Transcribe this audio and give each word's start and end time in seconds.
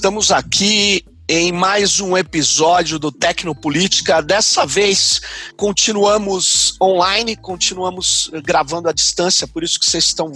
Estamos 0.00 0.30
aqui 0.30 1.04
em 1.28 1.52
mais 1.52 2.00
um 2.00 2.16
episódio 2.16 2.98
do 2.98 3.12
Tecnopolítica. 3.12 4.22
Dessa 4.22 4.64
vez 4.64 5.20
continuamos 5.58 6.74
online, 6.80 7.36
continuamos 7.36 8.30
gravando 8.42 8.88
à 8.88 8.92
distância, 8.92 9.46
por 9.46 9.62
isso 9.62 9.78
que 9.78 9.84
vocês 9.84 10.04
estão 10.04 10.32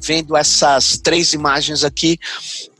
vendo 0.00 0.36
essas 0.36 0.98
três 0.98 1.32
imagens 1.32 1.84
aqui. 1.84 2.18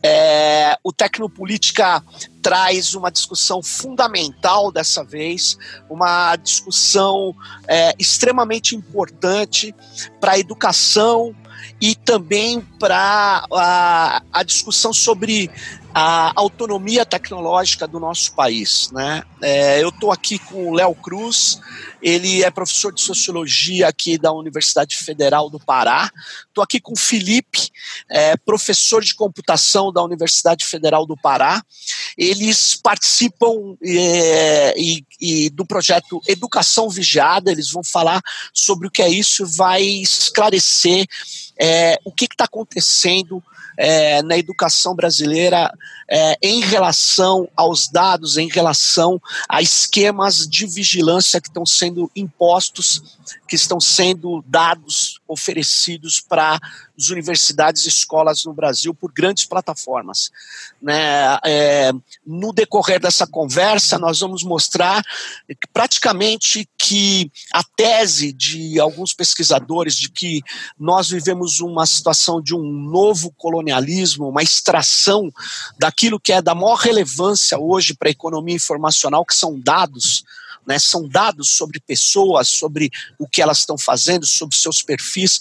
É, 0.02 0.76
o 0.82 0.92
Tecnopolítica 0.92 2.02
traz 2.42 2.94
uma 2.94 3.12
discussão 3.12 3.62
fundamental 3.62 4.72
dessa 4.72 5.04
vez, 5.04 5.56
uma 5.88 6.34
discussão 6.34 7.32
é, 7.68 7.94
extremamente 7.96 8.74
importante 8.74 9.72
para 10.20 10.32
a 10.32 10.38
educação 10.40 11.32
e 11.80 11.94
também 11.94 12.60
para 12.78 13.44
a, 13.52 14.22
a 14.32 14.42
discussão 14.42 14.92
sobre 14.92 15.50
a 15.94 16.32
autonomia 16.34 17.06
tecnológica 17.06 17.86
do 17.86 18.00
nosso 18.00 18.34
país. 18.34 18.90
Né? 18.90 19.22
É, 19.40 19.80
eu 19.80 19.90
estou 19.90 20.10
aqui 20.10 20.40
com 20.40 20.68
o 20.68 20.74
Léo 20.74 20.92
Cruz, 20.96 21.60
ele 22.02 22.42
é 22.42 22.50
professor 22.50 22.92
de 22.92 23.00
sociologia 23.00 23.86
aqui 23.86 24.18
da 24.18 24.32
Universidade 24.32 24.96
Federal 24.96 25.48
do 25.48 25.60
Pará. 25.60 26.10
Estou 26.48 26.64
aqui 26.64 26.80
com 26.80 26.94
o 26.94 26.98
Felipe, 26.98 27.70
é, 28.10 28.36
professor 28.36 29.04
de 29.04 29.14
computação 29.14 29.92
da 29.92 30.02
Universidade 30.02 30.66
Federal 30.66 31.06
do 31.06 31.16
Pará. 31.16 31.62
Eles 32.16 32.74
participam 32.74 33.76
é, 33.82 34.74
e, 34.78 35.04
e 35.20 35.50
do 35.50 35.64
projeto 35.66 36.20
Educação 36.28 36.88
Vigiada, 36.88 37.50
eles 37.50 37.70
vão 37.70 37.82
falar 37.82 38.20
sobre 38.52 38.88
o 38.88 38.90
que 38.90 39.02
é 39.02 39.08
isso, 39.08 39.46
vai 39.46 39.82
esclarecer 39.82 41.06
é, 41.58 41.98
o 42.04 42.12
que 42.12 42.24
está 42.24 42.44
acontecendo 42.44 43.42
é, 43.76 44.22
na 44.22 44.38
educação 44.38 44.94
brasileira 44.94 45.72
é, 46.08 46.36
em 46.42 46.60
relação 46.60 47.48
aos 47.56 47.88
dados, 47.88 48.36
em 48.36 48.48
relação 48.48 49.20
a 49.48 49.62
esquemas 49.62 50.46
de 50.46 50.66
vigilância 50.66 51.40
que 51.40 51.48
estão 51.48 51.66
sendo 51.66 52.10
impostos, 52.14 53.18
que 53.48 53.56
estão 53.56 53.80
sendo 53.80 54.44
dados, 54.46 55.20
oferecidos 55.26 56.20
para 56.20 56.60
as 56.98 57.08
universidades 57.08 57.84
e 57.84 57.88
escolas 57.88 58.44
no 58.44 58.54
Brasil 58.54 58.94
por 58.94 59.12
grandes 59.12 59.44
plataformas. 59.44 60.30
Né? 60.80 61.38
É, 61.44 61.92
no 62.26 62.52
decorrer 62.52 63.00
dessa 63.00 63.26
conversa, 63.26 63.98
nós 63.98 64.20
vamos 64.20 64.42
mostrar 64.42 65.02
praticamente 65.72 66.68
que 66.78 67.30
a 67.52 67.62
tese 67.64 68.32
de 68.32 68.78
alguns 68.78 69.12
pesquisadores 69.12 69.96
de 69.96 70.10
que 70.10 70.42
nós 70.78 71.08
vivemos 71.08 71.60
uma 71.60 71.86
situação 71.86 72.40
de 72.40 72.54
um 72.54 72.62
novo 72.62 73.32
colonialismo, 73.32 74.28
uma 74.28 74.42
extração 74.42 75.32
daquilo 75.78 76.20
que 76.20 76.32
é 76.32 76.40
da 76.40 76.54
maior 76.54 76.76
relevância 76.76 77.58
hoje 77.58 77.94
para 77.94 78.08
a 78.08 78.12
economia 78.12 78.54
informacional, 78.54 79.24
que 79.24 79.34
são 79.34 79.58
dados, 79.58 80.24
né, 80.66 80.78
são 80.78 81.08
dados 81.08 81.50
sobre 81.50 81.80
pessoas, 81.80 82.48
sobre 82.48 82.90
o 83.18 83.28
que 83.28 83.42
elas 83.42 83.58
estão 83.58 83.76
fazendo, 83.76 84.26
sobre 84.26 84.56
seus 84.56 84.82
perfis. 84.82 85.38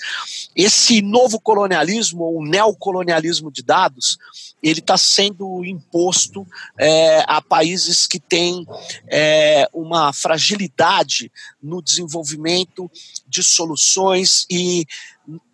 Esse 0.56 1.02
novo 1.02 1.40
colonialismo, 1.40 2.24
ou 2.24 2.46
neocolonialismo 2.46 3.52
de 3.52 3.64
dados, 3.64 4.18
ele 4.62 4.80
está 4.80 4.98
sendo 4.98 5.64
imposto 5.66 6.48
é, 6.78 7.24
a 7.28 7.42
países 7.42 8.08
que 8.08 8.20
têm 8.20 8.66
é, 9.08 9.68
uma 9.74 10.14
fragilidade 10.14 11.32
no 11.62 11.82
desenvolvimento 11.82 12.90
de 13.28 13.44
soluções 13.44 14.46
e 14.50 14.86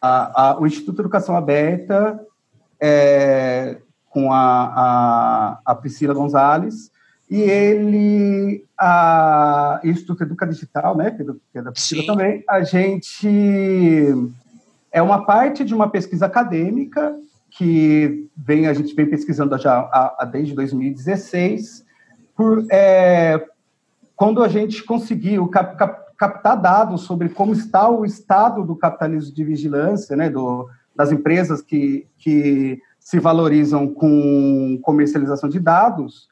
A, 0.00 0.50
a, 0.50 0.58
o 0.58 0.66
Instituto 0.66 0.96
de 0.96 1.02
Educação 1.02 1.36
Aberta, 1.36 2.24
é, 2.80 3.78
com 4.08 4.32
a, 4.32 4.38
a, 4.38 5.60
a, 5.64 5.74
Priscila 5.74 6.14
Gonzalez, 6.14 6.90
e 7.30 7.42
ele, 7.42 8.64
a 8.78 9.80
Instituto 9.84 10.22
Educa 10.22 10.46
Digital, 10.46 10.96
né, 10.96 11.10
que 11.10 11.22
é, 11.22 11.58
é 11.58 11.62
da 11.62 11.72
Priscila 11.72 12.06
também, 12.06 12.42
a 12.48 12.62
gente 12.62 13.28
é 14.90 15.02
uma 15.02 15.26
parte 15.26 15.64
de 15.64 15.74
uma 15.74 15.90
pesquisa 15.90 16.26
acadêmica 16.26 17.14
que 17.50 18.28
vem 18.36 18.66
a 18.66 18.72
gente 18.72 18.94
vem 18.94 19.06
pesquisando 19.06 19.56
já 19.58 19.78
a, 19.78 20.16
a 20.20 20.24
desde 20.24 20.54
2016, 20.54 21.84
por, 22.34 22.64
é, 22.70 23.44
quando 24.16 24.42
a 24.42 24.48
gente 24.48 24.82
conseguiu 24.82 25.48
cap, 25.48 25.76
cap, 25.76 26.14
captar 26.16 26.60
dados 26.60 27.02
sobre 27.02 27.28
como 27.28 27.52
está 27.52 27.88
o 27.88 28.04
estado 28.04 28.64
do 28.64 28.74
capitalismo 28.74 29.34
de 29.34 29.44
vigilância, 29.44 30.16
né, 30.16 30.30
do, 30.30 30.68
das 30.96 31.12
empresas 31.12 31.60
que, 31.60 32.06
que 32.16 32.80
se 32.98 33.20
valorizam 33.20 33.86
com 33.86 34.78
comercialização 34.82 35.48
de 35.48 35.60
dados, 35.60 36.28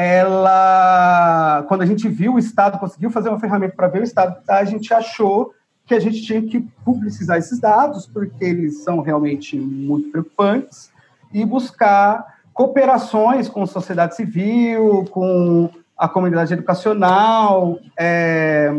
ela, 0.00 1.64
quando 1.66 1.82
a 1.82 1.86
gente 1.86 2.08
viu 2.08 2.34
o 2.34 2.38
Estado, 2.38 2.78
conseguiu 2.78 3.10
fazer 3.10 3.30
uma 3.30 3.40
ferramenta 3.40 3.74
para 3.74 3.88
ver 3.88 4.02
o 4.02 4.04
Estado, 4.04 4.40
a 4.48 4.64
gente 4.64 4.94
achou 4.94 5.52
que 5.84 5.92
a 5.92 5.98
gente 5.98 6.22
tinha 6.22 6.40
que 6.40 6.60
publicizar 6.84 7.36
esses 7.36 7.58
dados, 7.58 8.06
porque 8.06 8.44
eles 8.44 8.84
são 8.84 9.00
realmente 9.00 9.58
muito 9.58 10.12
preocupantes, 10.12 10.92
e 11.32 11.44
buscar 11.44 12.38
cooperações 12.54 13.48
com 13.48 13.64
a 13.64 13.66
sociedade 13.66 14.14
civil, 14.14 15.04
com 15.10 15.68
a 15.96 16.08
comunidade 16.08 16.52
educacional, 16.52 17.80
é, 17.98 18.72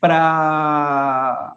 para 0.00 1.56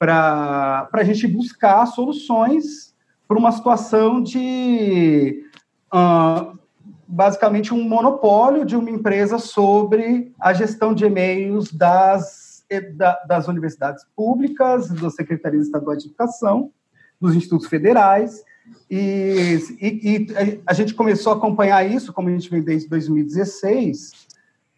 a 0.00 1.04
gente 1.04 1.28
buscar 1.28 1.86
soluções 1.86 2.92
para 3.28 3.38
uma 3.38 3.52
situação 3.52 4.20
de 4.20 5.44
uh, 5.94 6.57
basicamente 7.08 7.72
um 7.72 7.82
monopólio 7.82 8.66
de 8.66 8.76
uma 8.76 8.90
empresa 8.90 9.38
sobre 9.38 10.32
a 10.38 10.52
gestão 10.52 10.92
de 10.92 11.06
e-mails 11.06 11.72
das 11.72 12.46
das 13.26 13.48
universidades 13.48 14.04
públicas, 14.14 14.90
das 14.90 15.14
secretarias 15.14 15.64
estaduais 15.64 16.02
de 16.02 16.08
educação, 16.10 16.70
dos 17.18 17.34
institutos 17.34 17.66
federais. 17.66 18.44
E, 18.90 19.58
e, 19.80 19.86
e, 19.86 20.60
a 20.66 20.74
gente 20.74 20.92
começou 20.92 21.32
a 21.32 21.36
acompanhar 21.36 21.90
isso, 21.90 22.12
como 22.12 22.28
a 22.28 22.32
gente 22.32 22.50
vem 22.50 22.60
desde 22.60 22.86
2016, 22.86 24.12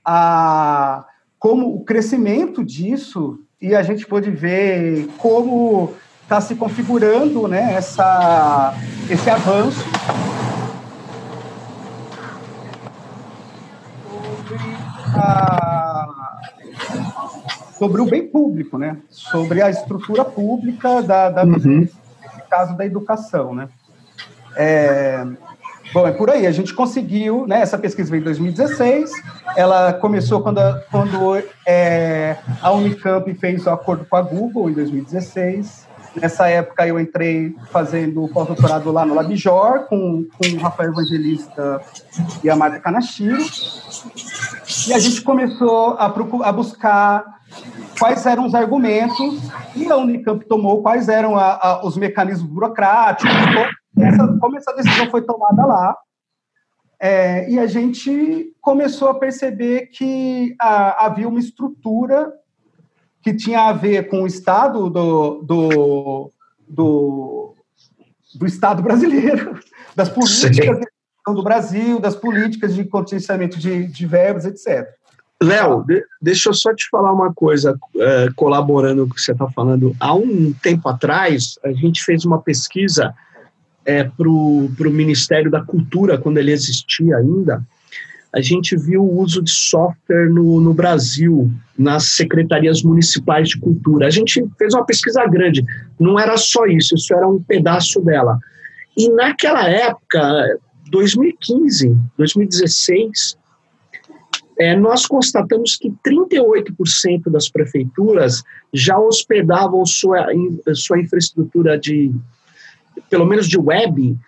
a, 0.05 1.05
como 1.37 1.75
o 1.75 1.85
crescimento 1.85 2.65
disso, 2.65 3.41
e 3.61 3.75
a 3.75 3.83
gente 3.83 4.07
pôde 4.07 4.31
ver 4.31 5.09
como 5.19 5.93
está 6.23 6.41
se 6.41 6.55
configurando 6.55 7.49
né, 7.49 7.75
essa, 7.75 8.73
esse 9.11 9.29
avanço 9.29 9.85
a, 15.21 16.41
sobre 17.79 18.01
o 18.01 18.07
bem 18.07 18.27
público, 18.27 18.79
né? 18.79 18.97
sobre 19.09 19.63
a 19.63 19.71
estrutura 19.71 20.25
pública 20.25 21.03
da, 21.03 21.31
da 21.31 21.45
uhum. 21.45 21.89
caso 22.51 22.77
da 22.77 22.85
educação. 22.85 23.55
Né? 23.55 23.69
É, 24.57 25.25
bom, 25.93 26.07
é 26.07 26.13
por 26.13 26.31
aí. 26.31 26.47
A 26.47 26.53
gente 26.53 26.75
conseguiu, 26.75 27.47
né? 27.47 27.61
Essa 27.61 27.79
pesquisa 27.79 28.11
veio 28.11 28.21
em 28.21 28.25
2016. 28.25 29.11
Ela 29.57 29.93
começou 29.93 30.43
quando, 30.43 30.59
a, 30.59 30.83
quando 30.91 31.43
é, 31.67 32.37
a 32.61 32.73
Unicamp 32.73 33.33
fez 33.35 33.67
o 33.67 33.71
acordo 33.71 34.05
com 34.05 34.17
a 34.17 34.23
Google 34.23 34.71
em 34.71 34.75
2016. 34.75 35.89
Nessa 36.17 36.49
época 36.49 36.87
eu 36.87 36.99
entrei 36.99 37.55
fazendo 37.71 38.29
pós-doutorado 38.29 38.91
lá 38.91 39.07
no 39.07 39.15
Labjor 39.15 39.87
com, 39.87 40.27
com 40.37 40.57
o 40.57 40.59
Rafael 40.59 40.91
Evangelista 40.91 41.81
e 42.43 42.51
a 42.51 42.57
Marta 42.57 42.81
Canachiro. 42.81 43.39
E 44.89 44.93
a 44.93 44.99
gente 44.99 45.23
começou 45.23 45.95
a, 45.99 46.07
a 46.07 46.53
buscar 46.53 47.25
quais 47.99 48.25
eram 48.25 48.47
os 48.47 48.55
argumentos 48.55 49.39
e 49.77 49.91
a 49.91 49.97
Unicamp 49.97 50.45
tomou 50.47 50.83
quais 50.83 51.09
eram 51.09 51.37
a, 51.37 51.53
a, 51.55 51.87
os 51.87 51.97
mecanismos 51.97 52.51
burocráticos, 52.51 53.33
essa, 53.99 54.39
como 54.41 54.57
essa 54.57 54.73
decisão 54.75 55.11
foi 55.11 55.23
tomada 55.23 55.67
lá. 55.67 55.97
É, 57.03 57.51
e 57.51 57.59
a 57.59 57.67
gente 57.67 58.55
começou 58.61 59.09
a 59.09 59.15
perceber 59.15 59.87
que 59.87 60.55
a, 60.61 61.07
havia 61.07 61.29
uma 61.29 61.41
estrutura 61.41 62.33
que 63.23 63.35
tinha 63.35 63.69
a 63.69 63.73
ver 63.73 64.09
com 64.09 64.23
o 64.23 64.27
Estado 64.27 64.89
do, 64.89 65.43
do, 65.43 66.31
do, 66.69 67.55
do 68.35 68.47
Estado 68.47 68.83
brasileiro, 68.83 69.59
das 69.95 70.09
políticas 70.09 70.81
do 71.35 71.43
Brasil, 71.43 72.01
das 72.01 72.17
políticas 72.17 72.75
de 72.75 72.85
contingenciamento 72.85 73.59
de, 73.59 73.87
de 73.87 74.07
verbos, 74.07 74.45
etc. 74.45 74.89
Léo, 75.43 75.85
de, 75.87 76.05
deixa 76.21 76.51
eu 76.51 76.55
só 76.55 76.75
te 76.75 76.89
falar 76.91 77.13
uma 77.13 77.33
coisa, 77.33 77.79
é, 77.97 78.29
colaborando 78.37 79.07
com 79.07 79.13
o 79.13 79.15
que 79.15 79.23
você 79.23 79.33
está 79.33 79.49
falando. 79.49 79.97
Há 79.99 80.15
um 80.15 80.53
tempo 80.53 80.89
atrás, 80.89 81.59
a 81.65 81.73
gente 81.73 82.05
fez 82.05 82.25
uma 82.25 82.41
pesquisa 82.41 83.15
é, 83.85 84.05
para 84.05 84.29
o 84.29 84.91
Ministério 84.91 85.51
da 85.51 85.63
Cultura, 85.63 86.19
quando 86.19 86.39
ele 86.39 86.53
existia 86.53 87.17
ainda, 87.17 87.63
a 88.33 88.41
gente 88.41 88.77
viu 88.77 89.03
o 89.03 89.21
uso 89.21 89.43
de 89.43 89.51
software 89.51 90.29
no, 90.29 90.61
no 90.61 90.73
Brasil, 90.73 91.51
nas 91.77 92.05
secretarias 92.05 92.83
municipais 92.83 93.49
de 93.49 93.59
cultura. 93.59 94.07
A 94.07 94.11
gente 94.11 94.45
fez 94.57 94.73
uma 94.75 94.85
pesquisa 94.85 95.25
grande, 95.27 95.65
não 95.99 96.19
era 96.19 96.37
só 96.37 96.67
isso, 96.67 96.95
isso 96.95 97.13
era 97.15 97.27
um 97.27 97.43
pedaço 97.43 98.01
dela. 98.03 98.39
E 98.97 99.11
naquela 99.11 99.69
época, 99.69 100.59
2015, 100.91 101.97
2016, 102.19 103.39
é, 104.59 104.77
nós 104.77 105.07
constatamos 105.07 105.77
que 105.77 105.91
38% 106.07 107.31
das 107.31 107.49
prefeituras 107.49 108.43
já 108.73 108.99
hospedavam 108.99 109.87
sua, 109.87 110.27
sua 110.75 111.01
infraestrutura 111.01 111.79
de, 111.79 112.13
pelo 113.09 113.25
menos 113.25 113.49
de 113.49 113.59
web, 113.59 114.19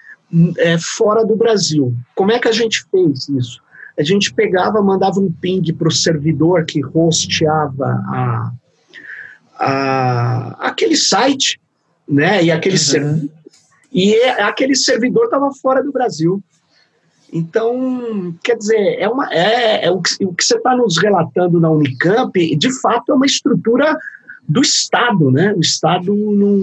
é, 0.56 0.78
fora 0.78 1.24
do 1.24 1.36
Brasil. 1.36 1.94
Como 2.14 2.32
é 2.32 2.38
que 2.38 2.48
a 2.48 2.52
gente 2.52 2.84
fez 2.90 3.28
isso? 3.28 3.60
A 3.98 4.02
gente 4.02 4.32
pegava, 4.32 4.80
mandava 4.80 5.20
um 5.20 5.30
ping 5.30 5.70
para 5.74 5.88
o 5.88 5.92
servidor 5.92 6.64
que 6.64 6.80
hosteava 6.94 8.02
a, 8.08 8.52
a, 9.58 10.68
aquele 10.68 10.96
site, 10.96 11.60
né? 12.08 12.42
E 12.42 12.50
aquele 12.50 12.76
uhum. 12.98 13.28
e 13.92 14.14
é, 14.14 14.42
aquele 14.42 14.74
servidor 14.74 15.26
estava 15.26 15.52
fora 15.52 15.82
do 15.82 15.92
Brasil. 15.92 16.42
Então, 17.32 18.34
quer 18.44 18.56
dizer, 18.58 18.98
é, 18.98 19.08
uma, 19.08 19.32
é, 19.32 19.86
é 19.86 19.90
o, 19.90 20.02
que, 20.02 20.22
o 20.22 20.34
que 20.34 20.44
você 20.44 20.56
está 20.56 20.76
nos 20.76 20.98
relatando 20.98 21.58
na 21.58 21.70
Unicamp, 21.70 22.56
de 22.56 22.80
fato, 22.80 23.10
é 23.10 23.14
uma 23.14 23.24
estrutura 23.24 23.96
do 24.46 24.60
Estado, 24.60 25.30
né? 25.30 25.54
O 25.56 25.60
Estado 25.60 26.14
não, 26.14 26.60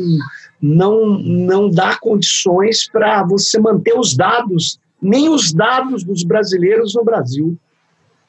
não, 0.61 1.19
não 1.19 1.69
dá 1.71 1.97
condições 1.97 2.87
para 2.87 3.23
você 3.23 3.59
manter 3.59 3.97
os 3.97 4.15
dados, 4.15 4.79
nem 5.01 5.27
os 5.27 5.51
dados 5.51 6.03
dos 6.03 6.23
brasileiros 6.23 6.93
no 6.93 7.03
Brasil. 7.03 7.57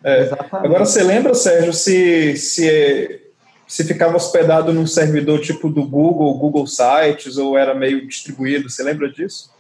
É, 0.03 0.31
agora, 0.51 0.87
você 0.87 1.03
lembra, 1.03 1.35
Sérgio, 1.35 1.75
se, 1.75 2.39
se, 2.39 3.21
se 3.67 3.85
ficava 3.85 4.17
hospedado 4.17 4.73
num 4.73 4.87
servidor 4.87 5.41
tipo 5.41 5.69
do 5.69 5.85
Google, 5.87 6.39
Google 6.39 6.67
Sites, 6.67 7.37
ou 7.37 7.59
era 7.59 7.75
meio 7.75 8.09
distribuído? 8.09 8.71
Você 8.71 8.83
lembra 8.83 9.11
disso? 9.11 9.51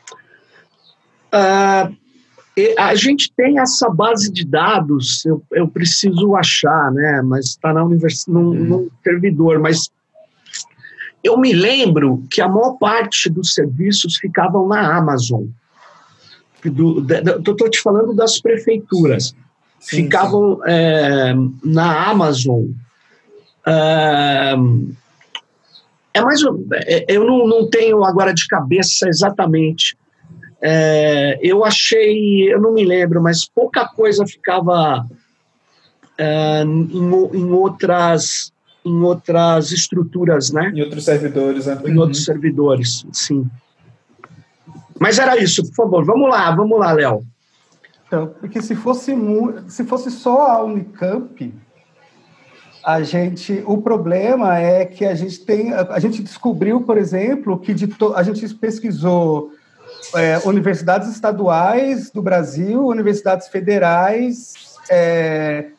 Uh, 1.30 1.94
a 2.78 2.94
gente 2.94 3.32
tem 3.36 3.58
essa 3.58 3.88
base 3.88 4.30
de 4.30 4.44
dados, 4.44 5.24
eu, 5.24 5.42
eu 5.52 5.68
preciso 5.68 6.34
achar, 6.36 6.90
né? 6.92 7.22
Mas 7.22 7.46
está 7.46 7.72
na 7.72 7.84
universidade, 7.84 8.32
num, 8.32 8.50
uhum. 8.50 8.64
num 8.64 8.90
servidor, 9.02 9.58
mas 9.58 9.90
eu 11.22 11.38
me 11.38 11.52
lembro 11.52 12.24
que 12.30 12.40
a 12.40 12.48
maior 12.48 12.76
parte 12.78 13.28
dos 13.28 13.54
serviços 13.54 14.16
ficavam 14.16 14.66
na 14.66 14.96
Amazon. 14.96 15.44
Estou 16.64 17.70
te 17.70 17.80
falando 17.80 18.14
das 18.14 18.40
prefeituras. 18.40 19.34
Sim, 19.78 20.04
ficavam 20.04 20.56
sim. 20.56 20.62
É, 20.66 21.34
na 21.64 22.10
Amazon. 22.10 22.66
É, 23.66 24.54
é 26.14 26.20
mais. 26.22 26.42
É, 26.86 27.06
eu 27.08 27.24
não, 27.24 27.46
não 27.46 27.68
tenho 27.68 28.04
agora 28.04 28.32
de 28.34 28.46
cabeça 28.46 29.08
exatamente. 29.08 29.96
É, 30.62 31.38
eu 31.42 31.64
achei, 31.64 32.52
eu 32.52 32.60
não 32.60 32.72
me 32.72 32.84
lembro, 32.84 33.22
mas 33.22 33.46
pouca 33.46 33.86
coisa 33.88 34.26
ficava 34.26 35.06
é, 36.18 36.62
em, 36.62 37.00
em 37.00 37.50
outras 37.50 38.52
em 38.84 39.02
outras 39.02 39.72
estruturas, 39.72 40.50
né? 40.50 40.72
Em 40.74 40.80
outros 40.80 41.04
servidores, 41.04 41.66
né? 41.66 41.78
Em 41.84 41.98
outros 41.98 42.24
servidores, 42.24 43.04
sim. 43.12 43.48
Mas 44.98 45.18
era 45.18 45.36
isso, 45.36 45.62
por 45.66 45.74
favor. 45.74 46.04
Vamos 46.04 46.30
lá, 46.30 46.54
vamos 46.54 46.78
lá, 46.78 46.92
Léo. 46.92 47.22
Então, 48.06 48.34
porque 48.40 48.60
se 48.60 48.74
fosse 48.74 49.14
se 49.68 49.84
fosse 49.84 50.10
só 50.10 50.50
a 50.50 50.64
Unicamp, 50.64 51.54
a 52.84 53.02
gente, 53.02 53.62
o 53.66 53.78
problema 53.78 54.58
é 54.58 54.84
que 54.84 55.04
a 55.04 55.14
gente 55.14 55.40
tem, 55.40 55.72
a 55.72 55.98
gente 55.98 56.22
descobriu, 56.22 56.80
por 56.80 56.96
exemplo, 56.96 57.58
que 57.58 57.74
de 57.74 57.86
to, 57.86 58.14
a 58.14 58.22
gente 58.22 58.52
pesquisou 58.54 59.52
é, 60.14 60.38
universidades 60.44 61.08
estaduais 61.08 62.10
do 62.10 62.22
Brasil, 62.22 62.86
universidades 62.86 63.48
federais, 63.48 64.76
é, 64.90 65.70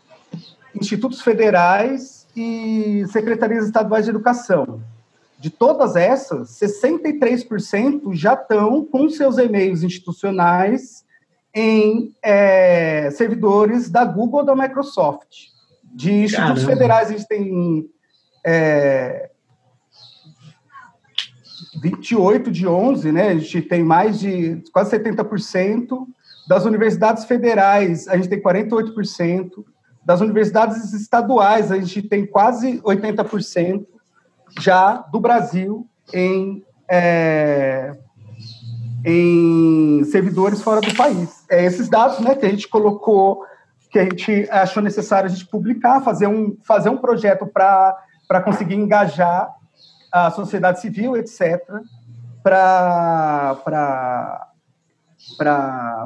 institutos 0.73 1.21
federais 1.21 2.27
e 2.35 3.05
secretarias 3.11 3.65
estaduais 3.65 4.05
de 4.05 4.11
educação. 4.11 4.81
De 5.39 5.49
todas 5.49 5.95
essas, 5.95 6.49
63% 6.59 8.13
já 8.13 8.33
estão 8.33 8.85
com 8.85 9.09
seus 9.09 9.37
e-mails 9.37 9.83
institucionais 9.83 11.03
em 11.53 12.13
é, 12.21 13.09
servidores 13.11 13.89
da 13.89 14.05
Google 14.05 14.41
ou 14.41 14.45
da 14.45 14.55
Microsoft. 14.55 15.49
De 15.83 16.11
institutos 16.11 16.63
Caramba. 16.63 16.71
federais, 16.71 17.09
a 17.09 17.11
gente 17.11 17.27
tem 17.27 17.89
é, 18.45 19.29
28 21.81 22.51
de 22.51 22.67
11, 22.67 23.11
né? 23.11 23.29
A 23.29 23.37
gente 23.37 23.61
tem 23.61 23.83
mais 23.83 24.19
de 24.19 24.63
quase 24.73 24.97
70%. 24.97 26.07
Das 26.47 26.65
universidades 26.65 27.25
federais, 27.25 28.07
a 28.07 28.17
gente 28.17 28.29
tem 28.29 28.41
48%. 28.41 29.63
Das 30.03 30.19
universidades 30.21 30.93
estaduais, 30.93 31.71
a 31.71 31.77
gente 31.77 32.01
tem 32.01 32.25
quase 32.25 32.81
80% 32.81 33.85
já 34.59 34.95
do 34.95 35.19
Brasil 35.19 35.87
em, 36.13 36.63
é, 36.89 37.95
em 39.05 40.03
servidores 40.05 40.61
fora 40.61 40.81
do 40.81 40.93
país. 40.95 41.45
É 41.49 41.63
esses 41.63 41.87
dados 41.87 42.19
né, 42.19 42.35
que 42.35 42.45
a 42.45 42.49
gente 42.49 42.67
colocou, 42.67 43.45
que 43.91 43.99
a 43.99 44.03
gente 44.03 44.47
achou 44.49 44.81
necessário 44.81 45.29
a 45.29 45.33
gente 45.33 45.47
publicar, 45.47 46.01
fazer 46.01 46.27
um, 46.27 46.57
fazer 46.63 46.89
um 46.89 46.97
projeto 46.97 47.45
para 47.45 48.41
conseguir 48.43 48.75
engajar 48.75 49.53
a 50.11 50.29
sociedade 50.31 50.81
civil, 50.81 51.15
etc., 51.15 51.61
para 52.43 53.59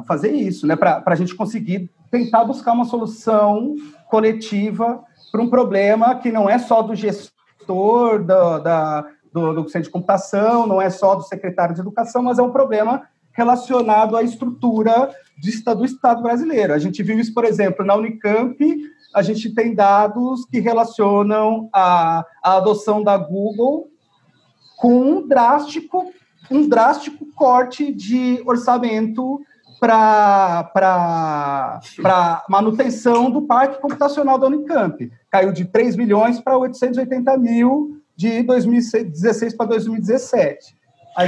fazer 0.06 0.30
isso, 0.30 0.66
né? 0.66 0.76
para 0.76 1.02
a 1.04 1.14
gente 1.14 1.34
conseguir 1.34 1.90
tentar 2.10 2.44
buscar 2.44 2.72
uma 2.72 2.84
solução 2.84 3.74
coletiva 4.08 5.02
para 5.32 5.42
um 5.42 5.50
problema 5.50 6.14
que 6.14 6.30
não 6.30 6.48
é 6.48 6.58
só 6.58 6.82
do 6.82 6.94
gestor 6.94 8.22
da, 8.22 8.58
da 8.58 9.06
do, 9.32 9.52
do, 9.52 9.68
centro 9.68 9.88
de 9.88 9.90
computação, 9.90 10.66
não 10.66 10.80
é 10.80 10.88
só 10.88 11.14
do 11.14 11.22
secretário 11.22 11.74
de 11.74 11.80
educação, 11.80 12.22
mas 12.22 12.38
é 12.38 12.42
um 12.42 12.50
problema 12.50 13.02
relacionado 13.32 14.16
à 14.16 14.22
estrutura 14.22 15.10
do 15.76 15.84
Estado 15.84 16.22
brasileiro. 16.22 16.72
A 16.72 16.78
gente 16.78 17.02
viu 17.02 17.18
isso, 17.18 17.34
por 17.34 17.44
exemplo, 17.44 17.84
na 17.84 17.94
Unicamp, 17.94 18.56
a 19.14 19.20
gente 19.20 19.54
tem 19.54 19.74
dados 19.74 20.46
que 20.46 20.58
relacionam 20.58 21.68
a, 21.72 22.24
a 22.42 22.56
adoção 22.56 23.02
da 23.02 23.18
Google 23.18 23.88
com 24.76 25.00
um 25.00 25.26
drástico, 25.26 26.12
um 26.50 26.68
drástico 26.68 27.26
corte 27.34 27.92
de 27.92 28.42
orçamento 28.44 29.40
para 29.80 30.70
manutenção 32.48 33.30
do 33.30 33.42
parque 33.42 33.80
computacional 33.80 34.38
da 34.38 34.46
Unicamp. 34.46 35.10
Caiu 35.30 35.52
de 35.52 35.64
3 35.64 35.96
milhões 35.96 36.40
para 36.40 36.56
880 36.56 37.36
mil 37.36 38.00
de 38.16 38.42
2016 38.42 39.54
para 39.54 39.66
2017. 39.66 40.76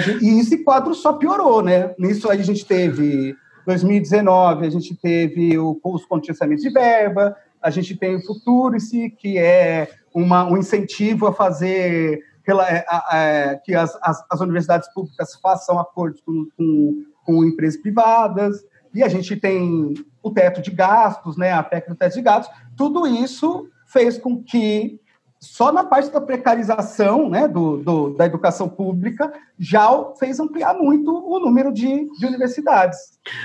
Gente, 0.00 0.24
e 0.24 0.40
esse 0.40 0.58
quadro 0.58 0.94
só 0.94 1.14
piorou, 1.14 1.62
né? 1.62 1.94
Nisso 1.98 2.30
a 2.30 2.36
gente 2.36 2.64
teve 2.64 3.34
2019, 3.66 4.66
a 4.66 4.70
gente 4.70 4.94
teve 4.94 5.58
o, 5.58 5.78
os 5.82 6.04
contingenciamentos 6.04 6.62
de 6.62 6.70
verba, 6.70 7.36
a 7.60 7.70
gente 7.70 7.96
tem 7.96 8.16
o 8.16 8.22
Futurice, 8.22 9.10
que 9.10 9.38
é 9.38 9.88
uma, 10.14 10.44
um 10.44 10.56
incentivo 10.56 11.26
a 11.26 11.32
fazer 11.32 12.22
é, 12.52 12.84
é, 13.12 13.60
que 13.64 13.74
as, 13.74 13.96
as, 14.02 14.24
as, 14.30 14.40
universidades 14.40 14.92
públicas 14.92 15.34
façam 15.42 15.78
acordos 15.78 16.20
com, 16.20 16.46
com, 16.56 17.04
com, 17.24 17.44
empresas 17.44 17.80
privadas, 17.80 18.64
e 18.94 19.02
a 19.02 19.08
gente 19.08 19.36
tem 19.36 19.94
o 20.22 20.30
teto 20.30 20.62
de 20.62 20.70
gastos, 20.70 21.36
né, 21.36 21.52
a 21.52 21.62
PEC 21.62 21.88
do 21.88 21.94
teto 21.94 22.14
de 22.14 22.22
gastos, 22.22 22.56
tudo 22.76 23.06
isso 23.06 23.68
fez 23.86 24.18
com 24.18 24.42
que 24.42 25.00
só 25.40 25.70
na 25.70 25.84
parte 25.84 26.10
da 26.10 26.20
precarização 26.20 27.28
né, 27.28 27.46
do, 27.46 27.76
do, 27.78 28.10
da 28.10 28.26
educação 28.26 28.68
pública 28.68 29.32
já 29.58 29.88
fez 30.18 30.40
ampliar 30.40 30.74
muito 30.74 31.10
o 31.10 31.38
número 31.38 31.72
de, 31.72 32.08
de 32.18 32.26
universidades 32.26 32.98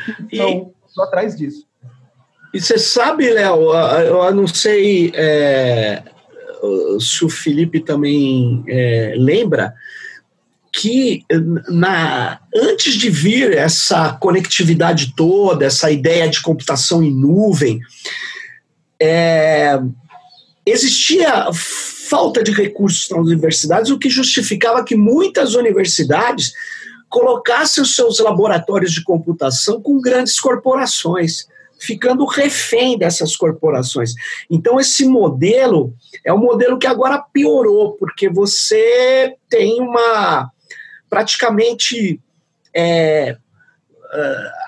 que 0.05 0.35
estão 0.35 0.73
e, 0.97 1.01
atrás 1.01 1.35
disso. 1.35 1.67
E 2.53 2.61
você 2.61 2.77
sabe, 2.77 3.29
Léo, 3.29 3.73
eu 4.05 4.33
não 4.33 4.47
sei 4.47 5.11
é, 5.15 6.03
se 6.99 7.25
o 7.25 7.29
Felipe 7.29 7.79
também 7.79 8.63
é, 8.67 9.13
lembra, 9.17 9.73
que 10.71 11.23
na, 11.69 12.39
antes 12.55 12.95
de 12.95 13.09
vir 13.09 13.53
essa 13.53 14.13
conectividade 14.13 15.13
toda, 15.15 15.65
essa 15.65 15.91
ideia 15.91 16.27
de 16.27 16.41
computação 16.41 17.03
em 17.03 17.13
nuvem, 17.13 17.79
é, 18.99 19.79
existia 20.65 21.51
falta 21.53 22.43
de 22.43 22.51
recursos 22.51 23.07
nas 23.09 23.27
universidades, 23.27 23.91
o 23.91 23.99
que 23.99 24.09
justificava 24.09 24.83
que 24.83 24.95
muitas 24.95 25.53
universidades 25.53 26.53
colocassem 27.07 27.83
os 27.83 27.95
seus 27.95 28.19
laboratórios 28.19 28.91
de 28.91 29.03
computação 29.03 29.79
com 29.79 30.01
grandes 30.01 30.39
corporações, 30.39 31.47
ficando 31.83 32.25
refém 32.25 32.97
dessas 32.97 33.35
corporações. 33.35 34.13
Então, 34.49 34.79
esse 34.79 35.05
modelo 35.05 35.93
é 36.23 36.33
um 36.33 36.37
modelo 36.37 36.79
que 36.79 36.87
agora 36.87 37.19
piorou, 37.19 37.93
porque 37.93 38.29
você 38.29 39.35
tem 39.49 39.81
uma 39.81 40.49
praticamente 41.09 42.19
é, 42.73 43.37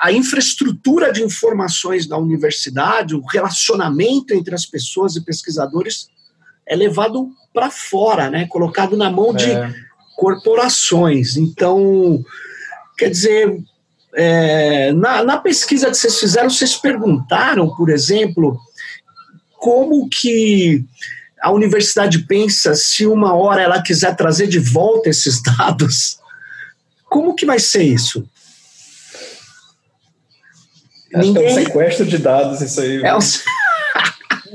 a 0.02 0.12
infraestrutura 0.12 1.12
de 1.12 1.24
informações 1.24 2.06
da 2.06 2.18
universidade, 2.18 3.16
o 3.16 3.26
relacionamento 3.26 4.34
entre 4.34 4.54
as 4.54 4.66
pessoas 4.66 5.16
e 5.16 5.24
pesquisadores 5.24 6.10
é 6.66 6.76
levado 6.76 7.32
para 7.54 7.70
fora, 7.70 8.30
né? 8.30 8.46
colocado 8.48 8.98
na 8.98 9.10
mão 9.10 9.34
de 9.34 9.52
é. 9.52 9.74
corporações. 10.16 11.38
Então, 11.38 12.24
quer 12.98 13.10
dizer, 13.10 13.64
é, 14.16 14.94
na, 14.94 15.24
na 15.24 15.38
pesquisa 15.38 15.90
que 15.90 15.98
vocês 15.98 16.20
fizeram, 16.20 16.50
vocês 16.50 16.76
perguntaram, 16.76 17.70
por 17.76 17.90
exemplo, 17.90 18.60
como 19.58 20.08
que 20.10 20.86
a 21.42 21.52
universidade 21.52 22.20
pensa 22.20 22.74
se 22.76 23.06
uma 23.06 23.36
hora 23.36 23.62
ela 23.62 23.82
quiser 23.82 24.16
trazer 24.16 24.48
de 24.48 24.60
volta 24.60 25.10
esses 25.10 25.42
dados? 25.58 26.20
Como 27.10 27.36
que 27.36 27.46
vai 27.46 27.60
ser 27.60 27.84
isso? 27.84 28.28
Acho 31.14 31.28
Ninguém... 31.28 31.44
que 31.44 31.50
é 31.50 31.52
um 31.52 31.66
sequestro 31.66 32.06
de 32.06 32.18
dados 32.18 32.62
isso 32.62 32.82
aí. 32.82 33.04
É 33.04 33.16
um... 33.16 33.20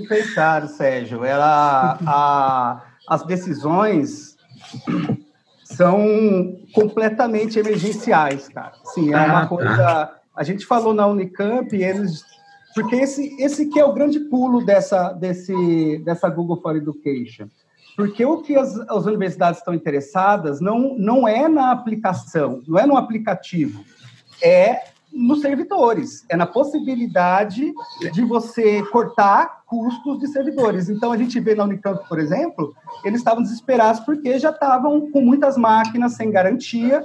Pensaram, 0.09 0.69
Sérgio. 0.75 1.25
Ela, 1.25 1.99
a, 2.07 2.83
as 3.09 3.27
decisões 3.27 4.37
são 5.77 6.57
completamente 6.75 7.59
emergenciais, 7.59 8.49
cara. 8.49 8.73
Sim, 8.95 9.13
é 9.13 9.17
uma 9.17 9.43
ah, 9.43 9.47
coisa. 9.47 9.77
Tá. 9.77 10.17
A 10.35 10.43
gente 10.43 10.67
falou 10.67 10.93
na 10.93 11.07
Unicamp, 11.07 11.75
eles. 11.75 12.25
Porque 12.75 12.97
esse, 12.97 13.37
esse 13.43 13.67
que 13.67 13.81
é 13.81 13.85
o 13.85 13.93
grande 13.93 14.21
pulo 14.21 14.65
dessa, 14.65 15.13
desse, 15.13 15.99
dessa 16.05 16.29
Google 16.29 16.61
for 16.61 16.77
Education. 16.77 17.49
Porque 17.97 18.25
o 18.25 18.41
que 18.41 18.57
as, 18.57 18.77
as 18.89 19.05
universidades 19.07 19.59
estão 19.59 19.75
interessadas 19.75 20.61
não, 20.61 20.97
não 20.97 21.27
é 21.27 21.49
na 21.49 21.73
aplicação, 21.73 22.63
não 22.67 22.79
é 22.79 22.87
no 22.87 22.97
aplicativo, 22.97 23.85
é 24.43 24.85
nos 25.13 25.41
servidores, 25.41 26.25
é 26.29 26.37
na 26.37 26.47
possibilidade 26.47 27.73
de 28.13 28.25
você 28.25 28.83
cortar 28.91 29.63
custos 29.67 30.19
de 30.19 30.29
servidores. 30.29 30.89
Então, 30.89 31.13
a 31.13 31.17
gente 31.17 31.39
vê 31.41 31.55
na 31.55 31.65
Unicamp, 31.65 32.09
por 32.09 32.19
exemplo, 32.19 32.75
eles 33.05 33.21
estavam 33.21 33.43
desesperados 33.43 34.01
porque 34.01 34.39
já 34.39 34.51
estavam 34.51 35.11
com 35.11 35.21
muitas 35.21 35.57
máquinas 35.57 36.15
sem 36.15 36.31
garantia, 36.31 37.03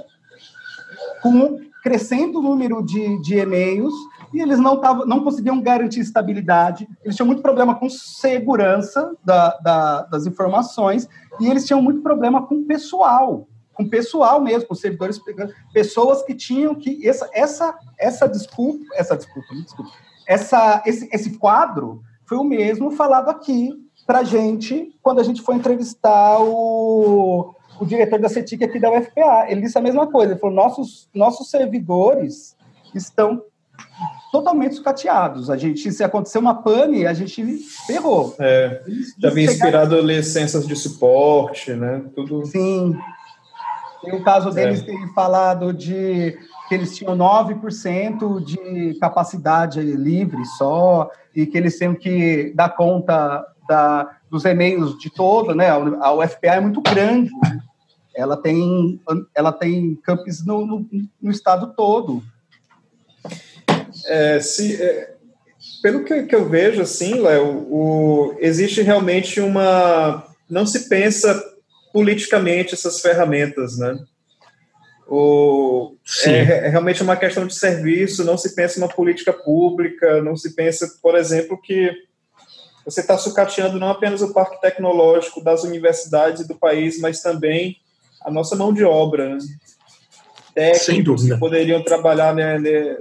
com 1.22 1.58
crescendo 1.82 2.40
o 2.40 2.42
número 2.42 2.84
de, 2.84 3.20
de 3.22 3.38
e-mails, 3.38 3.94
e 4.34 4.40
eles 4.40 4.58
não, 4.58 4.80
tavam, 4.80 5.06
não 5.06 5.22
conseguiam 5.22 5.60
garantir 5.60 6.00
estabilidade, 6.00 6.88
eles 7.04 7.14
tinham 7.14 7.28
muito 7.28 7.42
problema 7.42 7.76
com 7.76 7.88
segurança 7.88 9.14
da, 9.24 9.56
da, 9.58 10.02
das 10.02 10.26
informações, 10.26 11.08
e 11.38 11.48
eles 11.48 11.64
tinham 11.64 11.80
muito 11.80 12.02
problema 12.02 12.44
com 12.44 12.64
pessoal 12.64 13.46
com 13.76 13.88
pessoal 13.88 14.40
mesmo, 14.40 14.68
com 14.68 14.74
servidores, 14.74 15.20
pessoas 15.72 16.22
que 16.22 16.34
tinham 16.34 16.74
que 16.74 17.06
essa 17.06 17.28
essa 17.32 17.78
essa 17.98 18.26
desculpa, 18.26 18.84
essa 18.94 19.16
desculpa, 19.16 19.54
desculpa, 19.54 19.92
essa 20.26 20.82
esse, 20.86 21.08
esse 21.12 21.38
quadro 21.38 22.02
foi 22.24 22.38
o 22.38 22.44
mesmo 22.44 22.90
falado 22.90 23.28
aqui 23.28 23.70
para 24.06 24.24
gente 24.24 24.94
quando 25.02 25.20
a 25.20 25.22
gente 25.22 25.42
foi 25.42 25.56
entrevistar 25.56 26.40
o, 26.40 27.54
o 27.80 27.84
diretor 27.84 28.18
da 28.18 28.28
CETIC 28.28 28.64
aqui 28.64 28.78
da 28.78 28.90
UFPA. 28.90 29.46
Ele 29.48 29.60
disse 29.60 29.76
a 29.76 29.82
mesma 29.82 30.06
coisa. 30.06 30.32
Ele 30.32 30.40
falou: 30.40 30.54
nossos 30.54 31.08
nossos 31.12 31.50
servidores 31.50 32.56
estão 32.94 33.42
totalmente 34.32 34.74
sucateados. 34.74 35.50
A 35.50 35.56
gente, 35.56 35.90
se 35.90 36.02
acontecer 36.02 36.38
uma 36.38 36.54
pane, 36.54 37.06
a 37.06 37.12
gente 37.12 37.58
ferrou. 37.86 38.34
É, 38.38 38.82
já 39.18 39.28
havia 39.28 39.44
inspirado 39.44 40.00
licenças 40.00 40.66
de 40.66 40.76
suporte, 40.76 41.72
né? 41.72 42.02
Tudo. 42.14 42.44
Sim, 42.46 42.96
tem 44.02 44.14
o 44.14 44.22
caso 44.22 44.50
deles 44.50 44.80
é. 44.82 44.84
terem 44.84 45.08
falado 45.14 45.72
de 45.72 46.38
que 46.68 46.74
eles 46.74 46.96
tinham 46.96 47.16
9% 47.16 48.42
de 48.42 48.98
capacidade 48.98 49.80
livre 49.80 50.44
só, 50.58 51.10
e 51.34 51.46
que 51.46 51.56
eles 51.56 51.78
têm 51.78 51.94
que 51.94 52.52
dar 52.54 52.70
conta 52.70 53.44
da, 53.68 54.18
dos 54.30 54.44
e-mails 54.44 54.98
de 54.98 55.10
todo, 55.10 55.54
né? 55.54 55.68
A 55.70 56.12
UFPA 56.12 56.54
é 56.54 56.60
muito 56.60 56.80
grande, 56.80 57.30
né? 57.42 57.60
ela 58.16 58.36
tem, 58.36 59.00
ela 59.34 59.52
tem 59.52 59.94
campus 59.96 60.44
no, 60.44 60.66
no, 60.66 60.86
no 61.20 61.30
estado 61.30 61.74
todo. 61.76 62.22
É, 64.06 64.40
se, 64.40 64.82
é, 64.82 65.14
pelo 65.82 66.04
que, 66.04 66.22
que, 66.22 66.34
eu 66.34 66.48
vejo, 66.48 66.80
assim, 66.80 67.20
Léo, 67.20 68.34
existe 68.38 68.80
realmente 68.80 69.40
uma. 69.40 70.24
Não 70.48 70.64
se 70.64 70.88
pensa 70.88 71.40
politicamente 71.96 72.74
essas 72.74 73.00
ferramentas, 73.00 73.78
né? 73.78 73.98
O, 75.08 75.96
é, 76.26 76.30
é, 76.30 76.68
realmente 76.68 77.02
uma 77.02 77.16
questão 77.16 77.46
de 77.46 77.54
serviço, 77.54 78.22
não 78.22 78.36
se 78.36 78.54
pensa 78.54 78.78
uma 78.78 78.88
política 78.88 79.32
pública, 79.32 80.20
não 80.20 80.36
se 80.36 80.54
pensa, 80.54 80.86
por 81.00 81.16
exemplo, 81.16 81.58
que 81.58 81.90
você 82.84 83.00
está 83.00 83.16
sucateando 83.16 83.80
não 83.80 83.88
apenas 83.88 84.20
o 84.20 84.34
parque 84.34 84.60
tecnológico 84.60 85.42
das 85.42 85.64
universidades 85.64 86.46
do 86.46 86.54
país, 86.54 87.00
mas 87.00 87.22
também 87.22 87.78
a 88.20 88.30
nossa 88.30 88.54
mão 88.54 88.74
de 88.74 88.84
obra. 88.84 89.30
Né? 89.30 89.38
Técnicos 90.54 91.24
que 91.24 91.34
poderiam 91.38 91.82
trabalhar 91.82 92.34
né, 92.34 92.58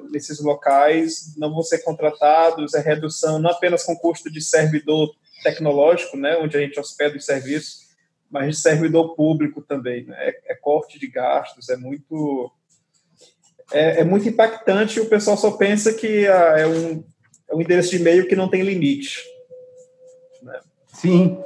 nesses 0.09 0.39
locais 0.39 1.33
não 1.35 1.51
vão 1.51 1.63
ser 1.63 1.79
contratados, 1.79 2.73
é 2.73 2.79
redução 2.79 3.39
não 3.39 3.49
apenas 3.49 3.83
com 3.83 3.93
custo 3.93 4.31
de 4.31 4.39
servidor 4.39 5.13
tecnológico, 5.43 6.15
né, 6.15 6.37
onde 6.37 6.55
a 6.55 6.61
gente 6.61 6.79
hospeda 6.79 7.17
os 7.17 7.25
serviços, 7.25 7.84
mas 8.35 8.57
de 8.57 8.61
servidor 8.61 9.15
público 9.15 9.61
também. 9.61 10.03
Né? 10.03 10.15
É, 10.19 10.51
é, 10.51 10.55
corte 10.55 10.99
de 10.99 11.07
gastos, 11.07 11.69
é 11.69 11.77
muito 11.77 12.51
é, 13.71 14.01
é, 14.01 14.03
muito 14.03 14.27
impactante 14.27 14.99
e 14.99 15.01
o 15.01 15.07
pessoal 15.07 15.37
só 15.37 15.51
pensa 15.51 15.93
que 15.93 16.27
ah, 16.27 16.53
é, 16.57 16.67
um, 16.67 17.01
é 17.49 17.55
um 17.55 17.61
endereço 17.61 17.91
de 17.91 17.95
e-mail 17.95 18.27
que 18.27 18.35
não 18.35 18.49
tem 18.49 18.61
limite. 18.61 19.23
Né? 20.43 20.59
Sim. 20.87 21.41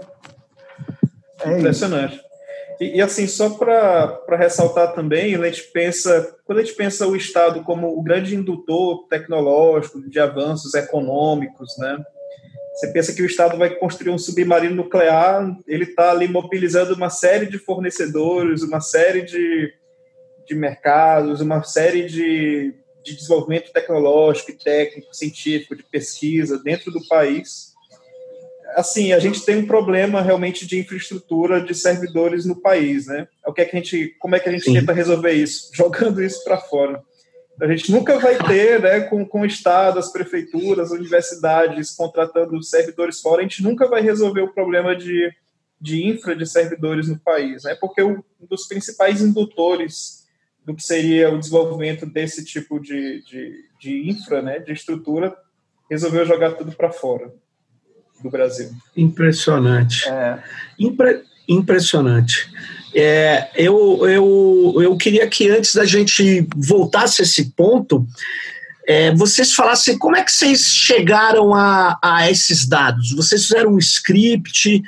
É 1.45 1.59
Impressionante. 1.59 2.19
E, 2.81 2.97
e 2.97 3.01
assim, 3.03 3.27
só 3.27 3.51
para 3.51 4.35
ressaltar 4.35 4.95
também, 4.95 5.35
a 5.35 5.45
gente 5.45 5.65
pensa, 5.71 6.35
quando 6.43 6.57
a 6.57 6.63
gente 6.63 6.75
pensa 6.75 7.05
o 7.05 7.15
Estado 7.15 7.63
como 7.63 7.87
o 7.87 8.01
grande 8.01 8.35
indutor 8.35 9.05
tecnológico 9.07 10.01
de 10.09 10.19
avanços 10.19 10.73
econômicos, 10.73 11.77
né? 11.77 12.03
Você 12.79 12.87
pensa 12.93 13.13
que 13.13 13.21
o 13.21 13.25
Estado 13.25 13.57
vai 13.57 13.75
construir 13.75 14.11
um 14.11 14.17
submarino 14.17 14.75
nuclear, 14.75 15.53
ele 15.67 15.83
está 15.83 16.11
ali 16.11 16.29
mobilizando 16.29 16.95
uma 16.95 17.09
série 17.09 17.45
de 17.45 17.57
fornecedores, 17.57 18.61
uma 18.63 18.79
série 18.79 19.23
de, 19.23 19.73
de 20.47 20.55
mercados, 20.55 21.41
uma 21.41 21.61
série 21.61 22.05
de, 22.05 22.73
de 23.03 23.15
desenvolvimento 23.15 23.73
tecnológico, 23.73 24.57
técnico, 24.57 25.13
científico, 25.13 25.75
de 25.75 25.83
pesquisa 25.83 26.57
dentro 26.63 26.89
do 26.89 27.05
país 27.07 27.69
assim, 28.75 29.13
a 29.13 29.19
gente 29.19 29.43
tem 29.43 29.57
um 29.57 29.65
problema 29.65 30.21
realmente 30.21 30.67
de 30.67 30.79
infraestrutura 30.79 31.61
de 31.61 31.73
servidores 31.73 32.45
no 32.45 32.55
país, 32.55 33.07
né? 33.07 33.27
O 33.45 33.53
que 33.53 33.61
é 33.61 33.65
que 33.65 33.75
a 33.75 33.79
gente, 33.79 34.15
como 34.19 34.35
é 34.35 34.39
que 34.39 34.49
a 34.49 34.51
gente 34.51 34.65
Sim. 34.65 34.73
tenta 34.73 34.93
resolver 34.93 35.31
isso? 35.31 35.69
Jogando 35.73 36.23
isso 36.23 36.43
para 36.43 36.57
fora. 36.57 37.01
A 37.61 37.67
gente 37.67 37.91
nunca 37.91 38.17
vai 38.19 38.37
ter, 38.37 38.81
né, 38.81 39.01
com, 39.01 39.25
com 39.25 39.41
o 39.41 39.45
Estado, 39.45 39.99
as 39.99 40.11
prefeituras, 40.11 40.91
as 40.91 40.97
universidades 40.97 41.91
contratando 41.91 42.61
servidores 42.63 43.19
fora, 43.19 43.39
a 43.39 43.43
gente 43.43 43.61
nunca 43.61 43.87
vai 43.87 44.01
resolver 44.01 44.41
o 44.41 44.53
problema 44.53 44.95
de, 44.95 45.31
de 45.79 46.07
infra 46.07 46.35
de 46.35 46.45
servidores 46.45 47.07
no 47.07 47.19
país, 47.19 47.63
né? 47.63 47.75
Porque 47.75 48.01
um 48.01 48.21
dos 48.49 48.67
principais 48.67 49.21
indutores 49.21 50.19
do 50.65 50.75
que 50.75 50.83
seria 50.83 51.33
o 51.33 51.39
desenvolvimento 51.39 52.05
desse 52.05 52.45
tipo 52.45 52.79
de, 52.79 53.23
de, 53.23 53.65
de 53.79 54.09
infra, 54.09 54.41
né, 54.41 54.59
de 54.59 54.71
estrutura, 54.71 55.35
resolveu 55.89 56.25
jogar 56.25 56.51
tudo 56.51 56.71
para 56.71 56.91
fora 56.91 57.33
do 58.21 58.29
Brasil. 58.29 58.69
Impressionante. 58.95 60.07
É. 60.07 60.43
Impre, 60.77 61.23
impressionante. 61.47 62.51
É, 62.93 63.49
eu, 63.55 64.07
eu, 64.07 64.75
eu 64.81 64.97
queria 64.97 65.27
que 65.27 65.49
antes 65.49 65.75
da 65.75 65.85
gente 65.85 66.47
voltasse 66.55 67.21
a 67.21 67.25
esse 67.25 67.51
ponto, 67.51 68.07
é, 68.87 69.13
vocês 69.13 69.53
falassem 69.53 69.97
como 69.97 70.15
é 70.15 70.23
que 70.23 70.31
vocês 70.31 70.61
chegaram 70.61 71.53
a, 71.53 71.99
a 72.01 72.29
esses 72.29 72.67
dados. 72.67 73.11
Vocês 73.11 73.43
fizeram 73.43 73.73
um 73.73 73.77
script, 73.77 74.81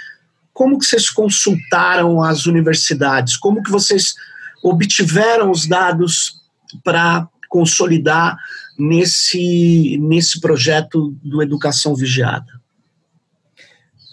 como 0.53 0.79
que 0.79 0.86
vocês 0.86 1.10
consultaram 1.10 2.22
as 2.22 2.48
universidades? 2.48 3.38
Como 3.38 3.62
que 3.62 3.70
vocês 3.70 4.15
obtiveram 4.63 5.51
os 5.51 5.67
dados 5.67 6.41
para 6.84 7.27
consolidar 7.50 8.38
nesse, 8.77 9.98
nesse 10.00 10.39
projeto 10.39 11.15
do 11.24 11.41
Educação 11.41 11.96
Vigiada? 11.96 12.60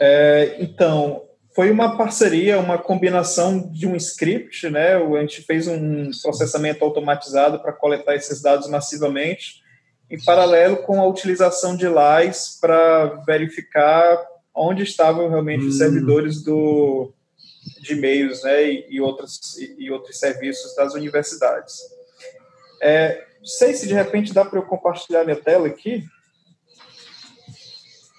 É, 0.01 0.59
então, 0.61 1.23
foi 1.59 1.73
uma 1.73 1.97
parceria, 1.97 2.57
uma 2.57 2.79
combinação 2.79 3.59
de 3.73 3.85
um 3.85 3.97
script, 3.97 4.71
né? 4.71 4.95
A 4.95 5.21
gente 5.23 5.43
fez 5.43 5.67
um 5.67 6.09
processamento 6.23 6.85
automatizado 6.85 7.59
para 7.59 7.73
coletar 7.73 8.15
esses 8.15 8.41
dados 8.41 8.69
massivamente, 8.69 9.61
em 10.09 10.23
paralelo 10.23 10.77
com 10.77 11.01
a 11.01 11.07
utilização 11.09 11.77
de 11.77 11.89
LAIs 11.89 12.57
para 12.61 13.07
verificar 13.27 14.25
onde 14.55 14.85
estavam 14.85 15.29
realmente 15.29 15.65
hum. 15.65 15.69
os 15.69 15.79
servidores 15.79 16.45
do, 16.45 17.13
de 17.83 17.95
e-mails 17.95 18.45
né, 18.45 18.71
e, 18.71 18.87
e, 18.91 19.01
outros, 19.01 19.59
e, 19.59 19.87
e, 19.87 19.91
outros 19.91 20.17
serviços 20.17 20.77
das 20.77 20.95
universidades. 20.95 21.77
É, 22.81 23.25
não 23.41 23.47
sei 23.47 23.75
se 23.75 23.89
de 23.89 23.95
repente 23.95 24.33
dá 24.33 24.45
para 24.45 24.61
eu 24.61 24.65
compartilhar 24.65 25.25
minha 25.25 25.35
tela 25.35 25.67
aqui. 25.67 26.05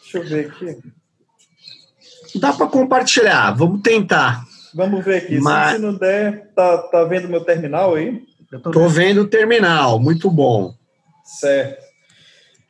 Deixa 0.01 0.17
eu 0.17 0.27
ver 0.27 0.47
aqui. 0.47 0.98
Dá 2.39 2.53
para 2.53 2.67
compartilhar, 2.67 3.51
vamos 3.51 3.81
tentar. 3.81 4.45
Vamos 4.73 5.03
ver 5.03 5.17
aqui. 5.17 5.39
Mas... 5.39 5.73
Se 5.73 5.79
não 5.79 5.95
der, 5.95 6.51
tá, 6.55 6.77
tá 6.77 7.03
vendo 7.03 7.27
meu 7.27 7.43
terminal 7.43 7.95
aí? 7.95 8.23
Estou 8.51 8.89
vendo 8.89 9.21
o 9.21 9.27
terminal, 9.27 9.99
muito 9.99 10.29
bom. 10.29 10.73
Certo. 11.23 11.83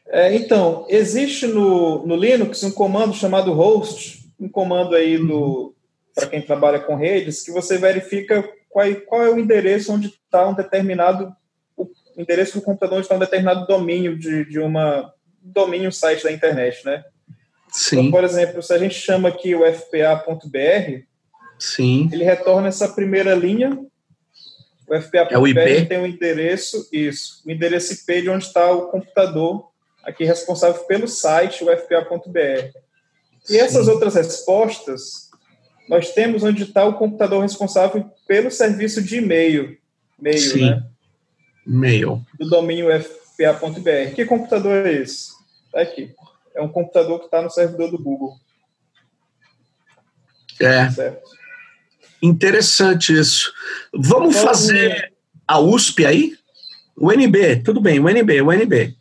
É, 0.07 0.35
então, 0.35 0.85
existe 0.89 1.45
no, 1.47 2.05
no 2.05 2.15
Linux 2.15 2.63
um 2.63 2.71
comando 2.71 3.13
chamado 3.13 3.53
host, 3.53 4.27
um 4.39 4.49
comando 4.49 4.95
aí 4.95 5.17
do 5.17 5.75
para 6.15 6.27
quem 6.27 6.41
trabalha 6.41 6.79
com 6.79 6.95
redes, 6.95 7.43
que 7.43 7.51
você 7.51 7.77
verifica 7.77 8.43
qual, 8.67 8.85
qual 9.07 9.23
é 9.23 9.29
o 9.29 9.39
endereço 9.39 9.93
onde 9.93 10.07
está 10.07 10.49
um 10.49 10.53
determinado 10.53 11.33
o 11.77 11.87
endereço 12.17 12.59
do 12.59 12.65
computador 12.65 12.97
onde 12.97 13.05
está 13.05 13.15
um 13.15 13.19
determinado 13.19 13.65
domínio 13.65 14.17
de, 14.17 14.43
de 14.45 14.59
uma 14.59 15.13
domínio 15.41 15.91
site 15.91 16.23
da 16.23 16.31
internet, 16.31 16.83
né? 16.85 17.03
Sim. 17.71 17.99
Então, 17.99 18.11
por 18.11 18.23
exemplo, 18.23 18.61
se 18.61 18.73
a 18.73 18.77
gente 18.77 18.95
chama 18.95 19.29
aqui 19.29 19.55
o 19.55 19.61
fpa.br, 19.61 21.03
Sim. 21.57 22.09
ele 22.11 22.23
retorna 22.23 22.67
essa 22.67 22.87
primeira 22.89 23.35
linha. 23.35 23.77
O 24.87 25.01
fpa.br 25.01 25.59
é 25.59 25.85
tem 25.85 25.99
o 25.99 26.01
um 26.01 26.07
endereço, 26.07 26.87
isso, 26.91 27.43
o 27.45 27.51
endereço 27.51 27.93
IP 27.93 28.23
de 28.23 28.29
onde 28.29 28.45
está 28.45 28.71
o 28.71 28.87
computador 28.87 29.69
aqui 30.03 30.23
responsável 30.23 30.83
pelo 30.85 31.07
site, 31.07 31.63
o 31.63 31.67
fpa.br. 31.67 32.71
E 33.49 33.57
essas 33.57 33.87
outras 33.87 34.15
respostas, 34.15 35.29
nós 35.87 36.11
temos 36.13 36.43
onde 36.43 36.63
está 36.63 36.85
o 36.85 36.97
computador 36.97 37.41
responsável 37.41 38.09
pelo 38.27 38.49
serviço 38.49 39.01
de 39.01 39.17
e-mail. 39.17 39.77
E-mail, 40.19 40.39
Sim. 40.39 40.69
né? 40.69 40.83
E-mail. 41.67 42.25
Do 42.39 42.49
domínio 42.49 42.87
fpa.br. 42.99 44.15
Que 44.15 44.25
computador 44.25 44.87
é 44.87 44.93
esse? 44.93 45.29
Está 45.67 45.81
aqui 45.81 46.15
é 46.59 46.61
um 46.63 46.69
computador 46.69 47.19
que 47.19 47.25
está 47.25 47.41
no 47.41 47.49
servidor 47.49 47.89
do 47.89 47.97
Google. 47.97 48.35
É. 50.59 50.89
Certo. 50.89 51.29
Interessante 52.21 53.17
isso. 53.17 53.51
Vamos 53.93 54.35
então, 54.35 54.47
fazer 54.47 55.13
a 55.47 55.59
USP 55.59 56.05
aí? 56.05 56.33
O 56.97 57.11
NB, 57.11 57.61
tudo 57.63 57.79
bem, 57.79 57.99
o 57.99 58.09
NB, 58.09 58.41
o 58.41 58.51
NB. 58.51 58.93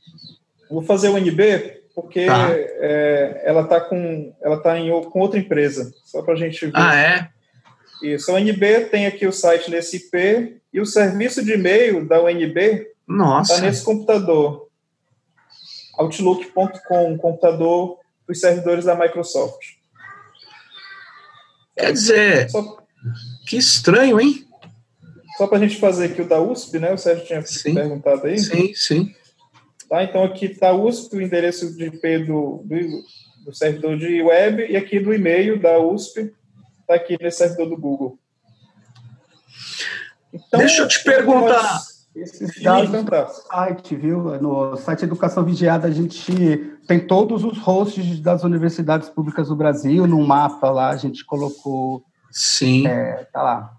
Vou 0.70 0.82
fazer 0.82 1.08
o 1.08 1.18
NB 1.18 1.78
porque 1.96 2.26
tá. 2.26 2.50
é, 2.52 3.42
ela 3.44 3.62
está 3.62 3.80
com, 3.80 4.32
ela 4.40 4.62
tá 4.62 4.78
em, 4.78 4.88
com 5.10 5.18
outra 5.18 5.40
empresa, 5.40 5.92
só 6.04 6.22
para 6.22 6.34
a 6.34 6.36
gente 6.36 6.66
ver. 6.66 6.72
Ah, 6.76 6.94
é? 6.94 7.28
Isso, 8.00 8.30
a 8.30 8.34
UNB 8.34 8.84
tem 8.88 9.06
aqui 9.06 9.26
o 9.26 9.32
site 9.32 9.68
nesse 9.68 9.96
IP 9.96 10.60
e 10.72 10.80
o 10.80 10.86
serviço 10.86 11.44
de 11.44 11.54
e-mail 11.54 12.06
da 12.06 12.22
UNB 12.22 12.86
está 13.42 13.60
nesse 13.60 13.84
computador. 13.84 14.67
Outlook.com, 15.98 17.12
um 17.12 17.18
computador 17.18 17.98
dos 18.26 18.40
servidores 18.40 18.84
da 18.84 18.94
Microsoft. 18.94 19.78
Quer 21.76 21.92
dizer, 21.92 22.50
Só... 22.50 22.78
que 23.46 23.56
estranho, 23.56 24.20
hein? 24.20 24.46
Só 25.36 25.46
para 25.46 25.58
a 25.58 25.60
gente 25.60 25.78
fazer 25.78 26.06
aqui 26.06 26.22
o 26.22 26.28
da 26.28 26.40
USP, 26.40 26.78
né? 26.78 26.92
O 26.92 26.98
Sérgio 26.98 27.24
tinha 27.24 27.42
sim, 27.42 27.74
perguntado 27.74 28.26
aí. 28.26 28.38
Sim, 28.38 28.74
sim. 28.74 29.14
Tá, 29.88 30.02
então 30.02 30.22
aqui 30.24 30.46
está 30.46 30.72
USP, 30.72 31.16
o 31.16 31.22
endereço 31.22 31.74
de 31.74 31.86
IP 31.86 32.18
do, 32.26 32.62
do, 32.64 33.04
do, 33.44 33.54
servidor 33.54 33.96
de 33.96 34.20
web, 34.20 34.66
e 34.70 34.76
aqui 34.76 35.00
do 35.00 35.14
e-mail 35.14 35.58
da 35.58 35.78
USP, 35.78 36.34
está 36.80 36.94
aqui 36.94 37.16
nesse 37.20 37.38
servidor 37.38 37.70
do 37.70 37.76
Google. 37.76 38.18
Então, 40.32 40.60
Deixa 40.60 40.82
eu 40.82 40.88
te 40.88 41.02
perguntar. 41.02 41.62
Nós 41.62 41.97
esses 42.20 42.62
dados 42.62 42.90
no 42.90 43.28
site, 43.50 43.96
viu? 43.96 44.40
No 44.40 44.76
site 44.76 45.04
Educação 45.04 45.44
Vigiada 45.44 45.88
a 45.88 45.90
gente 45.90 46.32
tem 46.86 47.00
todos 47.00 47.44
os 47.44 47.58
hosts 47.58 48.20
das 48.20 48.44
universidades 48.44 49.08
públicas 49.08 49.48
do 49.48 49.56
Brasil, 49.56 50.06
num 50.06 50.26
mapa 50.26 50.70
lá 50.70 50.90
a 50.90 50.96
gente 50.96 51.24
colocou. 51.24 52.02
Sim. 52.30 52.86
É, 52.86 53.26
tá 53.32 53.42
lá. 53.42 53.72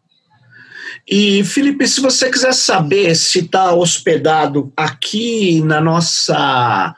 E, 1.08 1.44
Felipe, 1.44 1.88
se 1.88 2.02
você 2.02 2.30
quiser 2.30 2.54
saber 2.54 3.16
se 3.16 3.40
está 3.40 3.74
hospedado 3.74 4.72
aqui 4.76 5.62
na 5.62 5.80
nossa 5.80 6.96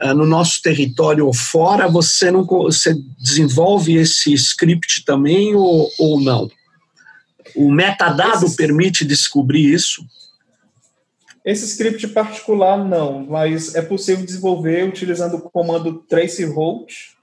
eh, 0.00 0.14
no 0.14 0.24
nosso 0.24 0.62
território 0.62 1.26
ou 1.26 1.34
fora, 1.34 1.88
você 1.88 2.30
não 2.30 2.44
você 2.44 2.94
desenvolve 3.18 3.96
esse 3.96 4.32
script 4.32 5.04
também 5.04 5.54
ou, 5.54 5.90
ou 5.98 6.20
não? 6.20 6.48
O 7.56 7.70
metadado 7.70 8.46
Esse... 8.46 8.56
permite 8.56 9.04
descobrir 9.04 9.72
isso? 9.72 10.04
Esse 11.48 11.64
script 11.64 12.06
particular 12.08 12.76
não, 12.76 13.24
mas 13.26 13.74
é 13.74 13.80
possível 13.80 14.22
desenvolver 14.22 14.86
utilizando 14.86 15.38
o 15.38 15.40
comando 15.40 15.94
traceroute, 16.06 17.16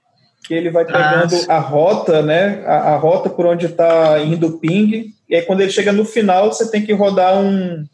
que 0.44 0.52
ele 0.52 0.68
vai 0.68 0.84
pegando 0.84 1.36
ah, 1.48 1.54
a 1.54 1.60
rota, 1.60 2.22
né, 2.22 2.60
a, 2.66 2.94
a, 2.94 2.96
rota 2.96 3.30
por 3.30 3.46
onde 3.46 3.66
está 3.66 4.18
indo 4.18 4.48
o 4.48 4.58
ping, 4.58 5.14
e 5.28 5.36
aí 5.36 5.42
quando 5.42 5.60
ele 5.60 5.70
chega 5.70 5.92
no 5.92 6.04
final, 6.04 6.52
você 6.52 6.68
tem 6.68 6.84
que 6.84 6.92
rodar 6.92 7.38
um, 7.38 7.86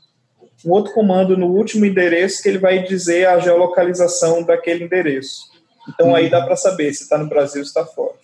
um 0.65 0.71
outro 0.71 0.95
comando 0.95 1.37
no 1.37 1.49
último 1.49 1.85
endereço 1.85 2.43
que 2.43 2.49
ele 2.49 2.59
vai 2.59 2.83
dizer 2.83 3.27
a 3.29 3.39
geolocalização 3.39 4.43
daquele 4.43 4.85
endereço. 4.85 5.51
Então 5.87 6.15
aí 6.15 6.31
dá 6.31 6.41
para 6.41 6.57
saber 6.57 6.95
se 6.95 7.03
está 7.03 7.19
no 7.19 7.29
Brasil 7.29 7.61
ou 7.61 7.67
está 7.67 7.85
fora. 7.85 8.15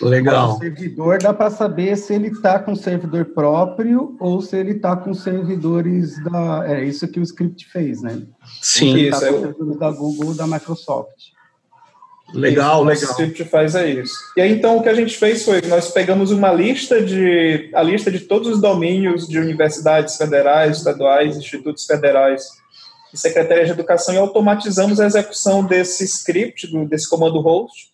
Legal. 0.00 0.56
O 0.56 0.58
servidor 0.58 1.18
dá 1.18 1.32
para 1.32 1.50
saber 1.50 1.96
se 1.96 2.14
ele 2.14 2.28
está 2.28 2.58
com 2.58 2.74
servidor 2.76 3.24
próprio 3.26 4.14
ou 4.20 4.40
se 4.42 4.56
ele 4.56 4.72
está 4.72 4.94
com 4.94 5.14
servidores 5.14 6.22
da. 6.22 6.64
É 6.66 6.84
isso 6.84 7.08
que 7.08 7.18
o 7.18 7.22
script 7.22 7.66
fez, 7.70 8.02
né? 8.02 8.22
Sim, 8.60 8.96
isso. 8.96 9.20
Tá 9.20 9.26
com 9.26 9.40
servidores 9.40 9.78
da 9.78 9.90
Google 9.90 10.28
ou 10.28 10.34
da 10.34 10.46
Microsoft. 10.46 11.30
Legal, 12.34 12.80
isso, 12.92 13.02
legal. 13.02 13.08
O 13.08 13.12
script 13.12 13.44
faz 13.46 13.74
é 13.74 13.90
isso. 13.90 14.14
E 14.36 14.40
aí, 14.40 14.52
então, 14.52 14.76
o 14.76 14.82
que 14.82 14.88
a 14.88 14.94
gente 14.94 15.16
fez 15.16 15.44
foi, 15.44 15.62
nós 15.62 15.90
pegamos 15.90 16.30
uma 16.30 16.52
lista 16.52 17.02
de, 17.02 17.70
a 17.74 17.82
lista 17.82 18.10
de 18.10 18.20
todos 18.20 18.48
os 18.48 18.60
domínios 18.60 19.26
de 19.26 19.38
universidades 19.38 20.16
federais, 20.16 20.78
estaduais, 20.78 21.36
institutos 21.36 21.86
federais 21.86 22.42
e 23.12 23.18
secretarias 23.18 23.66
de 23.66 23.72
educação 23.72 24.14
e 24.14 24.18
automatizamos 24.18 25.00
a 25.00 25.06
execução 25.06 25.64
desse 25.64 26.04
script, 26.04 26.68
desse 26.86 27.08
comando 27.08 27.40
host, 27.40 27.89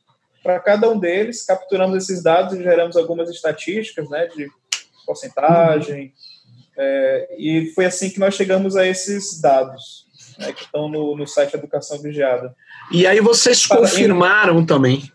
para 0.47 0.61
cada 0.61 0.89
um 0.89 0.97
deles, 0.97 1.45
capturamos 1.45 2.05
esses 2.05 2.23
dados 2.23 2.55
e 2.55 2.63
geramos 2.63 2.97
algumas 2.97 3.29
estatísticas, 3.29 4.09
né, 4.09 4.29
de 4.29 4.49
porcentagem, 5.05 6.13
é, 6.79 7.35
e 7.37 7.73
foi 7.75 7.85
assim 7.85 8.09
que 8.09 8.21
nós 8.21 8.37
chegamos 8.37 8.77
a 8.77 8.87
esses 8.87 9.41
dados, 9.41 10.07
né, 10.39 10.53
que 10.53 10.63
estão 10.63 10.89
no, 10.89 11.17
no 11.17 11.27
site 11.27 11.55
Educação 11.55 12.01
Vigiada. 12.01 12.55
E 12.93 13.09
aí 13.09 13.21
vocês 13.21 13.67
confirmaram 13.67 14.65
também. 14.65 15.11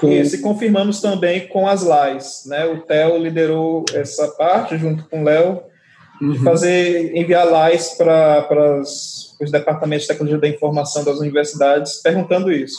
Com... 0.00 0.10
Isso, 0.10 0.34
e 0.34 0.40
confirmamos 0.40 1.00
também 1.00 1.46
com 1.46 1.68
as 1.68 1.84
LAIs. 1.84 2.42
Né? 2.46 2.64
O 2.64 2.80
Theo 2.80 3.18
liderou 3.18 3.84
essa 3.94 4.26
parte, 4.32 4.76
junto 4.76 5.08
com 5.08 5.20
o 5.20 5.24
Léo, 5.24 5.62
uhum. 6.20 6.32
de 6.32 6.38
fazer, 6.40 7.16
enviar 7.16 7.46
LAIs 7.46 7.94
para 7.94 8.80
os 8.80 9.50
departamentos 9.50 10.02
de 10.02 10.08
tecnologia 10.08 10.40
da 10.40 10.48
informação 10.48 11.04
das 11.04 11.18
universidades, 11.18 12.02
perguntando 12.02 12.50
isso. 12.52 12.78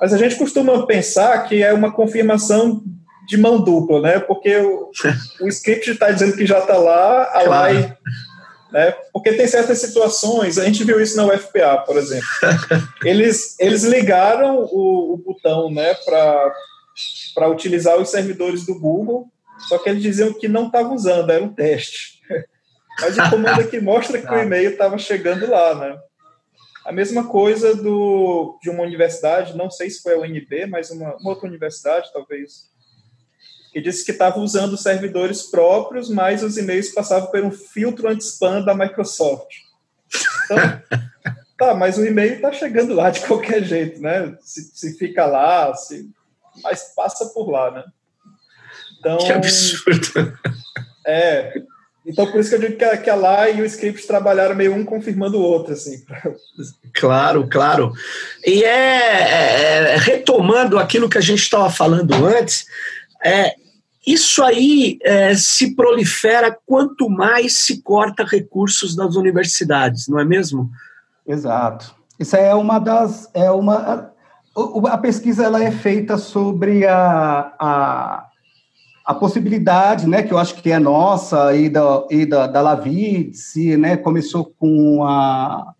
Mas 0.00 0.12
a 0.12 0.18
gente 0.18 0.36
costuma 0.36 0.86
pensar 0.86 1.38
que 1.48 1.62
é 1.62 1.72
uma 1.72 1.92
confirmação 1.92 2.82
de 3.26 3.36
mão 3.36 3.60
dupla, 3.60 4.00
né? 4.00 4.18
Porque 4.18 4.56
o, 4.56 4.90
o 5.42 5.48
script 5.48 5.90
está 5.90 6.10
dizendo 6.10 6.36
que 6.36 6.46
já 6.46 6.58
está 6.58 6.76
lá, 6.76 7.30
a. 7.32 7.42
LAI 7.42 7.96
né? 8.72 8.94
Porque 9.12 9.32
tem 9.32 9.46
certas 9.46 9.78
situações, 9.78 10.58
a 10.58 10.64
gente 10.64 10.84
viu 10.84 11.00
isso 11.00 11.16
na 11.16 11.26
UFPA, 11.26 11.78
por 11.86 11.96
exemplo. 11.96 12.28
Eles, 13.04 13.56
eles 13.58 13.84
ligaram 13.84 14.68
o, 14.70 15.14
o 15.14 15.16
botão 15.16 15.70
né, 15.70 15.94
para 16.04 17.48
utilizar 17.48 17.96
os 17.96 18.10
servidores 18.10 18.66
do 18.66 18.78
Google, 18.78 19.26
só 19.68 19.78
que 19.78 19.88
eles 19.88 20.02
diziam 20.02 20.32
que 20.32 20.48
não 20.48 20.66
estavam 20.66 20.94
usando, 20.94 21.30
era 21.30 21.42
um 21.42 21.52
teste. 21.52 22.17
Mas 23.00 23.16
o 23.16 23.30
comando 23.30 23.60
aqui 23.60 23.80
mostra 23.80 24.20
que 24.20 24.32
o 24.32 24.38
e-mail 24.38 24.70
estava 24.70 24.98
chegando 24.98 25.48
lá, 25.48 25.74
né? 25.74 25.98
A 26.84 26.92
mesma 26.92 27.26
coisa 27.26 27.74
do, 27.74 28.58
de 28.62 28.70
uma 28.70 28.82
universidade, 28.82 29.56
não 29.56 29.70
sei 29.70 29.90
se 29.90 30.02
foi 30.02 30.14
a 30.14 30.18
UNB, 30.18 30.66
mas 30.68 30.90
uma, 30.90 31.16
uma 31.16 31.30
outra 31.30 31.46
universidade, 31.46 32.10
talvez, 32.12 32.70
que 33.72 33.80
disse 33.80 34.04
que 34.04 34.12
estava 34.12 34.40
usando 34.40 34.76
servidores 34.76 35.42
próprios, 35.42 36.08
mas 36.08 36.42
os 36.42 36.56
e-mails 36.56 36.88
passavam 36.88 37.30
por 37.30 37.44
um 37.44 37.50
filtro 37.50 38.08
anti-spam 38.08 38.64
da 38.64 38.74
Microsoft. 38.74 39.48
Então, 40.44 40.56
tá, 41.58 41.74
mas 41.74 41.98
o 41.98 42.06
e-mail 42.06 42.34
está 42.34 42.52
chegando 42.52 42.94
lá 42.94 43.10
de 43.10 43.20
qualquer 43.20 43.62
jeito, 43.62 44.00
né? 44.00 44.36
Se, 44.40 44.62
se 44.74 44.98
fica 44.98 45.26
lá, 45.26 45.74
se, 45.74 46.10
mas 46.62 46.94
passa 46.96 47.26
por 47.26 47.50
lá, 47.50 47.70
né? 47.70 47.84
Então, 48.98 49.18
que 49.18 49.30
absurdo. 49.30 50.38
É, 51.06 51.54
então, 52.08 52.26
por 52.26 52.40
isso 52.40 52.48
que 52.48 52.56
eu 52.56 52.60
digo 52.60 52.78
que 52.78 52.84
a, 52.84 52.96
que 52.96 53.10
a 53.10 53.14
lá 53.14 53.50
e 53.50 53.60
o 53.60 53.66
script 53.66 54.06
trabalharam 54.06 54.56
meio 54.56 54.74
um 54.74 54.82
confirmando 54.82 55.36
o 55.36 55.42
outro, 55.42 55.74
assim. 55.74 56.02
Claro, 56.94 57.46
claro. 57.48 57.92
E 58.46 58.64
é, 58.64 58.68
é, 58.68 59.94
é 59.94 59.96
retomando 59.98 60.78
aquilo 60.78 61.08
que 61.08 61.18
a 61.18 61.20
gente 61.20 61.42
estava 61.42 61.68
falando 61.68 62.14
antes, 62.26 62.64
é, 63.22 63.54
isso 64.06 64.42
aí 64.42 64.98
é, 65.02 65.34
se 65.34 65.76
prolifera 65.76 66.56
quanto 66.64 67.10
mais 67.10 67.58
se 67.58 67.82
corta 67.82 68.24
recursos 68.24 68.96
das 68.96 69.14
universidades, 69.14 70.08
não 70.08 70.18
é 70.18 70.24
mesmo? 70.24 70.70
Exato. 71.26 71.94
Isso 72.18 72.34
é 72.34 72.54
uma 72.54 72.78
das. 72.78 73.28
É 73.34 73.50
uma, 73.50 73.76
a, 74.56 74.92
a 74.94 74.98
pesquisa 74.98 75.44
ela 75.44 75.62
é 75.62 75.70
feita 75.70 76.16
sobre 76.16 76.86
a, 76.86 77.52
a, 77.60 78.27
a, 79.08 79.14
possibilidade, 79.14 80.06
né, 80.06 80.22
que 80.22 80.32
eu 80.32 80.38
acho 80.38 80.54
que 80.56 80.70
é 80.70 80.78
nossa 80.78 81.54
e 81.56 81.70
da, 81.70 82.06
e 82.10 82.26
da, 82.26 82.46
da 82.46 82.60
Lavice, 82.60 83.74
né, 83.78 83.96
começou 83.96 84.52
com 84.58 85.02
a, 85.02 85.72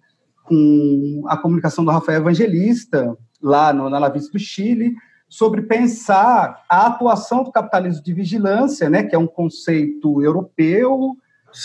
com 0.45 1.25
a 1.29 1.37
comunicação 1.37 1.85
do 1.85 1.91
Rafael 1.91 2.21
Evangelista, 2.21 3.15
lá 3.43 3.71
no, 3.71 3.91
na 3.91 3.99
Lavice 3.99 4.33
do 4.33 4.39
Chile, 4.39 4.95
sobre 5.29 5.61
pensar 5.61 6.65
a 6.71 6.87
atuação 6.87 7.45
do 7.45 7.53
capitalismo 7.53 8.03
de 8.03 8.15
vigilância, 8.15 8.89
né, 8.89 9.03
que 9.03 9.15
é 9.15 9.19
um 9.19 9.27
conceito 9.27 10.23
europeu, 10.23 11.15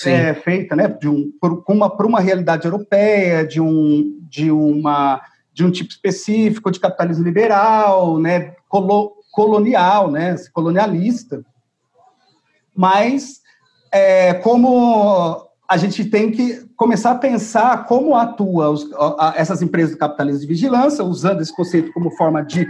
é, 0.06 0.34
feita 0.34 0.76
né, 0.76 0.90
de 0.90 1.08
um, 1.08 1.32
por, 1.40 1.64
uma, 1.70 1.90
por 1.90 2.06
uma 2.06 2.20
realidade 2.20 2.66
europeia, 2.66 3.48
de 3.48 3.62
um, 3.62 4.20
de, 4.30 4.52
uma, 4.52 5.22
de 5.54 5.64
um 5.66 5.72
tipo 5.72 5.92
específico 5.92 6.70
de 6.70 6.80
capitalismo 6.80 7.24
liberal, 7.24 8.20
né, 8.20 8.54
colo, 8.68 9.14
colonial, 9.32 10.12
né, 10.12 10.36
colonialista. 10.52 11.42
Mas, 12.76 13.42
é, 13.92 14.34
como 14.36 15.48
a 15.70 15.78
gente 15.78 16.06
tem 16.06 16.32
que 16.32 16.66
começar 16.76 17.12
a 17.12 17.18
pensar 17.18 17.86
como 17.86 18.16
atua 18.16 18.70
os, 18.70 18.92
a, 18.94 19.34
essas 19.36 19.62
empresas 19.62 19.92
do 19.92 19.98
capitalismo 19.98 20.42
de 20.42 20.48
vigilância, 20.48 21.04
usando 21.04 21.42
esse 21.42 21.56
conceito 21.56 21.92
como 21.94 22.12
forma 22.12 22.44
de 22.44 22.68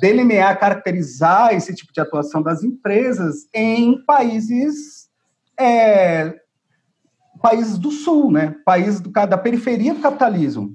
delinear, 0.00 0.58
caracterizar 0.58 1.54
esse 1.54 1.74
tipo 1.74 1.92
de 1.92 2.00
atuação 2.00 2.42
das 2.42 2.62
empresas 2.62 3.46
em 3.54 4.04
países 4.04 5.08
é, 5.58 6.34
países 7.40 7.78
do 7.78 7.90
sul, 7.90 8.30
né? 8.30 8.54
Países 8.64 9.00
do, 9.00 9.10
da 9.10 9.38
periferia 9.38 9.94
do 9.94 10.00
capitalismo. 10.00 10.74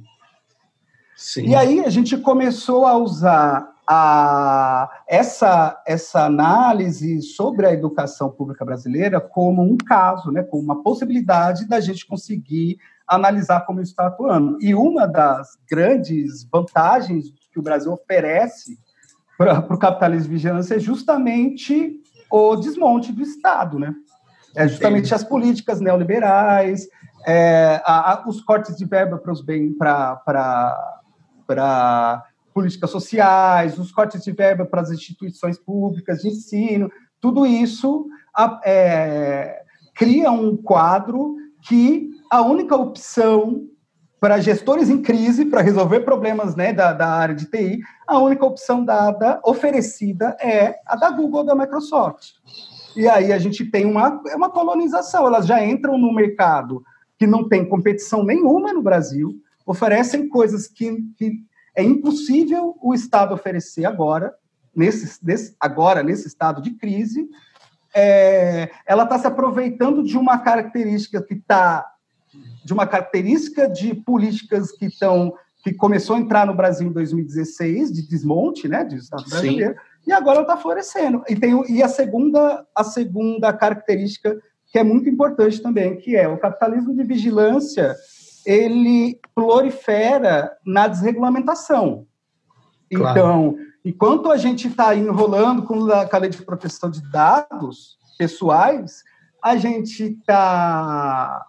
Sim. 1.15 1.48
E 1.48 1.56
aí 1.56 1.84
a 1.84 1.89
gente 1.89 2.15
começou 2.18 2.86
a 2.86 2.96
usar 2.96 3.68
a, 3.91 4.88
essa, 5.08 5.82
essa 5.84 6.25
análise 6.25 7.23
sobre 7.23 7.65
a 7.65 7.73
educação 7.73 8.30
pública 8.30 8.63
brasileira 8.63 9.19
como 9.19 9.63
um 9.63 9.75
caso, 9.75 10.32
né, 10.32 10.43
como 10.43 10.62
uma 10.62 10.84
possibilidade 10.84 11.67
da 11.67 11.80
gente 11.80 12.06
conseguir 12.06 12.78
analisar 13.08 13.65
como 13.65 13.82
está 13.82 14.06
atuando. 14.06 14.60
E 14.62 14.75
uma 14.75 15.08
das 15.08 15.58
grandes 15.67 16.47
vantagens 16.52 17.34
que 17.52 17.58
o 17.58 17.63
Brasil 17.63 17.91
oferece 17.91 18.78
para 19.36 19.73
o 19.73 19.80
capitalismo 19.80 20.25
de 20.25 20.36
vigilância 20.36 20.75
é 20.75 20.80
justamente 20.80 21.99
o 22.32 22.56
desmonte 22.58 23.12
do 23.12 23.23
Estado, 23.23 23.80
né? 23.80 23.95
É 24.56 24.67
justamente 24.67 25.15
as 25.15 25.23
políticas 25.23 25.82
neoliberais, 25.82 26.88
é, 27.25 27.82
a, 27.84 28.13
a, 28.13 28.30
os 28.30 28.39
cortes 28.41 28.75
de 28.75 28.86
verba 28.86 29.17
para 29.17 29.32
os 29.32 29.41
bem 29.41 29.73
para 29.75 30.21
políticas 32.54 32.90
sociais, 32.90 33.78
os 33.78 33.92
cortes 33.92 34.24
de 34.24 34.32
verba 34.32 34.66
para 34.66 34.82
as 34.82 34.92
instituições 34.92 35.58
públicas 35.58 36.22
de 36.22 36.30
ensino, 36.30 36.92
tudo 37.22 37.46
isso 37.46 38.08
é, 38.66 39.62
cria 39.96 40.32
um 40.32 40.56
quadro 40.56 41.36
que 41.68 42.10
a 42.32 42.42
única 42.42 42.76
opção 42.76 43.68
para 44.20 44.40
gestores 44.40 44.90
em 44.90 45.02
crise, 45.02 45.46
para 45.46 45.62
resolver 45.62 46.02
problemas 46.02 46.56
né, 46.56 46.74
da, 46.74 46.92
da 46.92 47.08
área 47.08 47.34
de 47.34 47.46
TI, 47.46 47.80
a 48.06 48.18
única 48.20 48.46
opção 48.46 48.84
dada, 48.84 49.40
oferecida, 49.46 50.36
é 50.42 50.76
a 50.86 50.96
da 50.96 51.10
Google 51.10 51.46
da 51.46 51.56
Microsoft. 51.56 52.32
E 52.96 53.08
aí 53.08 53.32
a 53.32 53.40
gente 53.40 53.66
tem 53.66 53.86
uma, 53.86 54.22
é 54.28 54.36
uma 54.36 54.50
colonização, 54.50 55.26
elas 55.26 55.46
já 55.46 55.64
entram 55.64 55.98
no 55.98 56.14
mercado 56.14 56.84
que 57.18 57.26
não 57.26 57.48
tem 57.48 57.68
competição 57.68 58.24
nenhuma 58.24 58.74
no 58.74 58.82
Brasil, 58.82 59.36
oferecem 59.66 60.28
coisas 60.28 60.68
que, 60.68 60.98
que 61.18 61.34
é 61.80 61.84
impossível 61.84 62.76
o 62.82 62.94
Estado 62.94 63.34
oferecer 63.34 63.86
agora, 63.86 64.36
nesse, 64.76 65.26
nesse, 65.26 65.56
agora 65.60 66.04
nesse 66.04 66.28
estado 66.28 66.62
de 66.62 66.72
crise. 66.72 67.30
É, 67.96 68.70
ela 68.86 69.04
está 69.04 69.18
se 69.18 69.26
aproveitando 69.26 70.04
de 70.04 70.18
uma 70.18 70.38
característica 70.39 71.22
que 71.24 71.36
está 71.36 71.89
de 72.63 72.74
uma 72.74 72.86
característica 72.86 73.68
de 73.68 73.96
políticas 73.96 74.72
que 74.72 74.86
estão 74.86 75.34
que 75.63 75.74
começou 75.74 76.15
a 76.15 76.20
entrar 76.20 76.46
no 76.46 76.54
Brasil 76.54 76.88
em 76.88 76.92
2016 76.92 77.92
de 77.92 78.08
desmonte, 78.08 78.68
né, 78.68 78.84
de 78.84 78.96
Estado 78.96 79.28
brasileiro, 79.28 79.74
Sim. 79.74 79.80
e 80.08 80.12
agora 80.12 80.42
está 80.42 80.56
florescendo. 80.56 81.24
E 81.28 81.36
tem 81.36 81.63
e 81.70 81.82
a 81.82 81.88
segunda 81.88 82.65
a 82.76 82.84
segunda 82.84 83.52
característica 83.54 84.38
que 84.68 84.78
é 84.78 84.84
muito 84.84 85.10
importante 85.10 85.62
também, 85.62 85.98
que 85.98 86.15
é 86.15 86.28
o 86.28 86.38
capitalismo 86.38 86.94
de 86.94 87.04
vigilância, 87.04 87.96
ele 88.45 89.19
prolifera 89.34 90.52
na 90.65 90.88
desregulamentação. 90.88 92.06
Claro. 92.93 93.19
Então, 93.19 93.56
enquanto 93.86 94.32
a 94.32 94.38
gente 94.38 94.67
está 94.67 94.95
enrolando 94.95 95.63
com 95.63 95.88
a 95.91 96.17
lei 96.17 96.30
de 96.30 96.41
proteção 96.41 96.89
de 96.89 97.02
dados 97.12 97.97
pessoais, 98.17 99.04
a 99.43 99.56
gente 99.56 100.04
está 100.04 101.45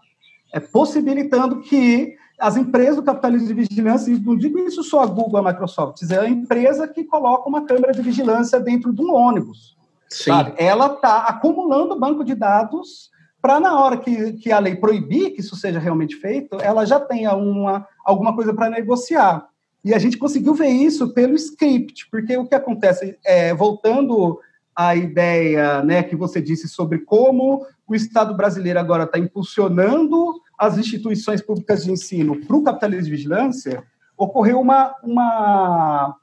é, 0.53 0.61
possibilitando 0.61 1.61
que 1.61 2.17
as 2.39 2.57
empresas 2.57 2.97
do 2.97 3.03
capitalismo 3.03 3.49
de 3.49 3.55
vigilância, 3.55 4.19
não 4.25 4.37
digo 4.37 4.59
isso 4.61 4.83
só 4.83 5.03
a 5.03 5.07
Google, 5.07 5.47
a 5.47 5.53
Microsoft, 5.53 6.03
é 6.11 6.19
a 6.19 6.29
empresa 6.29 6.89
que 6.89 7.05
coloca 7.05 7.49
uma 7.49 7.67
câmera 7.67 7.93
de 7.93 8.01
vigilância 8.01 8.59
dentro 8.59 8.93
de 8.93 9.03
um 9.03 9.13
ônibus. 9.13 9.77
Sabe? 10.09 10.55
Ela 10.57 10.95
está 10.95 11.19
acumulando 11.25 11.99
banco 11.99 12.25
de 12.25 12.35
dados 12.35 13.10
para, 13.41 13.59
na 13.59 13.79
hora 13.79 13.97
que, 13.97 14.35
que 14.35 14.53
a 14.53 14.59
lei 14.59 14.77
proibir 14.77 15.31
que 15.31 15.41
isso 15.41 15.57
seja 15.57 15.79
realmente 15.79 16.17
feito, 16.17 16.57
ela 16.61 16.85
já 16.85 17.01
tenha 17.01 17.35
uma, 17.35 17.87
alguma 18.05 18.35
coisa 18.35 18.53
para 18.53 18.71
negociar. 18.71 19.47
E 19.83 19.95
a 19.95 19.99
gente 19.99 20.19
conseguiu 20.19 20.55
ver 20.55 20.69
isso 20.69 21.13
pelo 21.15 21.35
script, 21.35 22.09
porque 22.11 22.37
o 22.37 22.47
que 22.47 22.55
acontece, 22.55 23.19
é, 23.25 23.55
voltando 23.55 24.39
à 24.77 24.95
ideia 24.95 25.83
né, 25.83 26.03
que 26.03 26.15
você 26.15 26.41
disse 26.41 26.69
sobre 26.69 26.99
como 26.99 27.67
o 27.89 27.95
Estado 27.95 28.37
brasileiro 28.37 28.79
agora 28.79 29.05
está 29.05 29.19
impulsionando 29.19 30.41
as 30.59 30.77
instituições 30.77 31.41
públicas 31.41 31.85
de 31.85 31.91
ensino 31.91 32.45
para 32.45 32.57
o 32.57 32.63
capitalismo 32.63 33.05
de 33.05 33.11
vigilância, 33.11 33.83
ocorreu 34.17 34.61
uma, 34.61 34.95
uma, 35.03 36.17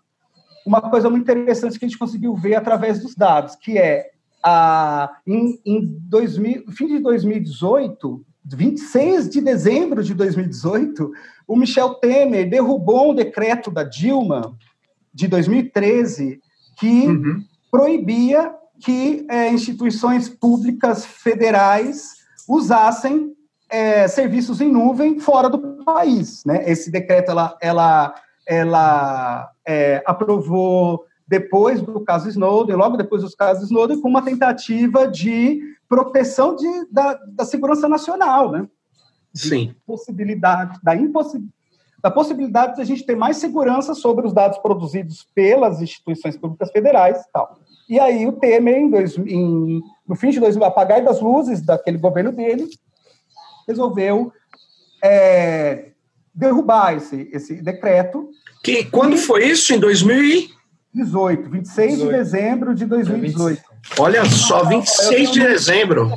uma 0.65 0.81
coisa 0.81 1.09
muito 1.09 1.23
interessante 1.23 1.79
que 1.79 1.85
a 1.85 1.87
gente 1.87 1.97
conseguiu 1.97 2.35
ver 2.35 2.55
através 2.55 2.99
dos 3.01 3.15
dados, 3.15 3.55
que 3.55 3.77
é 3.77 4.11
a, 4.43 5.11
em, 5.25 5.59
em 5.65 5.85
2000, 5.85 6.71
fim 6.71 6.87
de 6.87 6.99
2018, 6.99 8.25
26 8.45 9.29
de 9.29 9.41
dezembro 9.41 10.03
de 10.03 10.13
2018, 10.13 11.11
o 11.47 11.55
Michel 11.55 11.95
Temer 11.95 12.49
derrubou 12.49 13.11
um 13.11 13.15
decreto 13.15 13.69
da 13.71 13.83
Dilma 13.83 14.55
de 15.13 15.27
2013 15.27 16.39
que 16.77 17.07
uhum. 17.07 17.43
proibia 17.71 18.53
que 18.79 19.25
é, 19.29 19.49
instituições 19.49 20.29
públicas 20.29 21.05
federais 21.05 22.17
usassem 22.47 23.33
é, 23.69 24.07
serviços 24.07 24.61
em 24.61 24.71
nuvem 24.71 25.19
fora 25.19 25.49
do 25.49 25.83
país. 25.83 26.43
Né? 26.45 26.69
Esse 26.69 26.91
decreto 26.91 27.31
ela, 27.31 27.57
ela, 27.61 28.15
ela 28.47 29.51
é, 29.65 30.01
aprovou 30.05 31.03
depois 31.27 31.81
do 31.81 31.99
caso 32.01 32.29
Snowden, 32.29 32.75
logo 32.75 32.95
depois 32.95 33.21
dos 33.21 33.35
casos 33.35 33.65
Snowden, 33.65 34.01
com 34.01 34.07
uma 34.07 34.21
tentativa 34.21 35.07
de 35.07 35.61
proteção 35.89 36.55
de, 36.55 36.67
da, 36.91 37.13
da 37.27 37.45
segurança 37.45 37.87
nacional, 37.89 38.51
né? 38.51 38.67
Sim. 39.33 39.75
Possibilidade, 39.85 40.79
da, 40.81 40.95
impossibilidade, 40.95 41.53
da 42.01 42.11
possibilidade 42.11 42.75
de 42.75 42.81
a 42.81 42.85
gente 42.85 43.05
ter 43.05 43.15
mais 43.15 43.37
segurança 43.37 43.93
sobre 43.93 44.25
os 44.25 44.33
dados 44.33 44.57
produzidos 44.59 45.27
pelas 45.35 45.81
instituições 45.81 46.37
públicas 46.37 46.71
federais 46.71 47.19
e 47.19 47.31
tal. 47.31 47.59
E 47.89 47.99
aí 47.99 48.25
o 48.27 48.33
Temer, 48.33 48.77
em 48.77 48.89
dois, 48.89 49.17
em, 49.17 49.81
no 50.07 50.15
fim 50.15 50.29
de 50.29 50.39
2000, 50.39 50.65
apagar 50.65 51.03
das 51.03 51.21
luzes 51.21 51.61
daquele 51.61 51.97
governo 51.97 52.31
dele, 52.31 52.67
resolveu 53.67 54.31
é, 55.03 55.91
derrubar 56.33 56.95
esse, 56.95 57.29
esse 57.33 57.61
decreto. 57.61 58.29
Que, 58.63 58.85
quando 58.85 59.15
e, 59.15 59.19
foi 59.19 59.45
isso? 59.45 59.73
Em 59.73 59.79
2018, 60.97 61.49
26 61.49 61.91
18. 61.91 62.11
de 62.11 62.17
dezembro 62.17 62.75
de 62.75 62.85
2018. 62.85 63.61
Olha 63.99 64.25
só, 64.25 64.65
26 64.65 65.31
de 65.31 65.39
dezembro. 65.39 66.11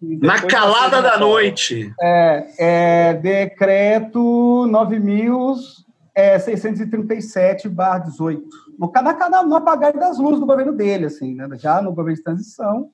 Na 0.00 0.42
calada 0.42 1.00
da 1.02 1.18
noite. 1.18 1.92
É, 2.00 2.46
é 2.58 3.14
decreto 3.14 4.66
9.637, 4.68 7.68
barra 7.68 8.00
18. 8.00 8.42
No, 8.78 8.92
na, 8.92 9.42
no 9.42 9.56
apagar 9.56 9.92
das 9.92 10.18
luzes 10.18 10.40
do 10.40 10.46
governo 10.46 10.72
dele, 10.72 11.04
assim, 11.06 11.34
né? 11.34 11.48
já 11.58 11.82
no 11.82 11.94
governo 11.94 12.16
de 12.16 12.24
transição. 12.24 12.90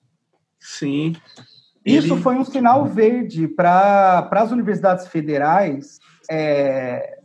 Sim. 0.58 1.14
Isso 1.85 2.16
foi 2.18 2.37
um 2.37 2.44
sinal 2.44 2.87
verde 2.87 3.48
para 3.48 4.28
as 4.30 4.52
universidades 4.52 5.08
federais 5.08 5.98
é, 6.30 7.18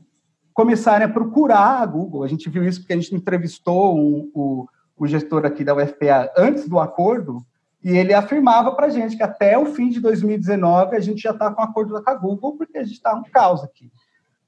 começarem 0.58 1.06
a 1.06 1.10
procurar 1.10 1.84
a 1.84 1.86
Google. 1.86 2.24
A 2.24 2.28
gente 2.28 2.50
viu 2.50 2.64
isso 2.64 2.80
porque 2.80 2.94
a 2.94 2.96
gente 2.96 3.14
entrevistou 3.14 3.96
um, 3.96 4.32
o, 4.34 4.68
o 4.98 5.06
gestor 5.06 5.46
aqui 5.46 5.64
da 5.64 5.76
UFPA 5.76 6.32
antes 6.36 6.68
do 6.68 6.80
acordo, 6.80 7.46
e 7.84 7.96
ele 7.96 8.12
afirmava 8.12 8.72
para 8.72 8.88
a 8.88 8.90
gente 8.90 9.16
que 9.16 9.22
até 9.22 9.56
o 9.56 9.68
fim 9.68 9.88
de 9.88 10.00
2019 10.00 10.96
a 10.96 11.00
gente 11.00 11.22
já 11.22 11.30
está 11.30 11.52
com 11.52 11.62
acordo 11.62 12.02
com 12.02 12.10
a 12.10 12.16
Google, 12.16 12.58
porque 12.58 12.76
a 12.76 12.84
gente 12.84 12.96
está 12.96 13.14
um 13.14 13.22
caos 13.32 13.64
aqui. 13.64 13.92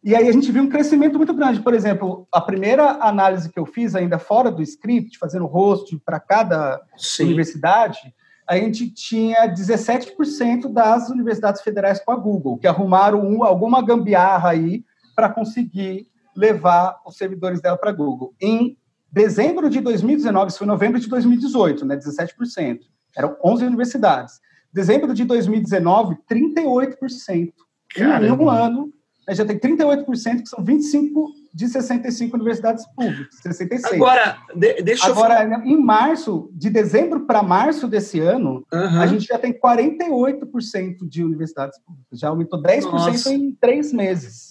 E 0.04 0.16
aí 0.16 0.28
a 0.28 0.32
gente 0.32 0.52
viu 0.52 0.64
um 0.64 0.68
crescimento 0.70 1.16
muito 1.16 1.32
grande. 1.32 1.62
Por 1.62 1.76
exemplo, 1.76 2.28
a 2.32 2.42
primeira 2.42 2.90
análise 3.02 3.48
que 3.48 3.60
eu 3.60 3.68
fiz, 3.68 3.94
ainda 3.94 4.18
fora 4.18 4.50
do 4.50 4.64
script, 4.64 5.20
fazendo 5.20 5.46
host 5.46 5.96
para 6.04 6.20
cada 6.20 6.82
Sim. 6.98 7.26
universidade, 7.26 8.00
a 8.48 8.58
gente 8.58 8.90
tinha 8.90 9.48
17% 9.48 10.74
das 10.74 11.12
universidades 11.12 11.62
federais 11.62 12.04
com 12.04 12.12
a 12.12 12.16
Google, 12.16 12.58
que 12.58 12.66
arrumaram 12.66 13.22
um, 13.22 13.44
alguma 13.44 13.80
gambiarra 13.80 14.50
aí 14.50 14.84
para 15.20 15.28
conseguir 15.28 16.08
levar 16.34 16.98
os 17.06 17.18
servidores 17.18 17.60
dela 17.60 17.76
para 17.76 17.92
Google. 17.92 18.34
Em 18.40 18.78
dezembro 19.12 19.70
de 19.70 19.82
2019, 19.82 20.48
isso 20.48 20.60
foi 20.60 20.68
novembro 20.68 20.98
de 20.98 21.10
2018, 21.10 21.86
né, 21.86 21.98
17%. 21.98 22.80
Eram 23.18 23.36
11 23.44 23.66
universidades. 23.66 24.40
Dezembro 24.72 25.14
de 25.14 25.26
2019, 25.26 26.16
38%. 26.26 27.52
Caramba. 27.94 28.26
Em 28.26 28.32
um 28.32 28.50
ano, 28.50 28.94
já 29.32 29.44
tem 29.44 29.60
38%, 29.60 30.44
que 30.44 30.48
são 30.48 30.64
25 30.64 31.34
de 31.54 31.68
65 31.68 32.38
universidades 32.38 32.86
públicas, 32.96 33.36
66. 33.42 33.94
Agora, 33.96 34.38
de, 34.56 34.82
deixa 34.82 35.08
Agora, 35.08 35.44
eu... 35.44 35.64
em 35.64 35.76
março, 35.76 36.50
de 36.54 36.70
dezembro 36.70 37.26
para 37.26 37.44
março 37.44 37.90
desse 37.90 38.22
ano, 38.22 38.66
uhum. 38.72 39.02
a 39.02 39.06
gente 39.06 39.26
já 39.26 39.38
tem 39.38 39.52
48% 39.52 41.10
de 41.10 41.26
universidades 41.26 41.78
públicas. 41.80 42.18
Já 42.18 42.30
aumentou 42.30 42.62
10% 42.62 42.84
Nossa. 42.90 43.34
em 43.34 43.52
três 43.52 43.92
meses. 43.92 44.49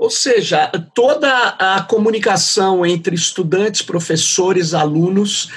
Ou 0.00 0.08
seja, 0.08 0.66
toda 0.94 1.28
a 1.58 1.82
comunicação 1.82 2.86
entre 2.86 3.14
estudantes, 3.14 3.82
professores, 3.82 4.72
alunos 4.72 5.50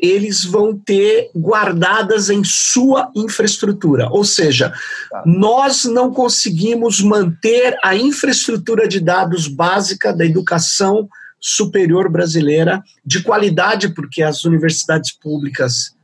eles 0.00 0.44
vão 0.44 0.76
ter 0.76 1.30
guardadas 1.32 2.28
em 2.28 2.42
sua 2.42 3.12
infraestrutura. 3.14 4.08
Ou 4.10 4.24
seja, 4.24 4.74
tá. 5.08 5.22
nós 5.24 5.84
não 5.84 6.12
conseguimos 6.12 7.00
manter 7.00 7.78
a 7.84 7.94
infraestrutura 7.94 8.88
de 8.88 8.98
dados 8.98 9.46
básica 9.46 10.12
da 10.12 10.24
educação 10.24 11.08
superior 11.38 12.10
brasileira 12.10 12.82
de 13.06 13.22
qualidade, 13.22 13.90
porque 13.90 14.24
as 14.24 14.44
universidades 14.44 15.12
públicas 15.12 15.94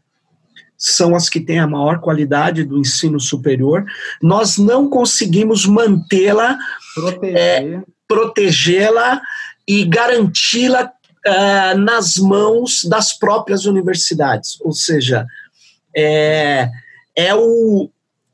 são 0.79 1.17
as 1.17 1.29
que 1.29 1.41
têm 1.41 1.59
a 1.59 1.67
maior 1.67 1.99
qualidade 1.99 2.63
do 2.63 2.79
ensino 2.79 3.19
superior. 3.19 3.85
Nós 4.23 4.57
não 4.57 4.89
conseguimos 4.89 5.67
mantê-la, 5.67 6.57
é, 7.25 7.81
protegê-la 8.07 9.21
e 9.67 9.85
garanti-la 9.85 10.85
uh, 11.27 11.79
nas 11.79 12.17
mãos 12.17 12.85
das 12.85 13.13
próprias 13.13 13.67
universidades, 13.67 14.57
ou 14.61 14.73
seja, 14.73 15.27
é, 15.95 16.71
é, 17.17 17.35
o, 17.35 17.91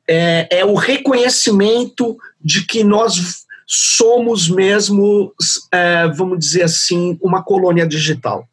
é, 0.07 0.59
é 0.59 0.65
o 0.65 0.75
reconhecimento 0.75 2.17
de 2.41 2.67
que 2.67 2.85
nós 2.85 3.45
somos 3.67 4.49
mesmo, 4.51 5.33
é, 5.73 6.07
vamos 6.09 6.39
dizer 6.39 6.65
assim, 6.65 7.19
uma 7.23 7.43
colônia 7.43 7.87
digital. 7.87 8.47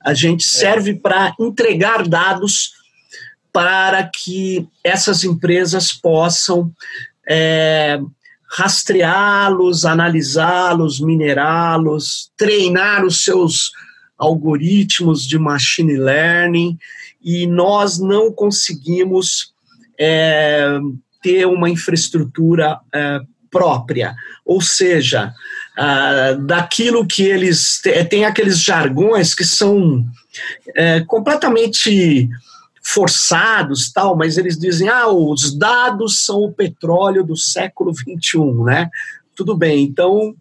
A 0.00 0.14
gente 0.14 0.44
serve 0.44 0.94
para 0.94 1.34
entregar 1.38 2.06
dados 2.06 2.81
para 3.52 4.04
que 4.04 4.66
essas 4.82 5.24
empresas 5.24 5.92
possam 5.92 6.72
é, 7.28 8.00
rastreá-los, 8.48 9.84
analisá-los, 9.84 11.00
minerá-los, 11.00 12.30
treinar 12.36 13.04
os 13.04 13.24
seus 13.24 13.70
algoritmos 14.18 15.26
de 15.26 15.38
machine 15.38 15.96
learning 15.96 16.78
e 17.22 17.46
nós 17.46 17.98
não 17.98 18.32
conseguimos 18.32 19.52
é, 19.98 20.78
ter 21.22 21.46
uma 21.46 21.68
infraestrutura 21.68 22.78
é, 22.92 23.20
própria. 23.50 24.14
Ou 24.44 24.60
seja, 24.60 25.32
daquilo 26.46 27.06
que 27.06 27.22
eles 27.22 27.80
têm 28.10 28.24
aqueles 28.24 28.58
jargões 28.58 29.34
que 29.34 29.44
são 29.44 30.04
é, 30.74 31.00
completamente 31.00 32.28
forçados, 32.82 33.92
tal, 33.92 34.16
mas 34.16 34.36
eles 34.36 34.58
dizem, 34.58 34.88
ah, 34.88 35.06
os 35.06 35.56
dados 35.56 36.24
são 36.24 36.40
o 36.40 36.52
petróleo 36.52 37.24
do 37.24 37.36
século 37.36 37.92
21, 37.92 38.64
né? 38.64 38.90
Tudo 39.36 39.56
bem, 39.56 39.84
então, 39.84 40.34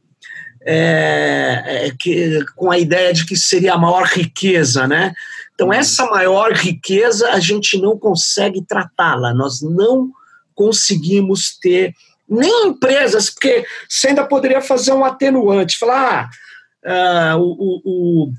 é, 0.65 1.63
é, 1.65 1.91
que, 1.97 2.43
com 2.55 2.71
a 2.71 2.79
ideia 2.79 3.13
de 3.13 3.25
que 3.25 3.37
seria 3.37 3.75
a 3.75 3.77
maior 3.77 4.05
riqueza, 4.05 4.87
né? 4.87 5.13
Então, 5.53 5.67
uhum. 5.67 5.73
essa 5.73 6.05
maior 6.07 6.51
riqueza 6.53 7.29
a 7.29 7.39
gente 7.39 7.79
não 7.79 7.97
consegue 7.97 8.63
tratá-la, 8.63 9.33
nós 9.33 9.61
não 9.61 10.09
conseguimos 10.55 11.57
ter 11.59 11.93
nem 12.27 12.67
empresas, 12.67 13.29
porque 13.29 13.65
você 13.87 14.07
ainda 14.07 14.25
poderia 14.25 14.61
fazer 14.61 14.93
um 14.93 15.05
atenuante, 15.05 15.77
falar, 15.77 16.29
ah, 16.83 17.35
uh, 17.37 17.41
o, 17.41 17.81
o 17.85 18.33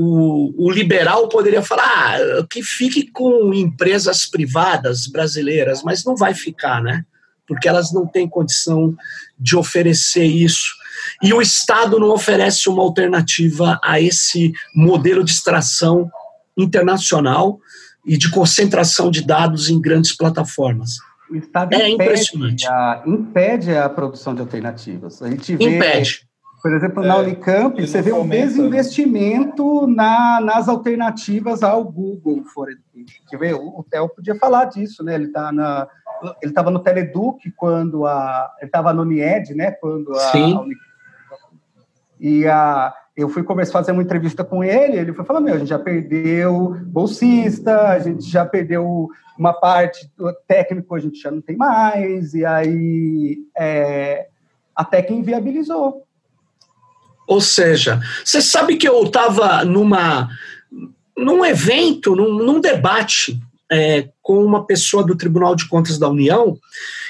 o, 0.00 0.54
o, 0.68 0.70
liberal 0.70 1.28
poderia 1.28 1.60
falar 1.60 2.20
ah, 2.20 2.46
que 2.48 2.62
fique 2.62 3.10
com 3.10 3.52
empresas 3.52 4.26
privadas 4.26 5.08
brasileiras, 5.08 5.82
mas 5.82 6.04
não 6.04 6.14
vai 6.14 6.34
ficar, 6.34 6.80
né? 6.80 7.04
Porque 7.44 7.66
elas 7.68 7.92
não 7.92 8.06
têm 8.06 8.28
condição 8.28 8.94
de 9.36 9.56
oferecer 9.56 10.24
isso. 10.24 10.72
E 11.20 11.34
o 11.34 11.42
Estado 11.42 11.98
não 11.98 12.10
oferece 12.10 12.68
uma 12.68 12.80
alternativa 12.80 13.80
a 13.82 14.00
esse 14.00 14.52
modelo 14.72 15.24
de 15.24 15.32
extração 15.32 16.08
internacional 16.56 17.58
e 18.06 18.16
de 18.16 18.30
concentração 18.30 19.10
de 19.10 19.26
dados 19.26 19.68
em 19.68 19.80
grandes 19.80 20.16
plataformas. 20.16 20.98
O 21.28 21.34
Estado 21.34 21.74
é 21.74 21.88
impede 21.88 22.04
impressionante. 22.04 22.68
A, 22.68 23.02
impede 23.04 23.74
a 23.74 23.88
produção 23.88 24.32
de 24.32 24.42
alternativas. 24.42 25.20
A 25.22 25.28
gente 25.28 25.56
vê 25.56 25.64
impede 25.64 26.27
Por 26.62 26.72
exemplo, 26.72 27.04
na 27.04 27.16
é, 27.16 27.20
Unicamp, 27.20 27.80
você 27.86 28.02
vê 28.02 28.12
um 28.12 28.24
né? 28.24 28.42
desinvestimento 28.42 29.86
na, 29.86 30.40
nas 30.40 30.68
alternativas 30.68 31.62
ao 31.62 31.84
Google 31.84 32.42
for 32.44 32.68
Education. 32.68 33.38
Ver? 33.38 33.54
O, 33.54 33.80
o 33.80 33.84
Theo 33.88 34.08
podia 34.08 34.34
falar 34.34 34.64
disso, 34.64 35.04
né? 35.04 35.14
Ele 35.14 35.26
está 35.26 35.52
na 35.52 35.88
ele 36.42 36.50
estava 36.50 36.68
no 36.68 36.80
Teleduc 36.80 37.48
quando 37.56 38.04
a 38.04 38.52
ele 38.58 38.68
estava 38.68 38.92
no 38.92 39.04
Nied, 39.04 39.54
né? 39.54 39.70
Quando 39.70 40.12
a, 40.12 40.32
Sim. 40.32 40.56
A 40.56 40.64
e 42.18 42.46
a 42.46 42.92
eu 43.16 43.28
fui 43.28 43.42
começar 43.42 43.70
a 43.70 43.82
fazer 43.82 43.92
uma 43.92 44.02
entrevista 44.02 44.44
com 44.44 44.62
ele, 44.62 44.96
ele 44.96 45.12
foi 45.12 45.24
falar, 45.24 45.40
meu, 45.40 45.54
a 45.54 45.58
gente 45.58 45.68
já 45.68 45.78
perdeu 45.78 46.76
bolsista, 46.86 47.88
a 47.88 47.98
gente 47.98 48.24
já 48.24 48.46
perdeu 48.46 49.08
uma 49.36 49.52
parte 49.52 50.08
do 50.16 50.32
técnico, 50.46 50.94
a 50.94 51.00
gente 51.00 51.20
já 51.20 51.28
não 51.28 51.40
tem 51.40 51.56
mais, 51.56 52.32
e 52.32 52.44
aí 52.44 53.38
é, 53.56 54.28
até 54.74 55.02
que 55.02 55.12
inviabilizou. 55.12 56.07
Ou 57.28 57.42
seja, 57.42 58.00
você 58.24 58.40
sabe 58.40 58.76
que 58.76 58.88
eu 58.88 59.02
estava 59.04 59.64
numa 59.64 60.28
num 61.16 61.44
evento, 61.44 62.16
num, 62.16 62.32
num 62.44 62.60
debate 62.60 63.38
é, 63.70 64.08
com 64.22 64.42
uma 64.44 64.64
pessoa 64.64 65.04
do 65.04 65.16
Tribunal 65.16 65.54
de 65.54 65.68
Contas 65.68 65.98
da 65.98 66.08
União 66.08 66.56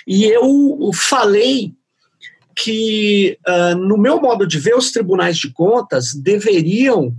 e 0.07 0.25
eu 0.25 0.91
falei 0.93 1.75
que, 2.57 3.39
uh, 3.47 3.77
no 3.77 3.97
meu 3.97 4.21
modo 4.21 4.47
de 4.47 4.59
ver, 4.59 4.75
os 4.75 4.91
tribunais 4.91 5.37
de 5.37 5.53
contas 5.53 6.15
deveriam 6.15 7.15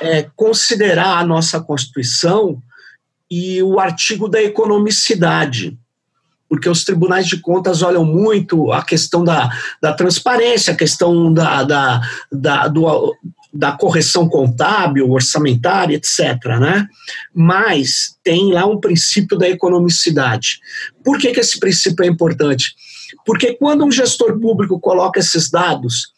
é, 0.00 0.28
considerar 0.36 1.18
a 1.18 1.26
nossa 1.26 1.60
Constituição 1.60 2.62
e 3.30 3.62
o 3.62 3.80
artigo 3.80 4.28
da 4.28 4.40
economicidade 4.40 5.76
porque 6.48 6.68
os 6.68 6.84
tribunais 6.84 7.26
de 7.26 7.38
contas 7.38 7.82
olham 7.82 8.04
muito 8.04 8.72
a 8.72 8.82
questão 8.82 9.22
da, 9.22 9.50
da 9.80 9.92
transparência, 9.92 10.72
a 10.72 10.76
questão 10.76 11.32
da, 11.32 11.62
da, 11.62 12.00
da, 12.32 12.68
do, 12.68 13.14
da 13.52 13.72
correção 13.72 14.28
contábil, 14.28 15.10
orçamentária, 15.10 15.96
etc. 15.96 16.58
Né? 16.58 16.88
Mas 17.34 18.16
tem 18.24 18.52
lá 18.52 18.66
um 18.66 18.80
princípio 18.80 19.36
da 19.36 19.48
economicidade. 19.48 20.60
Por 21.04 21.18
que, 21.18 21.32
que 21.32 21.40
esse 21.40 21.58
princípio 21.58 22.04
é 22.04 22.08
importante? 22.08 22.74
Porque 23.26 23.54
quando 23.54 23.84
um 23.84 23.92
gestor 23.92 24.38
público 24.38 24.80
coloca 24.80 25.20
esses 25.20 25.50
dados 25.50 26.12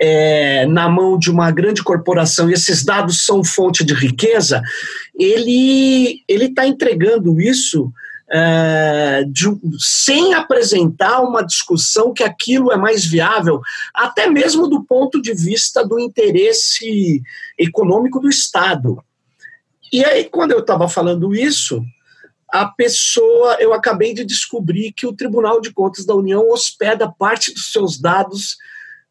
é, 0.00 0.66
na 0.66 0.88
mão 0.88 1.18
de 1.18 1.30
uma 1.30 1.50
grande 1.50 1.82
corporação 1.82 2.50
e 2.50 2.52
esses 2.52 2.84
dados 2.84 3.24
são 3.24 3.42
fonte 3.42 3.84
de 3.84 3.94
riqueza, 3.94 4.62
ele 5.14 6.22
está 6.28 6.66
entregando 6.66 7.40
isso 7.40 7.92
é, 8.28 9.24
de, 9.28 9.46
sem 9.78 10.34
apresentar 10.34 11.20
uma 11.20 11.42
discussão 11.42 12.12
que 12.12 12.24
aquilo 12.24 12.72
é 12.72 12.76
mais 12.76 13.04
viável, 13.04 13.60
até 13.94 14.28
mesmo 14.28 14.68
do 14.68 14.82
ponto 14.82 15.20
de 15.22 15.32
vista 15.32 15.86
do 15.86 15.98
interesse 15.98 17.22
econômico 17.58 18.20
do 18.20 18.28
Estado. 18.28 19.02
E 19.92 20.04
aí, 20.04 20.24
quando 20.24 20.52
eu 20.52 20.60
estava 20.60 20.88
falando 20.88 21.34
isso, 21.34 21.84
a 22.48 22.66
pessoa, 22.66 23.56
eu 23.60 23.72
acabei 23.72 24.12
de 24.12 24.24
descobrir 24.24 24.92
que 24.92 25.06
o 25.06 25.12
Tribunal 25.12 25.60
de 25.60 25.72
Contas 25.72 26.04
da 26.04 26.14
União 26.14 26.50
hospeda 26.50 27.08
parte 27.08 27.52
dos 27.52 27.72
seus 27.72 27.98
dados 27.98 28.56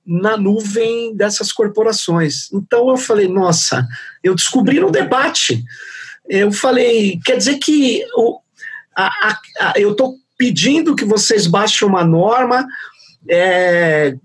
na 0.05 0.37
nuvem 0.37 1.15
dessas 1.15 1.51
corporações. 1.51 2.51
Então 2.53 2.89
eu 2.89 2.97
falei, 2.97 3.27
nossa, 3.27 3.87
eu 4.23 4.35
descobri 4.35 4.79
no 4.79 4.91
debate. 4.91 5.63
Eu 6.27 6.51
falei, 6.51 7.19
quer 7.25 7.37
dizer 7.37 7.57
que 7.57 8.05
o, 8.15 8.39
a, 8.95 9.07
a, 9.07 9.39
a, 9.59 9.73
eu 9.79 9.91
estou 9.91 10.15
pedindo 10.37 10.95
que 10.95 11.05
vocês 11.05 11.47
baixem 11.47 11.87
uma 11.87 12.03
norma 12.03 12.65
é, 13.29 14.15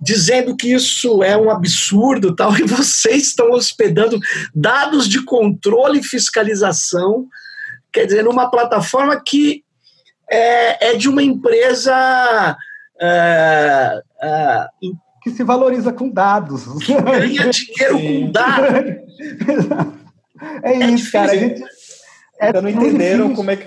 dizendo 0.00 0.56
que 0.56 0.72
isso 0.72 1.22
é 1.22 1.36
um 1.36 1.50
absurdo 1.50 2.34
tal, 2.34 2.54
e 2.58 2.62
vocês 2.64 3.28
estão 3.28 3.52
hospedando 3.52 4.18
dados 4.54 5.08
de 5.08 5.24
controle 5.24 6.00
e 6.00 6.04
fiscalização, 6.04 7.26
quer 7.92 8.06
dizer, 8.06 8.24
numa 8.24 8.50
plataforma 8.50 9.20
que 9.20 9.64
é, 10.30 10.92
é 10.92 10.96
de 10.96 11.08
uma 11.08 11.22
empresa 11.22 12.56
é, 13.00 14.02
é, 14.22 14.66
que 15.22 15.30
se 15.30 15.44
valoriza 15.44 15.92
com 15.92 16.08
dados. 16.08 16.64
Que 16.84 17.00
ganha 17.00 17.50
dinheiro 17.50 17.98
com 17.98 18.30
dados. 18.32 18.78
É 20.62 20.74
isso, 20.74 20.84
é 20.84 20.90
difícil. 20.94 21.12
cara. 21.12 21.32
A 21.32 21.36
gente, 21.36 21.62
Ainda 22.40 22.60
não 22.60 22.68
entenderam 22.68 23.34
como 23.34 23.52
é 23.52 23.56
que 23.56 23.66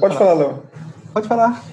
Pode, 0.00 0.14
Pode 0.14 0.18
falar, 0.18 0.34
Léo. 0.34 0.62
Pode 1.12 1.28
falar. 1.28 1.64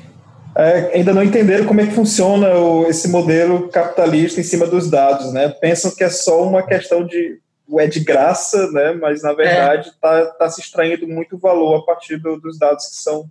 É, 0.57 0.95
ainda 0.95 1.13
não 1.13 1.21
entenderam 1.21 1.65
como 1.65 1.81
é 1.81 1.85
que 1.85 1.93
funciona 1.93 2.55
o, 2.55 2.87
esse 2.87 3.09
modelo 3.09 3.67
capitalista 3.67 4.39
em 4.39 4.43
cima 4.43 4.65
dos 4.65 4.89
dados, 4.89 5.33
né? 5.33 5.49
Pensam 5.49 5.91
que 5.93 6.03
é 6.03 6.09
só 6.09 6.47
uma 6.47 6.63
questão 6.63 7.05
de 7.05 7.39
é 7.77 7.87
de 7.87 7.99
graça, 7.99 8.71
né? 8.71 8.93
Mas 8.93 9.23
na 9.23 9.33
verdade 9.33 9.89
está 9.89 10.19
é. 10.19 10.25
tá 10.25 10.49
se 10.49 10.61
extraindo 10.61 11.07
muito 11.07 11.37
valor 11.37 11.79
a 11.79 11.81
partir 11.81 12.17
do, 12.17 12.39
dos 12.39 12.57
dados 12.57 12.87
que 12.87 12.95
são 12.95 13.29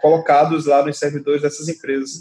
colocados 0.00 0.66
lá 0.66 0.84
nos 0.84 0.98
servidores 0.98 1.42
dessas 1.42 1.68
empresas. 1.68 2.20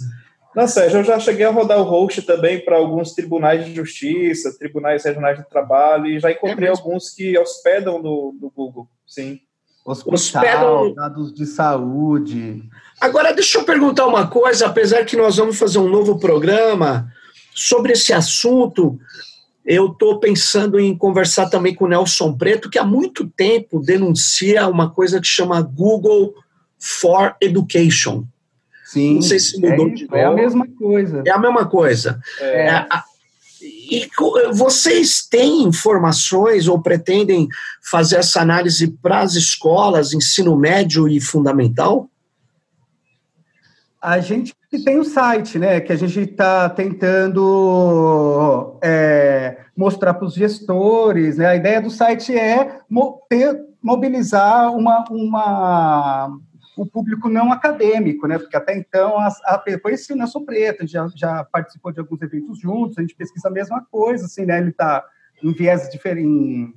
Não, 0.55 0.67
Sérgio, 0.67 1.01
eu 1.01 1.03
já 1.03 1.19
cheguei 1.19 1.45
a 1.45 1.51
rodar 1.51 1.77
o 1.79 1.83
host 1.83 2.21
também 2.21 2.63
para 2.63 2.77
alguns 2.77 3.11
tribunais 3.11 3.65
de 3.65 3.75
justiça, 3.75 4.57
tribunais 4.57 5.03
regionais 5.03 5.37
de 5.37 5.47
trabalho, 5.49 6.07
e 6.07 6.17
já 6.17 6.31
encontrei 6.31 6.69
é 6.69 6.71
alguns 6.71 7.09
que 7.09 7.37
hospedam 7.37 8.01
no, 8.01 8.33
no 8.41 8.49
Google, 8.49 8.87
sim. 9.05 9.41
Hospital, 9.85 10.95
dados 10.95 11.31
de 11.31 11.45
saúde. 11.45 12.63
Agora, 12.99 13.31
deixa 13.33 13.59
eu 13.59 13.63
perguntar 13.63 14.07
uma 14.07 14.25
coisa, 14.25 14.65
apesar 14.65 15.05
que 15.05 15.15
nós 15.15 15.37
vamos 15.37 15.59
fazer 15.59 15.77
um 15.77 15.87
novo 15.87 16.17
programa 16.17 17.11
sobre 17.53 17.93
esse 17.93 18.11
assunto, 18.11 18.99
eu 19.63 19.87
estou 19.87 20.19
pensando 20.19 20.79
em 20.79 20.97
conversar 20.97 21.49
também 21.49 21.75
com 21.75 21.85
o 21.85 21.87
Nelson 21.87 22.33
Preto, 22.33 22.69
que 22.69 22.79
há 22.79 22.83
muito 22.83 23.27
tempo 23.27 23.79
denuncia 23.79 24.67
uma 24.67 24.89
coisa 24.89 25.21
que 25.21 25.27
chama 25.27 25.61
Google 25.61 26.33
for 26.79 27.35
Education. 27.39 28.23
Sim. 28.85 29.15
Não 29.15 29.21
sei 29.21 29.39
se 29.39 29.59
mudou 29.59 29.87
é, 29.87 29.89
de 29.91 30.03
novo. 30.03 30.15
É 30.15 30.25
a 30.25 30.31
mesma 30.31 30.67
coisa. 30.67 31.23
É 31.25 31.31
a 31.31 31.37
mesma 31.37 31.65
coisa. 31.65 32.19
É. 32.39 32.67
É, 32.67 32.87
e 33.89 34.09
vocês 34.53 35.25
têm 35.25 35.63
informações 35.63 36.67
ou 36.67 36.81
pretendem 36.81 37.47
fazer 37.81 38.17
essa 38.17 38.41
análise 38.41 38.87
para 38.87 39.19
as 39.19 39.35
escolas, 39.35 40.13
ensino 40.13 40.57
médio 40.57 41.07
e 41.07 41.21
fundamental? 41.21 42.09
A 44.01 44.19
gente 44.19 44.53
tem 44.83 44.99
o 44.99 45.03
site, 45.03 45.57
né, 45.57 45.79
que 45.79 45.91
a 45.91 45.95
gente 45.95 46.19
está 46.19 46.69
tentando 46.69 48.77
é, 48.83 49.57
mostrar 49.75 50.13
para 50.13 50.27
os 50.27 50.33
gestores. 50.33 51.37
Né? 51.37 51.47
A 51.47 51.55
ideia 51.55 51.81
do 51.81 51.89
site 51.89 52.37
é 52.37 52.79
mo 52.89 53.21
ter, 53.27 53.59
mobilizar 53.81 54.75
uma, 54.75 55.05
uma 55.09 56.37
o 56.77 56.85
público 56.85 57.29
não 57.29 57.51
acadêmico, 57.51 58.27
né? 58.27 58.37
Porque 58.37 58.55
até 58.55 58.77
então 58.77 59.17
a, 59.17 59.27
a, 59.45 59.79
conheci 59.79 60.13
o 60.13 60.15
Nelson 60.15 60.43
Preto, 60.43 60.85
já, 60.85 61.07
já, 61.15 61.43
participou 61.43 61.91
de 61.91 61.99
alguns 61.99 62.21
eventos 62.21 62.59
juntos, 62.59 62.97
a 62.97 63.01
gente 63.01 63.15
pesquisa 63.15 63.47
a 63.47 63.51
mesma 63.51 63.85
coisa, 63.89 64.25
assim, 64.25 64.45
né? 64.45 64.57
Ele 64.57 64.69
está 64.69 65.03
em 65.41 65.51
viés 65.51 65.89
diferentes, 65.89 66.29
em, 66.29 66.73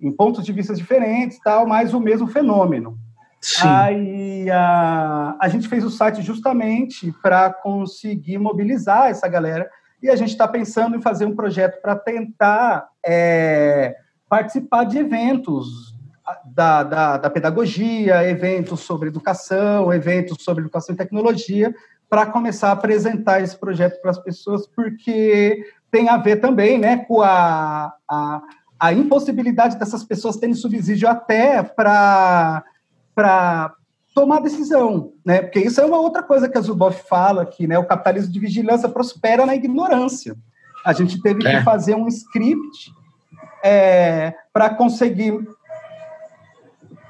em, 0.00 0.12
pontos 0.12 0.44
de 0.44 0.52
vista 0.52 0.74
diferentes, 0.74 1.38
tal, 1.40 1.66
mas 1.66 1.94
o 1.94 2.00
mesmo 2.00 2.26
fenômeno. 2.26 2.98
Sim. 3.40 3.66
Aí 3.66 4.50
a, 4.50 5.36
a 5.40 5.48
gente 5.48 5.68
fez 5.68 5.82
o 5.84 5.90
site 5.90 6.22
justamente 6.22 7.12
para 7.22 7.52
conseguir 7.52 8.38
mobilizar 8.38 9.10
essa 9.10 9.26
galera 9.26 9.68
e 10.02 10.08
a 10.08 10.16
gente 10.16 10.30
está 10.30 10.46
pensando 10.46 10.96
em 10.96 11.02
fazer 11.02 11.26
um 11.26 11.34
projeto 11.34 11.80
para 11.80 11.96
tentar 11.96 12.88
é, 13.04 13.96
participar 14.28 14.84
de 14.84 14.98
eventos 14.98 15.91
da, 16.44 16.82
da, 16.82 17.16
da 17.16 17.30
pedagogia, 17.30 18.28
eventos 18.28 18.80
sobre 18.80 19.08
educação, 19.08 19.92
eventos 19.92 20.42
sobre 20.42 20.62
educação 20.62 20.94
e 20.94 20.98
tecnologia, 20.98 21.74
para 22.08 22.26
começar 22.26 22.68
a 22.68 22.72
apresentar 22.72 23.40
esse 23.40 23.56
projeto 23.56 24.00
para 24.00 24.10
as 24.10 24.18
pessoas, 24.18 24.66
porque 24.66 25.64
tem 25.90 26.08
a 26.08 26.16
ver 26.16 26.36
também 26.36 26.78
né, 26.78 26.98
com 26.98 27.22
a, 27.22 27.92
a, 28.08 28.42
a 28.78 28.92
impossibilidade 28.92 29.78
dessas 29.78 30.04
pessoas 30.04 30.36
terem 30.36 30.54
subsídio 30.54 31.08
até 31.08 31.62
para 31.62 32.62
tomar 34.14 34.40
decisão, 34.40 35.12
né? 35.24 35.40
Porque 35.40 35.60
isso 35.60 35.80
é 35.80 35.84
uma 35.84 35.98
outra 35.98 36.22
coisa 36.22 36.48
que 36.48 36.58
a 36.58 36.60
Zuboff 36.60 37.02
fala, 37.08 37.46
que 37.46 37.66
né, 37.66 37.78
o 37.78 37.86
capitalismo 37.86 38.32
de 38.32 38.38
vigilância 38.38 38.88
prospera 38.88 39.46
na 39.46 39.54
ignorância. 39.54 40.36
A 40.84 40.92
gente 40.92 41.20
teve 41.20 41.46
é. 41.46 41.58
que 41.58 41.64
fazer 41.64 41.94
um 41.94 42.08
script 42.08 42.92
é, 43.64 44.34
para 44.52 44.70
conseguir 44.70 45.38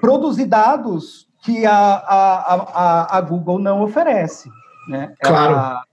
produzir 0.02 0.46
dados 0.46 1.28
que 1.44 1.64
a, 1.64 1.72
a, 1.72 2.54
a, 2.54 3.18
a 3.18 3.20
Google 3.20 3.60
não 3.60 3.82
oferece. 3.82 4.50
Né? 4.88 5.14
Claro. 5.22 5.52
Ela, 5.52 5.84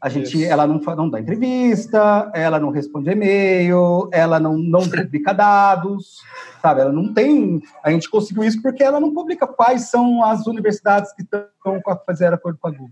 a 0.00 0.08
gente, 0.08 0.44
ela 0.44 0.64
não, 0.64 0.78
não 0.78 1.10
dá 1.10 1.18
entrevista, 1.18 2.30
ela 2.32 2.60
não 2.60 2.70
responde 2.70 3.10
e-mail, 3.10 4.08
ela 4.12 4.38
não, 4.38 4.56
não 4.56 4.80
publica 4.88 5.32
dados, 5.32 6.20
sabe? 6.62 6.82
Ela 6.82 6.92
não 6.92 7.12
tem. 7.12 7.60
A 7.82 7.90
gente 7.90 8.08
conseguiu 8.08 8.44
isso 8.44 8.62
porque 8.62 8.84
ela 8.84 9.00
não 9.00 9.12
publica 9.12 9.44
quais 9.44 9.90
são 9.90 10.22
as 10.22 10.46
universidades 10.46 11.12
que 11.12 11.22
estão 11.22 11.42
a 11.84 11.96
fazer 11.96 12.32
acordo 12.32 12.60
com 12.60 12.68
a 12.68 12.70
Google. 12.70 12.90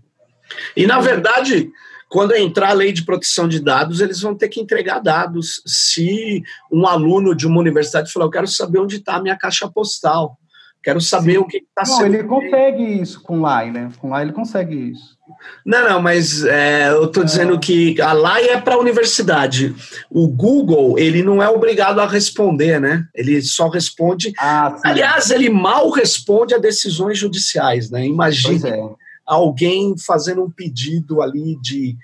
E, 0.75 0.85
na 0.85 0.99
verdade, 0.99 1.71
quando 2.09 2.35
entrar 2.35 2.71
a 2.71 2.73
lei 2.73 2.91
de 2.91 3.05
proteção 3.05 3.47
de 3.47 3.61
dados, 3.61 4.01
eles 4.01 4.21
vão 4.21 4.35
ter 4.35 4.49
que 4.49 4.59
entregar 4.59 4.99
dados. 4.99 5.61
Se 5.65 6.43
um 6.69 6.85
aluno 6.85 7.33
de 7.33 7.47
uma 7.47 7.59
universidade 7.59 8.11
falar, 8.11 8.25
eu 8.25 8.31
quero 8.31 8.47
saber 8.47 8.79
onde 8.79 8.97
está 8.97 9.15
a 9.15 9.21
minha 9.21 9.37
caixa 9.37 9.69
postal, 9.69 10.37
quero 10.83 11.01
saber 11.01 11.33
Sim. 11.33 11.37
o 11.39 11.45
que 11.45 11.57
está 11.57 11.85
sendo. 11.85 12.15
Ele 12.15 12.23
consegue 12.23 12.83
isso 13.01 13.21
com 13.21 13.41
LAI, 13.41 13.71
né? 13.71 13.91
Com 13.99 14.09
LAI 14.09 14.23
ele 14.23 14.33
consegue 14.33 14.91
isso. 14.91 15.17
Não, 15.65 15.89
não, 15.89 16.01
mas 16.01 16.43
é, 16.45 16.89
eu 16.89 17.05
estou 17.05 17.23
dizendo 17.23 17.55
é. 17.55 17.57
que 17.57 18.01
a 18.01 18.13
LAI 18.13 18.49
é 18.49 18.61
para 18.61 18.75
a 18.75 18.79
universidade. 18.79 19.75
O 20.09 20.27
Google, 20.27 20.97
ele 20.97 21.21
não 21.21 21.43
é 21.43 21.49
obrigado 21.49 21.99
a 21.99 22.07
responder, 22.07 22.79
né? 22.79 23.05
Ele 23.13 23.41
só 23.41 23.67
responde. 23.67 24.31
Ah, 24.39 24.79
Aliás, 24.83 25.29
ele 25.29 25.49
mal 25.49 25.89
responde 25.89 26.53
a 26.53 26.57
decisões 26.57 27.17
judiciais, 27.17 27.89
né? 27.89 28.05
Imagina 28.05 28.69
é. 28.69 28.81
alguém 29.25 29.95
fazendo 29.97 30.43
um 30.43 30.49
pedido 30.49 31.21
ali 31.21 31.59
de, 31.61 31.97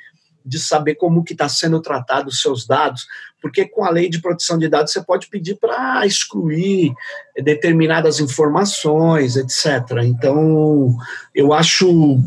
de 0.46 0.60
saber 0.60 0.96
como 0.96 1.24
que 1.24 1.34
está 1.34 1.48
sendo 1.48 1.82
tratado 1.82 2.30
os 2.30 2.42
seus 2.42 2.66
dados, 2.66 3.06
porque 3.42 3.66
com 3.66 3.84
a 3.84 3.90
lei 3.90 4.10
de 4.10 4.22
proteção 4.22 4.58
de 4.58 4.68
dados 4.68 4.92
você 4.92 5.02
pode 5.02 5.28
pedir 5.28 5.56
para 5.56 6.06
excluir 6.06 6.94
determinadas 7.42 8.20
informações, 8.20 9.36
etc. 9.36 10.04
Então, 10.04 10.96
eu 11.34 11.54
acho 11.54 12.20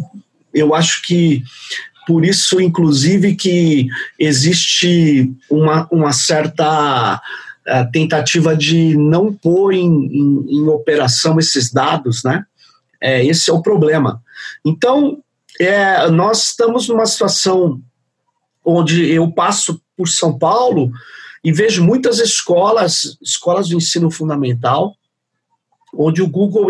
eu 0.52 0.74
acho 0.74 1.02
que 1.02 1.42
por 2.06 2.24
isso, 2.24 2.60
inclusive, 2.60 3.34
que 3.34 3.88
existe 4.16 5.34
uma, 5.50 5.88
uma 5.90 6.12
certa 6.12 7.20
uh, 7.66 7.90
tentativa 7.90 8.56
de 8.56 8.96
não 8.96 9.34
pôr 9.34 9.74
em, 9.74 9.88
em, 9.88 10.46
em, 10.48 10.68
operação 10.68 11.38
esses 11.40 11.72
dados, 11.72 12.22
né? 12.22 12.46
É, 13.00 13.24
esse 13.26 13.50
é 13.50 13.52
o 13.52 13.60
problema. 13.60 14.22
Então, 14.64 15.18
é, 15.60 16.08
nós 16.08 16.44
estamos 16.44 16.88
numa 16.88 17.06
situação 17.06 17.80
onde 18.66 19.08
eu 19.08 19.30
passo 19.30 19.80
por 19.96 20.08
São 20.08 20.36
Paulo 20.36 20.90
e 21.44 21.52
vejo 21.52 21.84
muitas 21.84 22.18
escolas, 22.18 23.16
escolas 23.22 23.68
de 23.68 23.76
ensino 23.76 24.10
fundamental, 24.10 24.96
onde 25.94 26.20
o 26.20 26.28
Google 26.28 26.68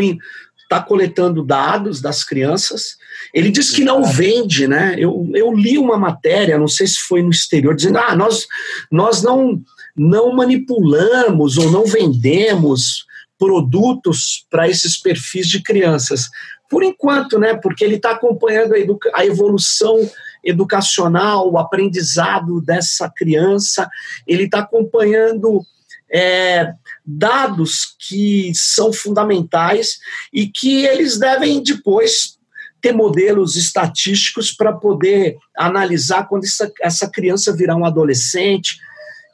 está 0.62 0.82
coletando 0.82 1.42
dados 1.42 2.02
das 2.02 2.22
crianças. 2.22 2.98
Ele 3.32 3.50
diz 3.50 3.70
que 3.70 3.82
não 3.82 4.04
vende, 4.04 4.68
né? 4.68 4.94
Eu, 4.98 5.30
eu 5.34 5.52
li 5.54 5.78
uma 5.78 5.96
matéria, 5.96 6.58
não 6.58 6.68
sei 6.68 6.86
se 6.86 6.98
foi 6.98 7.22
no 7.22 7.30
exterior, 7.30 7.74
dizendo: 7.74 7.98
ah, 7.98 8.14
nós, 8.14 8.46
nós 8.90 9.22
não, 9.22 9.60
não 9.96 10.34
manipulamos 10.34 11.56
ou 11.56 11.70
não 11.70 11.86
vendemos 11.86 13.06
produtos 13.38 14.44
para 14.50 14.68
esses 14.68 14.98
perfis 15.00 15.48
de 15.48 15.62
crianças. 15.62 16.28
Por 16.68 16.82
enquanto, 16.82 17.38
né? 17.38 17.54
Porque 17.54 17.84
ele 17.84 17.96
está 17.96 18.10
acompanhando 18.10 18.74
a, 18.74 19.20
a 19.20 19.24
evolução 19.24 19.98
educacional, 20.42 21.50
o 21.50 21.58
aprendizado 21.58 22.60
dessa 22.60 23.10
criança, 23.10 23.88
ele 24.26 24.44
está 24.44 24.60
acompanhando 24.60 25.62
é, 26.10 26.72
dados 27.04 27.96
que 27.98 28.52
são 28.54 28.92
fundamentais 28.92 29.98
e 30.32 30.46
que 30.46 30.84
eles 30.84 31.18
devem 31.18 31.62
depois 31.62 32.36
ter 32.80 32.92
modelos 32.92 33.56
estatísticos 33.56 34.52
para 34.52 34.72
poder 34.72 35.36
analisar 35.56 36.28
quando 36.28 36.44
essa, 36.44 36.70
essa 36.80 37.10
criança 37.10 37.52
virar 37.52 37.76
um 37.76 37.84
adolescente. 37.84 38.78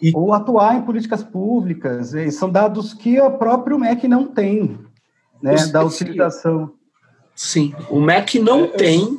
E... 0.00 0.10
Ou 0.14 0.32
atuar 0.32 0.76
em 0.76 0.82
políticas 0.82 1.22
públicas. 1.22 2.12
São 2.32 2.50
dados 2.50 2.94
que 2.94 3.20
o 3.20 3.30
próprio 3.32 3.78
MEC 3.78 4.08
não 4.08 4.26
tem, 4.26 4.78
né, 5.42 5.66
da 5.66 5.84
utilização. 5.84 6.72
Sim, 7.34 7.74
o 7.90 8.00
MEC 8.00 8.38
não 8.38 8.68
tem. 8.68 9.18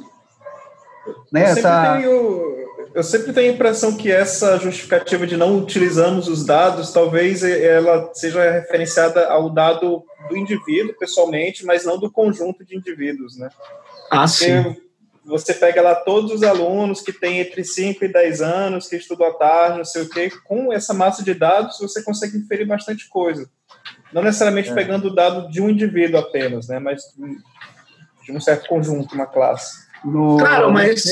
Né, 1.32 1.44
essa... 1.44 1.98
tenho 1.98 2.54
eu 2.94 3.02
sempre 3.02 3.34
tenho 3.34 3.52
a 3.52 3.56
impressão 3.56 3.98
que 3.98 4.12
essa 4.12 4.58
justificativa 4.60 5.26
de 5.26 5.36
não 5.36 5.58
utilizamos 5.58 6.28
os 6.28 6.46
dados, 6.46 6.92
talvez 6.92 7.44
ela 7.44 8.12
seja 8.14 8.52
referenciada 8.52 9.28
ao 9.30 9.50
dado 9.50 10.04
do 10.30 10.38
indivíduo 10.38 10.96
pessoalmente, 10.98 11.66
mas 11.66 11.86
não 11.86 11.98
do 11.98 12.12
conjunto 12.12 12.64
de 12.64 12.78
indivíduos, 12.78 13.38
né? 13.38 13.50
Ah, 14.12 14.28
sim. 14.28 14.76
Você 15.26 15.54
pega 15.54 15.82
lá 15.82 15.96
todos 15.96 16.32
os 16.32 16.44
alunos 16.44 17.02
que 17.02 17.12
têm 17.12 17.40
entre 17.40 17.64
5 17.64 18.06
e 18.06 18.12
10 18.12 18.42
anos, 18.42 18.88
que 18.88 18.96
estudam 18.96 19.28
à 19.28 19.34
tarde, 19.34 19.78
não 19.78 19.86
sei 19.86 20.04
o 20.04 20.10
quê, 20.10 20.30
com 20.44 20.72
essa 20.72 20.94
massa 20.94 21.24
de 21.24 21.34
dados 21.34 21.80
você 21.80 22.04
consegue 22.04 22.38
inferir 22.38 22.68
bastante 22.68 23.10
coisa. 23.10 23.50
Não 24.12 24.22
necessariamente 24.22 24.70
é. 24.70 24.74
pegando 24.74 25.08
o 25.08 25.16
dado 25.16 25.50
de 25.50 25.62
um 25.62 25.70
indivíduo 25.70 26.20
apenas, 26.20 26.68
né? 26.68 26.78
Mas 26.78 27.02
de 28.24 28.32
um 28.32 28.40
certo 28.40 28.68
conjunto, 28.68 29.16
uma 29.16 29.26
classe. 29.26 29.83
No, 30.04 30.38
claro, 30.38 30.72
mas... 30.72 31.04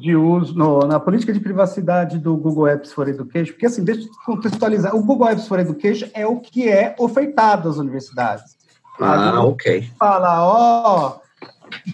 de 0.00 0.14
uso, 0.14 0.56
no, 0.56 0.80
na 0.80 1.00
política 1.00 1.32
de 1.32 1.40
privacidade 1.40 2.18
do 2.18 2.36
Google 2.36 2.68
Apps 2.68 2.92
for 2.92 3.08
Education, 3.08 3.52
porque 3.52 3.66
assim, 3.66 3.82
deixa 3.82 4.02
eu 4.02 4.10
contextualizar, 4.24 4.94
o 4.94 5.02
Google 5.02 5.28
Apps 5.28 5.48
for 5.48 5.58
Education 5.58 6.08
é 6.14 6.26
o 6.26 6.38
que 6.38 6.68
é 6.68 6.94
ofertado 6.98 7.68
às 7.68 7.76
universidades. 7.76 8.56
Ah, 9.00 9.42
ok. 9.42 9.90
Fala, 9.98 10.46
ó, 10.46 11.18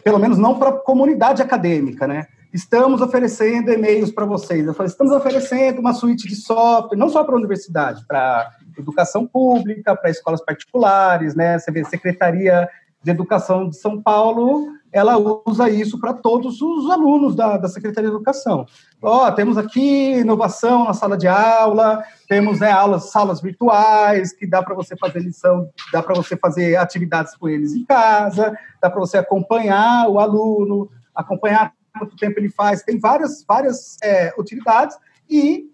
pelo 0.04 0.18
menos 0.18 0.38
não 0.38 0.58
para 0.58 0.70
a 0.70 0.72
comunidade 0.72 1.40
acadêmica, 1.40 2.06
né? 2.06 2.26
Estamos 2.52 3.00
oferecendo 3.00 3.72
e-mails 3.72 4.12
para 4.12 4.26
vocês. 4.26 4.66
Eu 4.66 4.74
falei, 4.74 4.90
estamos 4.90 5.12
oferecendo 5.12 5.80
uma 5.80 5.94
suíte 5.94 6.28
de 6.28 6.36
software, 6.36 6.98
não 6.98 7.08
só 7.08 7.24
para 7.24 7.34
a 7.34 7.38
universidade, 7.38 8.04
para 8.06 8.50
educação 8.76 9.26
pública, 9.26 9.96
para 9.96 10.10
escolas 10.10 10.44
particulares, 10.44 11.34
né? 11.34 11.58
Você 11.58 11.70
vê, 11.70 11.82
Secretaria 11.84 12.68
de 13.02 13.10
Educação 13.10 13.70
de 13.70 13.76
São 13.78 14.00
Paulo 14.00 14.66
ela 14.92 15.16
usa 15.46 15.70
isso 15.70 15.98
para 15.98 16.12
todos 16.12 16.60
os 16.60 16.90
alunos 16.90 17.34
da, 17.34 17.56
da 17.56 17.68
Secretaria 17.68 18.10
de 18.10 18.14
Educação. 18.14 18.66
Ó, 19.00 19.26
oh, 19.26 19.32
temos 19.32 19.56
aqui 19.56 20.18
inovação 20.18 20.84
na 20.84 20.92
sala 20.92 21.16
de 21.16 21.26
aula, 21.26 22.04
temos 22.28 22.60
né, 22.60 22.70
aulas, 22.70 23.10
salas 23.10 23.40
virtuais, 23.40 24.32
que 24.32 24.46
dá 24.46 24.62
para 24.62 24.74
você 24.74 24.94
fazer 24.96 25.20
lição, 25.20 25.70
dá 25.92 26.02
para 26.02 26.14
você 26.14 26.36
fazer 26.36 26.76
atividades 26.76 27.34
com 27.36 27.48
eles 27.48 27.72
em 27.72 27.84
casa, 27.84 28.56
dá 28.80 28.90
para 28.90 29.00
você 29.00 29.16
acompanhar 29.16 30.08
o 30.08 30.20
aluno, 30.20 30.90
acompanhar 31.14 31.72
quanto 31.98 32.16
tempo 32.16 32.38
ele 32.38 32.50
faz, 32.50 32.82
tem 32.82 32.98
várias, 32.98 33.44
várias 33.44 33.96
é, 34.02 34.32
utilidades, 34.38 34.96
e 35.28 35.70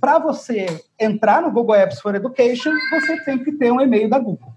para 0.00 0.18
você 0.18 0.66
entrar 0.98 1.42
no 1.42 1.50
Google 1.50 1.74
Apps 1.74 2.00
for 2.00 2.14
Education, 2.14 2.72
você 2.90 3.24
tem 3.24 3.42
que 3.42 3.52
ter 3.52 3.72
um 3.72 3.80
e-mail 3.80 4.08
da 4.08 4.18
Google. 4.18 4.52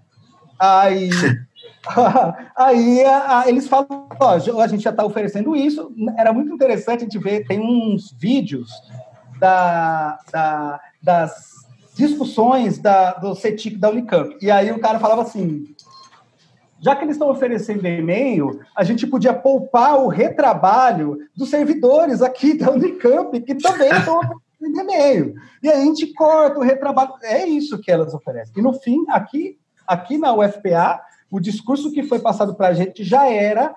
Aí 0.58 1.08
Aí 2.56 3.04
a, 3.04 3.40
a, 3.40 3.48
eles 3.48 3.66
falam, 3.66 4.08
ó, 4.20 4.60
a 4.60 4.66
gente 4.66 4.82
já 4.82 4.90
está 4.90 5.04
oferecendo 5.04 5.56
isso. 5.56 5.92
Era 6.16 6.32
muito 6.32 6.52
interessante 6.52 7.00
a 7.00 7.04
gente 7.04 7.18
ver, 7.18 7.46
tem 7.46 7.60
uns 7.60 8.12
vídeos 8.12 8.70
da, 9.38 10.18
da, 10.32 10.80
das 11.02 11.58
discussões 11.96 12.78
da, 12.78 13.14
do 13.14 13.34
CETIC 13.34 13.76
da 13.76 13.90
Unicamp. 13.90 14.36
E 14.40 14.50
aí 14.50 14.70
o 14.70 14.80
cara 14.80 15.00
falava 15.00 15.22
assim, 15.22 15.74
já 16.80 16.94
que 16.94 17.04
eles 17.04 17.16
estão 17.16 17.28
oferecendo 17.28 17.86
e-mail, 17.86 18.60
a 18.76 18.84
gente 18.84 19.06
podia 19.06 19.34
poupar 19.34 19.98
o 19.98 20.08
retrabalho 20.08 21.18
dos 21.36 21.50
servidores 21.50 22.22
aqui 22.22 22.54
da 22.54 22.70
Unicamp, 22.70 23.40
que 23.40 23.54
também 23.56 23.90
estão 23.90 24.18
oferecendo 24.60 24.80
e-mail. 24.80 25.34
E 25.62 25.68
aí 25.68 25.82
a 25.82 25.84
gente 25.84 26.12
corta 26.14 26.58
o 26.58 26.62
retrabalho. 26.62 27.14
É 27.22 27.46
isso 27.46 27.78
que 27.78 27.90
elas 27.90 28.14
oferecem. 28.14 28.54
E 28.56 28.62
no 28.62 28.72
fim, 28.74 29.04
aqui, 29.08 29.58
aqui 29.86 30.18
na 30.18 30.32
UFPA, 30.32 31.00
o 31.30 31.40
discurso 31.40 31.92
que 31.92 32.02
foi 32.02 32.18
passado 32.18 32.54
para 32.54 32.68
a 32.68 32.72
gente 32.72 33.04
já 33.04 33.28
era 33.28 33.74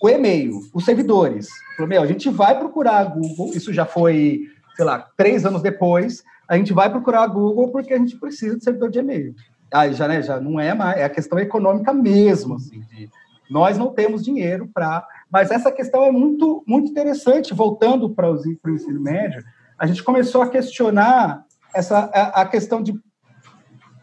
o 0.00 0.08
e-mail, 0.08 0.60
os 0.74 0.84
servidores. 0.84 1.48
Falou, 1.76 1.88
meu, 1.88 2.02
a 2.02 2.06
gente 2.06 2.28
vai 2.28 2.58
procurar 2.58 2.98
a 2.98 3.04
Google, 3.04 3.50
isso 3.54 3.72
já 3.72 3.86
foi, 3.86 4.42
sei 4.74 4.84
lá, 4.84 5.08
três 5.16 5.44
anos 5.46 5.62
depois, 5.62 6.22
a 6.48 6.56
gente 6.56 6.72
vai 6.72 6.90
procurar 6.90 7.22
a 7.22 7.26
Google 7.26 7.68
porque 7.68 7.94
a 7.94 7.98
gente 7.98 8.16
precisa 8.16 8.56
de 8.56 8.64
servidor 8.64 8.90
de 8.90 8.98
e-mail. 8.98 9.34
Aí 9.72 9.94
já, 9.94 10.06
né, 10.06 10.22
já 10.22 10.38
não 10.38 10.60
é 10.60 10.74
mais, 10.74 10.98
é 10.98 11.04
a 11.04 11.10
questão 11.10 11.38
econômica 11.38 11.92
mesmo, 11.92 12.54
assim, 12.54 12.80
de, 12.80 13.08
nós 13.50 13.78
não 13.78 13.92
temos 13.92 14.24
dinheiro 14.24 14.68
para... 14.72 15.06
Mas 15.30 15.50
essa 15.50 15.72
questão 15.72 16.04
é 16.04 16.10
muito, 16.10 16.62
muito 16.66 16.90
interessante, 16.90 17.54
voltando 17.54 18.10
para 18.10 18.30
o 18.30 18.70
ensino 18.70 19.00
médio, 19.00 19.42
a 19.78 19.86
gente 19.86 20.02
começou 20.02 20.42
a 20.42 20.48
questionar 20.48 21.44
essa, 21.74 22.10
a, 22.12 22.42
a 22.42 22.46
questão 22.46 22.82
de... 22.82 22.94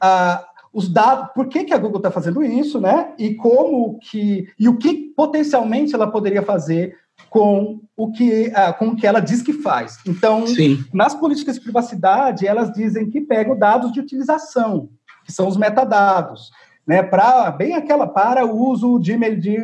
A, 0.01 0.45
os 0.73 0.89
dados, 0.89 1.29
por 1.35 1.47
que, 1.47 1.65
que 1.65 1.73
a 1.73 1.77
Google 1.77 1.97
está 1.97 2.09
fazendo 2.09 2.43
isso, 2.43 2.81
né? 2.81 3.13
E 3.19 3.35
como 3.35 3.99
que 3.99 4.47
e 4.59 4.67
o 4.67 4.77
que 4.77 5.13
potencialmente 5.15 5.93
ela 5.93 6.09
poderia 6.09 6.41
fazer 6.41 6.97
com 7.29 7.79
o 7.95 8.11
que 8.11 8.47
uh, 8.47 8.77
com 8.77 8.87
o 8.87 8.95
que 8.95 9.05
ela 9.05 9.19
diz 9.19 9.43
que 9.43 9.53
faz. 9.53 9.99
Então, 10.07 10.47
Sim. 10.47 10.83
nas 10.91 11.13
políticas 11.13 11.55
de 11.55 11.61
privacidade, 11.61 12.47
elas 12.47 12.73
dizem 12.73 13.07
que 13.07 13.21
pegam 13.21 13.57
dados 13.57 13.91
de 13.93 13.99
utilização, 13.99 14.89
que 15.23 15.31
são 15.31 15.47
os 15.47 15.57
metadados, 15.57 16.49
né? 16.87 17.03
Para 17.03 17.51
bem 17.51 17.75
aquela 17.75 18.07
para 18.07 18.43
o 18.43 18.57
uso 18.57 18.97
de, 18.97 19.15
de 19.35 19.63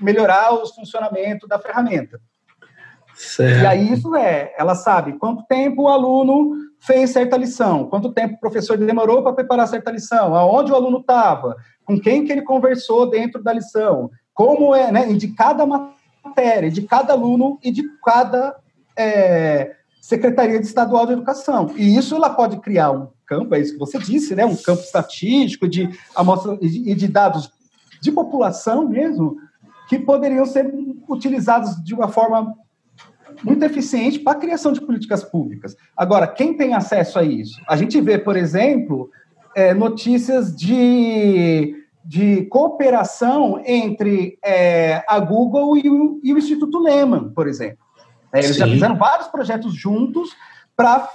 melhorar 0.00 0.52
o 0.54 0.66
funcionamento 0.66 1.46
da 1.46 1.58
ferramenta. 1.58 2.20
Certo. 3.18 3.62
E 3.62 3.66
aí 3.66 3.92
isso 3.92 4.14
é, 4.14 4.54
ela 4.56 4.76
sabe 4.76 5.18
quanto 5.18 5.44
tempo 5.48 5.82
o 5.82 5.88
aluno 5.88 6.52
fez 6.78 7.10
certa 7.10 7.36
lição, 7.36 7.86
quanto 7.86 8.12
tempo 8.12 8.34
o 8.34 8.40
professor 8.40 8.78
demorou 8.78 9.22
para 9.22 9.32
preparar 9.32 9.66
certa 9.66 9.90
lição, 9.90 10.36
aonde 10.36 10.70
o 10.70 10.74
aluno 10.76 10.98
estava, 11.00 11.56
com 11.84 11.98
quem 11.98 12.24
que 12.24 12.30
ele 12.30 12.42
conversou 12.42 13.10
dentro 13.10 13.42
da 13.42 13.52
lição, 13.52 14.08
como 14.32 14.72
é, 14.72 14.92
né, 14.92 15.12
de 15.12 15.28
cada 15.34 15.66
matéria, 15.66 16.70
de 16.70 16.82
cada 16.82 17.12
aluno 17.12 17.58
e 17.60 17.72
de 17.72 17.82
cada 18.04 18.56
é, 18.96 19.74
Secretaria 20.00 20.60
de 20.60 20.66
Estadual 20.66 21.04
de 21.04 21.14
Educação. 21.14 21.72
E 21.76 21.96
isso 21.96 22.14
ela 22.14 22.30
pode 22.30 22.58
criar 22.60 22.92
um 22.92 23.08
campo, 23.26 23.52
é 23.54 23.60
isso 23.60 23.72
que 23.72 23.78
você 23.78 23.98
disse, 23.98 24.34
né? 24.34 24.46
um 24.46 24.56
campo 24.56 24.80
estatístico 24.80 25.68
de 25.68 25.90
amostra 26.14 26.56
e 26.62 26.94
de 26.94 27.08
dados 27.08 27.50
de 28.00 28.12
população 28.12 28.88
mesmo, 28.88 29.36
que 29.88 29.98
poderiam 29.98 30.46
ser 30.46 30.72
utilizados 31.08 31.82
de 31.82 31.94
uma 31.94 32.08
forma 32.08 32.54
muito 33.44 33.64
eficiente 33.64 34.18
para 34.18 34.32
a 34.32 34.40
criação 34.40 34.72
de 34.72 34.80
políticas 34.80 35.24
públicas. 35.24 35.76
Agora, 35.96 36.26
quem 36.26 36.56
tem 36.56 36.74
acesso 36.74 37.18
a 37.18 37.24
isso? 37.24 37.60
A 37.68 37.76
gente 37.76 38.00
vê, 38.00 38.18
por 38.18 38.36
exemplo, 38.36 39.10
é, 39.54 39.74
notícias 39.74 40.54
de, 40.54 41.74
de 42.04 42.42
cooperação 42.46 43.60
entre 43.64 44.38
é, 44.44 45.02
a 45.08 45.18
Google 45.20 45.76
e 45.76 45.88
o, 45.88 46.20
e 46.22 46.32
o, 46.32 46.38
Instituto 46.38 46.78
Lehman, 46.78 47.30
por 47.30 47.48
exemplo. 47.48 47.84
É, 48.32 48.38
eles 48.38 48.52
Sim. 48.52 48.60
já 48.60 48.66
fizeram 48.66 48.96
vários 48.96 49.28
projetos 49.28 49.74
juntos 49.74 50.30
para 50.76 51.08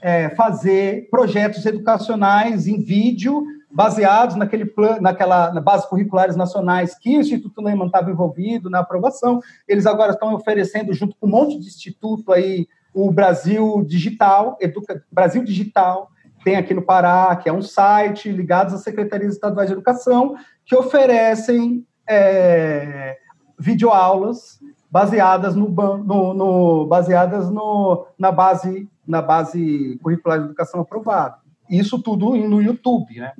é, 0.00 0.30
fazer 0.30 1.08
projetos 1.10 1.66
educacionais 1.66 2.66
em 2.66 2.80
vídeo 2.80 3.44
baseados 3.70 4.36
naquele 4.36 4.64
plano, 4.64 5.00
naquela 5.00 5.52
na 5.52 5.60
base 5.60 5.88
curriculares 5.88 6.36
nacionais 6.36 6.98
que 6.98 7.16
o 7.16 7.20
Instituto 7.20 7.62
Lehman 7.62 7.86
estava 7.86 8.10
envolvido 8.10 8.68
na 8.68 8.80
aprovação. 8.80 9.40
Eles 9.68 9.86
agora 9.86 10.12
estão 10.12 10.34
oferecendo, 10.34 10.92
junto 10.92 11.16
com 11.16 11.26
um 11.26 11.30
monte 11.30 11.58
de 11.58 11.66
instituto 11.66 12.32
aí, 12.32 12.66
o 12.92 13.10
Brasil 13.12 13.84
Digital, 13.86 14.56
Educa, 14.60 15.04
Brasil 15.12 15.44
Digital, 15.44 16.10
tem 16.42 16.56
aqui 16.56 16.74
no 16.74 16.82
Pará, 16.82 17.36
que 17.36 17.48
é 17.48 17.52
um 17.52 17.62
site 17.62 18.30
ligado 18.30 18.74
às 18.74 18.82
secretarias 18.82 19.34
estaduais 19.34 19.68
de 19.68 19.74
educação, 19.74 20.34
que 20.64 20.74
oferecem 20.74 21.86
é, 22.08 23.18
videoaulas 23.58 24.58
baseadas 24.90 25.54
no, 25.54 25.68
no, 25.68 26.34
no 26.34 26.86
baseadas 26.86 27.48
no, 27.50 28.06
na 28.18 28.32
base 28.32 28.88
na 29.06 29.20
base 29.20 29.98
curricular 30.02 30.38
de 30.38 30.46
educação 30.46 30.80
aprovada. 30.80 31.36
Isso 31.70 31.98
tudo 32.02 32.36
no 32.36 32.60
YouTube, 32.60 33.14
né? 33.14 33.32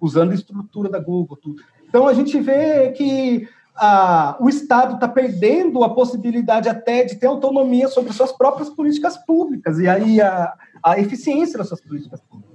usando 0.00 0.32
a 0.32 0.34
estrutura 0.34 0.88
da 0.88 0.98
Google. 0.98 1.36
Tudo. 1.36 1.62
Então 1.88 2.06
a 2.06 2.14
gente 2.14 2.38
vê 2.40 2.90
que 2.92 3.48
ah, 3.76 4.36
o 4.38 4.48
Estado 4.48 4.94
está 4.94 5.08
perdendo 5.08 5.82
a 5.82 5.88
possibilidade 5.88 6.68
até 6.68 7.04
de 7.04 7.16
ter 7.16 7.26
autonomia 7.26 7.88
sobre 7.88 8.12
suas 8.12 8.32
próprias 8.32 8.68
políticas 8.68 9.16
públicas 9.16 9.78
e 9.78 9.88
aí 9.88 10.20
a, 10.20 10.52
a 10.82 10.98
eficiência 11.00 11.58
das 11.58 11.68
suas 11.68 11.80
políticas 11.80 12.20
públicas. 12.20 12.50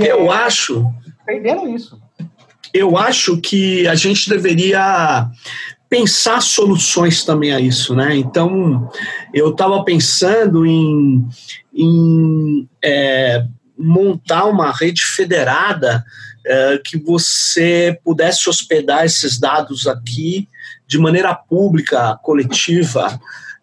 E 0.00 0.06
eu 0.06 0.32
é, 0.32 0.36
acho. 0.36 0.84
Perdendo 1.26 1.68
isso. 1.68 2.00
Eu 2.72 2.96
acho 2.96 3.40
que 3.40 3.86
a 3.86 3.94
gente 3.94 4.28
deveria 4.28 5.30
pensar 5.88 6.40
soluções 6.40 7.24
também 7.24 7.52
a 7.52 7.60
isso, 7.60 7.94
né? 7.94 8.16
Então, 8.16 8.90
eu 9.32 9.50
estava 9.50 9.84
pensando 9.84 10.66
em, 10.66 11.24
em 11.72 12.68
é, 12.82 13.46
montar 13.84 14.46
uma 14.46 14.72
rede 14.72 15.04
federada 15.04 16.04
é, 16.46 16.80
que 16.84 16.98
você 16.98 17.98
pudesse 18.04 18.48
hospedar 18.48 19.04
esses 19.04 19.38
dados 19.38 19.86
aqui 19.86 20.48
de 20.86 20.98
maneira 20.98 21.34
pública, 21.34 22.18
coletiva, 22.22 23.18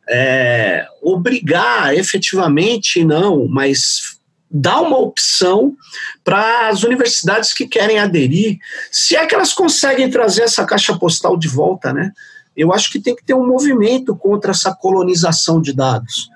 é, 0.10 0.86
obrigar 1.02 1.96
efetivamente 1.96 3.04
não, 3.04 3.48
mas 3.48 4.20
dar 4.50 4.82
uma 4.82 4.98
opção 4.98 5.74
para 6.24 6.68
as 6.68 6.84
universidades 6.84 7.54
que 7.54 7.68
querem 7.68 8.00
aderir, 8.00 8.60
se 8.92 9.16
é 9.16 9.26
que 9.26 9.34
elas 9.34 9.54
conseguem 9.54 10.10
trazer 10.10 10.44
essa 10.44 10.66
caixa 10.66 10.98
postal 10.98 11.38
de 11.38 11.48
volta, 11.48 11.94
né? 11.94 12.12
Eu 12.56 12.74
acho 12.74 12.92
que 12.92 13.00
tem 13.00 13.16
que 13.16 13.24
ter 13.24 13.34
um 13.34 13.48
movimento 13.48 14.14
contra 14.16 14.52
essa 14.52 14.76
colonização 14.76 15.62
de 15.62 15.72
dados. 15.72 16.30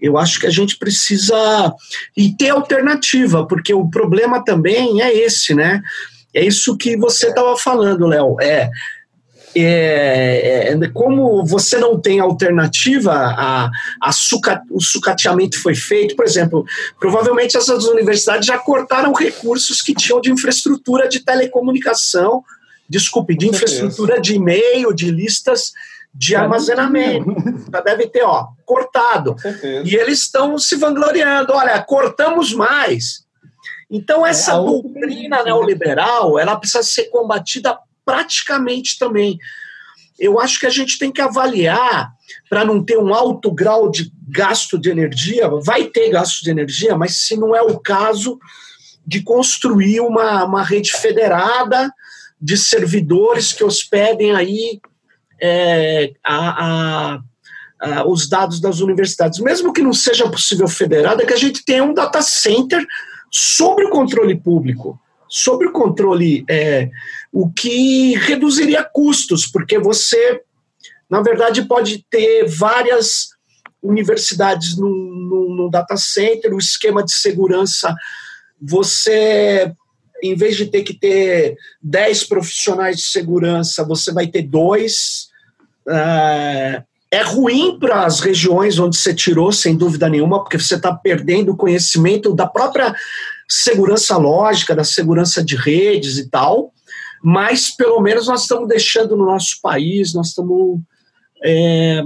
Eu 0.00 0.16
acho 0.18 0.40
que 0.40 0.46
a 0.46 0.50
gente 0.50 0.76
precisa 0.76 1.74
e 2.16 2.32
ter 2.32 2.50
alternativa, 2.50 3.46
porque 3.46 3.74
o 3.74 3.88
problema 3.88 4.44
também 4.44 5.02
é 5.02 5.14
esse, 5.14 5.54
né? 5.54 5.82
É 6.34 6.44
isso 6.44 6.76
que 6.76 6.96
você 6.96 7.28
estava 7.28 7.56
falando, 7.56 8.06
Léo. 8.06 8.36
É, 8.40 8.70
é, 9.54 10.72
é, 10.72 10.88
como 10.90 11.44
você 11.44 11.78
não 11.78 12.00
tem 12.00 12.20
alternativa, 12.20 13.12
a, 13.12 13.70
a 14.00 14.12
suca, 14.12 14.62
o 14.70 14.80
sucateamento 14.80 15.60
foi 15.60 15.74
feito, 15.74 16.14
por 16.14 16.24
exemplo, 16.24 16.64
provavelmente 16.98 17.56
essas 17.56 17.84
universidades 17.84 18.46
já 18.46 18.58
cortaram 18.58 19.12
recursos 19.12 19.82
que 19.82 19.94
tinham 19.94 20.20
de 20.20 20.30
infraestrutura 20.30 21.08
de 21.08 21.20
telecomunicação, 21.20 22.44
desculpe, 22.88 23.36
de 23.36 23.48
infraestrutura 23.48 24.20
de 24.20 24.34
e-mail, 24.34 24.92
de 24.94 25.10
listas 25.10 25.72
de 26.12 26.34
armazenamento. 26.34 27.34
Já 27.72 27.80
deve 27.80 28.08
ter, 28.08 28.22
ó, 28.22 28.48
cortado. 28.64 29.36
E 29.84 29.94
eles 29.94 30.20
estão 30.20 30.58
se 30.58 30.76
vangloriando, 30.76 31.52
olha, 31.52 31.80
cortamos 31.82 32.52
mais. 32.52 33.24
Então, 33.90 34.26
é, 34.26 34.30
essa 34.30 34.52
é, 34.52 34.56
doutrina 34.56 35.42
neoliberal, 35.42 36.38
ela 36.38 36.56
precisa 36.56 36.82
ser 36.82 37.04
combatida 37.04 37.78
praticamente 38.04 38.98
também. 38.98 39.38
Eu 40.18 40.38
acho 40.38 40.60
que 40.60 40.66
a 40.66 40.70
gente 40.70 40.98
tem 40.98 41.10
que 41.10 41.20
avaliar 41.20 42.12
para 42.48 42.64
não 42.64 42.84
ter 42.84 42.98
um 42.98 43.14
alto 43.14 43.50
grau 43.50 43.90
de 43.90 44.12
gasto 44.28 44.78
de 44.78 44.90
energia, 44.90 45.48
vai 45.64 45.84
ter 45.84 46.10
gasto 46.10 46.42
de 46.42 46.50
energia, 46.50 46.96
mas 46.96 47.16
se 47.16 47.36
não 47.36 47.54
é 47.54 47.62
o 47.62 47.78
caso 47.78 48.38
de 49.06 49.22
construir 49.22 50.00
uma, 50.00 50.44
uma 50.44 50.62
rede 50.62 50.92
federada 50.92 51.92
de 52.40 52.56
servidores 52.56 53.52
que 53.52 53.64
hospedem 53.64 54.34
aí 54.34 54.80
é, 55.40 56.12
a, 56.24 57.20
a, 57.80 58.06
os 58.06 58.28
dados 58.28 58.60
das 58.60 58.80
universidades. 58.80 59.38
Mesmo 59.40 59.72
que 59.72 59.82
não 59.82 59.92
seja 59.92 60.28
possível 60.28 60.68
federada, 60.68 61.22
é 61.22 61.26
que 61.26 61.34
a 61.34 61.38
gente 61.38 61.64
tenha 61.64 61.84
um 61.84 61.94
data 61.94 62.20
center 62.22 62.84
sobre 63.30 63.84
o 63.84 63.90
controle 63.90 64.36
público, 64.36 65.00
sobre 65.28 65.68
o 65.68 65.72
controle, 65.72 66.44
é, 66.48 66.90
o 67.32 67.50
que 67.50 68.14
reduziria 68.16 68.84
custos, 68.84 69.46
porque 69.46 69.78
você, 69.78 70.42
na 71.08 71.22
verdade, 71.22 71.62
pode 71.62 72.04
ter 72.10 72.46
várias 72.48 73.30
universidades 73.82 74.76
num 74.76 75.68
data 75.70 75.96
center, 75.96 76.52
o 76.52 76.58
esquema 76.58 77.02
de 77.02 77.12
segurança, 77.12 77.94
você 78.60 79.72
em 80.22 80.34
vez 80.34 80.56
de 80.56 80.66
ter 80.66 80.82
que 80.82 80.94
ter 80.94 81.56
10 81.82 82.24
profissionais 82.24 82.96
de 82.96 83.02
segurança, 83.04 83.84
você 83.84 84.12
vai 84.12 84.26
ter 84.26 84.42
dois, 84.42 85.29
é, 85.90 86.82
é 87.10 87.22
ruim 87.22 87.78
para 87.78 88.04
as 88.04 88.20
regiões 88.20 88.78
onde 88.78 88.96
você 88.96 89.14
tirou, 89.14 89.50
sem 89.52 89.76
dúvida 89.76 90.08
nenhuma, 90.08 90.40
porque 90.40 90.58
você 90.58 90.76
está 90.76 90.94
perdendo 90.94 91.52
o 91.52 91.56
conhecimento 91.56 92.32
da 92.34 92.46
própria 92.46 92.94
segurança 93.48 94.16
lógica, 94.16 94.76
da 94.76 94.84
segurança 94.84 95.42
de 95.44 95.56
redes 95.56 96.18
e 96.18 96.30
tal, 96.30 96.72
mas 97.22 97.74
pelo 97.74 98.00
menos 98.00 98.28
nós 98.28 98.42
estamos 98.42 98.68
deixando 98.68 99.16
no 99.16 99.26
nosso 99.26 99.60
país, 99.60 100.14
nós 100.14 100.28
estamos 100.28 100.80
é, 101.42 102.02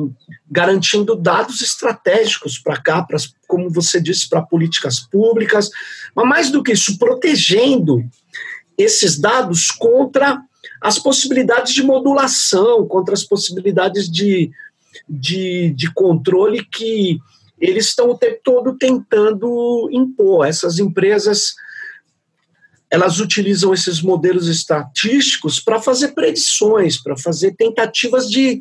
garantindo 0.51 1.15
dados 1.15 1.61
estratégicos 1.61 2.59
para 2.59 2.81
cá, 2.81 3.03
pra, 3.03 3.19
como 3.47 3.69
você 3.69 4.01
disse, 4.01 4.29
para 4.29 4.41
políticas 4.41 5.01
públicas, 5.01 5.69
mas 6.15 6.27
mais 6.27 6.51
do 6.51 6.63
que 6.63 6.73
isso, 6.73 6.99
protegendo 6.99 8.03
esses 8.79 9.19
dados 9.19 9.71
contra 9.71 10.41
as 10.85 10.99
possibilidades 10.99 11.73
de 11.73 11.83
modulação, 11.83 12.87
contra 12.87 13.15
as 13.15 13.25
possibilidades 13.25 14.07
de, 14.07 14.51
de, 15.09 15.73
de 15.75 15.91
controle 15.95 16.63
que 16.63 17.19
eles 17.59 17.87
estão 17.87 18.11
o 18.11 18.19
tempo 18.19 18.39
todo 18.45 18.77
tentando 18.77 19.89
impor. 19.91 20.47
Essas 20.47 20.79
empresas 20.79 21.55
elas 22.91 23.19
utilizam 23.19 23.73
esses 23.73 24.03
modelos 24.03 24.47
estatísticos 24.47 25.59
para 25.59 25.81
fazer 25.81 26.09
predições, 26.09 27.03
para 27.03 27.17
fazer 27.17 27.55
tentativas 27.57 28.29
de, 28.29 28.61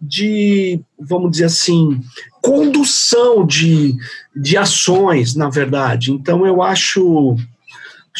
de, 0.00 0.80
vamos 0.96 1.32
dizer 1.32 1.46
assim, 1.46 2.00
condução 2.40 3.44
de, 3.44 3.96
de 4.36 4.56
ações, 4.56 5.34
na 5.34 5.50
verdade. 5.50 6.12
Então, 6.12 6.46
eu 6.46 6.62
acho 6.62 7.36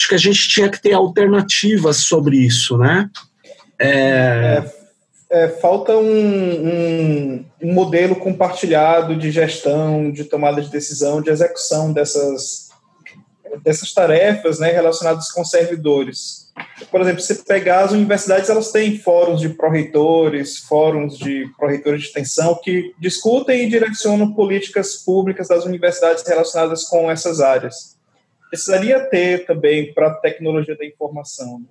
acho 0.00 0.08
que 0.08 0.14
a 0.14 0.18
gente 0.18 0.48
tinha 0.48 0.70
que 0.70 0.80
ter 0.80 0.94
alternativas 0.94 1.98
sobre 1.98 2.38
isso, 2.38 2.78
né? 2.78 3.10
É... 3.78 4.62
É, 5.30 5.44
é, 5.44 5.48
falta 5.48 5.94
um, 5.96 6.02
um, 6.02 7.44
um, 7.62 7.72
modelo 7.72 8.16
compartilhado 8.16 9.14
de 9.14 9.30
gestão, 9.30 10.10
de 10.10 10.24
tomada 10.24 10.62
de 10.62 10.70
decisão, 10.70 11.20
de 11.20 11.30
execução 11.30 11.92
dessas, 11.92 12.70
dessas 13.62 13.92
tarefas 13.92 14.58
né, 14.58 14.72
relacionadas 14.72 15.30
com 15.30 15.44
servidores. 15.44 16.50
Por 16.90 17.00
exemplo, 17.00 17.20
se 17.20 17.44
pegar 17.44 17.84
as 17.84 17.92
universidades, 17.92 18.48
elas 18.50 18.72
têm 18.72 18.98
fóruns 18.98 19.40
de 19.40 19.50
pró-reitores, 19.50 20.58
fóruns 20.58 21.16
de 21.16 21.46
pró-reitores 21.58 22.02
de 22.02 22.06
extensão 22.08 22.58
que 22.62 22.92
discutem 22.98 23.64
e 23.64 23.68
direcionam 23.68 24.32
políticas 24.32 24.96
públicas 24.96 25.48
das 25.48 25.64
universidades 25.64 26.26
relacionadas 26.26 26.84
com 26.84 27.10
essas 27.10 27.40
áreas 27.40 27.99
precisaria 28.50 28.98
ter 29.00 29.46
também 29.46 29.94
para 29.94 30.08
a 30.08 30.14
tecnologia 30.14 30.76
da 30.76 30.84
informação. 30.84 31.62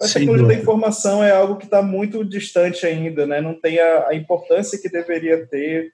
A 0.00 0.08
tecnologia 0.08 0.46
da 0.46 0.54
informação 0.54 1.22
é 1.22 1.30
algo 1.30 1.56
que 1.56 1.66
está 1.66 1.82
muito 1.82 2.24
distante 2.24 2.86
ainda, 2.86 3.26
né? 3.26 3.40
não 3.42 3.54
tem 3.54 3.78
a, 3.78 4.08
a, 4.08 4.14
importância 4.14 4.78
que 4.78 4.88
deveria 4.88 5.46
ter 5.46 5.92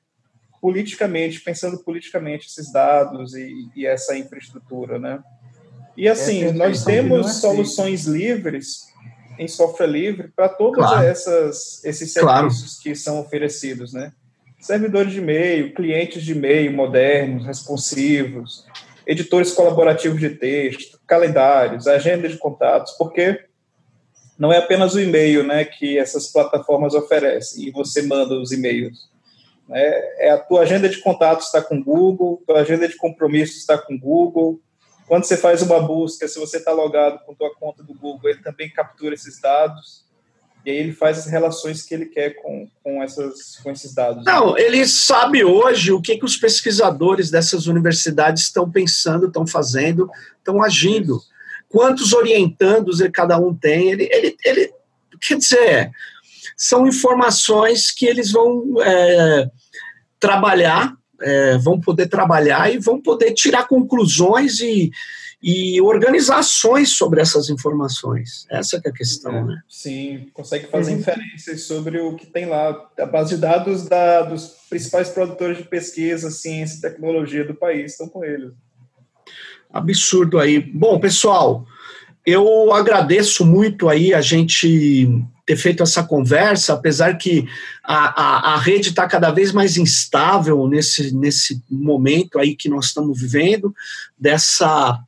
politicamente, 0.61 1.41
pensando 1.41 1.79
politicamente 1.79 2.47
esses 2.47 2.73
dados 2.73 3.35
e, 3.35 3.69
e 3.75 3.85
essa 3.85 4.17
infraestrutura. 4.17 5.01
Né? 5.01 5.19
E 5.97 6.09
assim, 6.09 6.53
nós 6.53 6.85
temos 6.85 7.27
é 7.27 7.33
soluções 7.33 8.07
livres 8.07 8.87
em 9.39 9.49
software 9.49 9.89
livre 9.89 10.29
para 10.29 10.49
todos 10.49 10.77
claro. 10.77 11.05
essas, 11.05 11.85
esses 11.85 12.12
serviços 12.12 12.75
claro. 12.77 12.83
que 12.83 12.95
são 12.95 13.21
oferecidos, 13.21 13.93
né? 13.93 14.12
Servidores 14.59 15.12
de 15.12 15.19
e-mail, 15.19 15.75
clientes 15.75 16.23
de 16.23 16.33
e-mail 16.33 16.73
modernos, 16.73 17.45
responsivos, 17.45 18.64
editores 19.07 19.53
colaborativos 19.53 20.19
de 20.19 20.31
texto, 20.31 20.99
calendários, 21.07 21.87
agenda 21.87 22.29
de 22.29 22.37
contatos, 22.37 22.93
porque 22.93 23.45
não 24.39 24.53
é 24.53 24.59
apenas 24.59 24.95
o 24.95 25.01
e-mail 25.01 25.45
né, 25.45 25.65
que 25.65 25.97
essas 25.99 26.31
plataformas 26.31 26.95
oferecem 26.95 27.69
e 27.69 27.71
você 27.71 28.03
manda 28.03 28.35
os 28.35 28.53
e-mails. 28.53 29.09
Né? 29.69 29.81
É 30.19 30.31
a 30.31 30.39
tua 30.39 30.63
agenda 30.63 30.89
de 30.89 31.01
contatos 31.01 31.47
está 31.47 31.63
com 31.63 31.83
Google, 31.83 32.43
tua 32.47 32.61
agenda 32.61 32.89
de 32.89 32.97
compromissos 32.97 33.59
está 33.59 33.79
com 33.79 33.99
Google. 33.99 34.61
Quando 35.07 35.25
você 35.25 35.37
faz 35.37 35.63
uma 35.63 35.81
busca, 35.81 36.27
se 36.27 36.39
você 36.39 36.57
está 36.57 36.73
logado 36.73 37.25
com 37.25 37.35
tua 37.35 37.55
conta 37.55 37.83
do 37.83 37.95
Google, 37.95 38.29
ele 38.29 38.43
também 38.43 38.69
captura 38.69 39.15
esses 39.15 39.41
dados 39.41 40.06
e 40.67 40.71
aí 40.71 40.79
ele 40.79 40.93
faz 40.93 41.19
as 41.19 41.27
relações 41.27 41.85
que 41.85 41.95
ele 41.95 42.07
quer 42.07 42.31
com, 42.43 42.69
com, 42.83 43.01
essas, 43.01 43.57
com 43.62 43.71
esses 43.71 43.95
dados. 43.95 44.25
Não, 44.25 44.59
ele 44.59 44.85
sabe 44.85 45.45
hoje 45.45 45.93
o 45.93 46.01
que, 46.03 46.19
que 46.19 46.25
os 46.25 46.37
pesquisadores 46.37 47.31
dessas 47.31 47.69
universidades 47.69 48.43
estão 48.43 48.69
pensando, 48.69 49.29
estão 49.29 49.47
fazendo, 49.47 50.11
estão 50.39 50.61
agindo. 50.61 51.21
Quantos 51.69 52.12
orientandos 52.12 52.99
cada 53.14 53.39
um 53.39 53.55
tem. 53.55 53.93
Ele, 53.93 54.09
ele, 54.11 54.37
ele 54.45 54.73
quer 55.21 55.39
dizer, 55.39 55.93
são 56.57 56.85
informações 56.85 57.93
que 57.93 58.05
eles 58.05 58.33
vão 58.33 58.83
é, 58.83 59.49
trabalhar, 60.19 60.97
é, 61.23 61.59
vão 61.59 61.81
poder 61.81 62.09
trabalhar 62.09 62.75
e 62.75 62.79
vão 62.79 63.01
poder 63.01 63.35
tirar 63.35 63.69
conclusões 63.69 64.59
e, 64.59 64.91
e 65.43 65.80
organizações 65.80 66.91
sobre 66.91 67.20
essas 67.20 67.51
informações. 67.51 68.47
Essa 68.51 68.80
é 68.82 68.89
a 68.89 68.93
questão, 68.93 69.37
é, 69.37 69.45
né? 69.45 69.61
Sim, 69.68 70.30
consegue 70.32 70.66
fazer 70.66 70.93
uhum. 70.93 70.99
inferências 70.99 71.62
sobre 71.62 72.01
o 72.01 72.16
que 72.16 72.26
tem 72.26 72.47
lá. 72.47 72.89
A 72.99 73.07
base 73.07 73.34
de 73.34 73.41
dados 73.41 73.84
da, 73.87 74.22
dos 74.22 74.57
principais 74.68 75.11
produtores 75.11 75.59
de 75.59 75.64
pesquisa, 75.64 76.30
ciência 76.30 76.78
e 76.78 76.80
tecnologia 76.80 77.45
do 77.45 77.55
país 77.55 77.93
estão 77.93 78.09
com 78.09 78.24
eles 78.24 78.53
absurdo 79.76 80.39
aí. 80.39 80.61
Bom, 80.61 80.99
pessoal, 80.99 81.66
eu 82.24 82.72
agradeço 82.72 83.45
muito 83.45 83.89
aí 83.89 84.12
a 84.14 84.20
gente 84.20 85.09
ter 85.45 85.57
feito 85.57 85.82
essa 85.82 86.03
conversa, 86.03 86.72
apesar 86.72 87.16
que 87.16 87.47
a, 87.84 88.20
a, 88.20 88.55
a 88.55 88.59
rede 88.59 88.89
está 88.89 89.07
cada 89.07 89.30
vez 89.30 89.53
mais 89.53 89.76
instável 89.76 90.66
nesse, 90.66 91.14
nesse 91.14 91.62
momento 91.70 92.39
aí 92.39 92.57
que 92.57 92.68
nós 92.68 92.87
estamos 92.87 93.20
vivendo, 93.20 93.72
dessa 94.18 94.99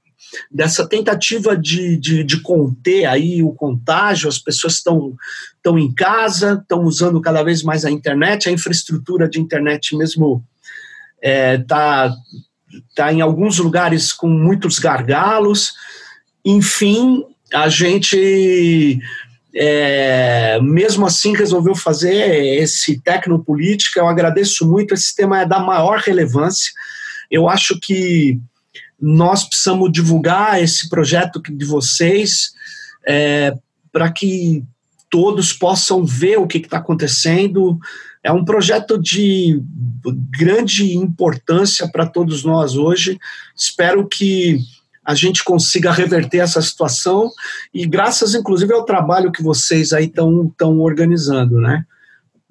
dessa 0.51 0.89
tentativa 0.89 1.57
de, 1.57 1.97
de, 1.97 2.25
de, 2.25 2.41
conter 2.41 3.07
aí 3.07 3.43
o 3.43 3.53
contágio, 3.53 4.29
as 4.29 4.39
pessoas 4.39 4.75
estão 4.75 5.15
estão 5.57 5.79
em 5.79 5.93
casa, 5.93 6.59
estão 6.61 6.85
usando 6.85 7.21
cada 7.21 7.43
vez 7.43 7.63
mais 7.63 7.85
a 7.85 7.91
internet, 7.91 8.49
a 8.49 8.53
infraestrutura 8.53 9.29
de 9.29 9.41
internet 9.41 9.97
mesmo 9.97 10.45
está 11.21 11.29
é, 11.29 11.59
tá 11.59 12.15
está 12.89 13.13
em 13.13 13.21
alguns 13.21 13.59
lugares 13.59 14.13
com 14.13 14.29
muitos 14.29 14.79
gargalos. 14.79 15.73
Enfim, 16.45 17.25
a 17.53 17.69
gente, 17.69 18.99
é, 19.55 20.59
mesmo 20.61 21.07
assim, 21.07 21.35
resolveu 21.35 21.75
fazer 21.75 22.61
esse 22.61 23.01
Tecnopolítica. 23.01 24.01
Eu 24.01 24.09
agradeço 24.09 24.69
muito, 24.69 24.95
esse 24.95 25.15
tema 25.15 25.41
é 25.41 25.47
da 25.47 25.59
maior 25.59 25.99
relevância. 25.99 26.73
Eu 27.31 27.49
acho 27.49 27.79
que 27.81 28.39
nós 29.01 29.45
precisamos 29.45 29.93
divulgar 29.93 30.63
esse 30.63 30.89
projeto 30.89 31.41
de 31.41 31.65
vocês 31.65 32.53
é, 33.07 33.55
para 33.93 34.11
que 34.11 34.65
todos 35.11 35.53
possam 35.53 36.05
ver 36.05 36.39
o 36.39 36.47
que 36.47 36.59
está 36.59 36.79
acontecendo, 36.79 37.79
é 38.23 38.33
um 38.33 38.45
projeto 38.45 38.99
de 39.01 39.63
grande 40.39 40.95
importância 40.97 41.89
para 41.91 42.07
todos 42.07 42.45
nós 42.45 42.77
hoje. 42.77 43.19
Espero 43.57 44.07
que 44.07 44.59
a 45.05 45.15
gente 45.15 45.43
consiga 45.43 45.91
reverter 45.91 46.39
essa 46.39 46.61
situação 46.61 47.31
e 47.73 47.87
graças, 47.87 48.35
inclusive, 48.35 48.73
ao 48.75 48.85
trabalho 48.85 49.33
que 49.33 49.43
vocês 49.43 49.93
aí 49.93 50.05
estão 50.05 50.79
organizando, 50.81 51.59
né? 51.59 51.87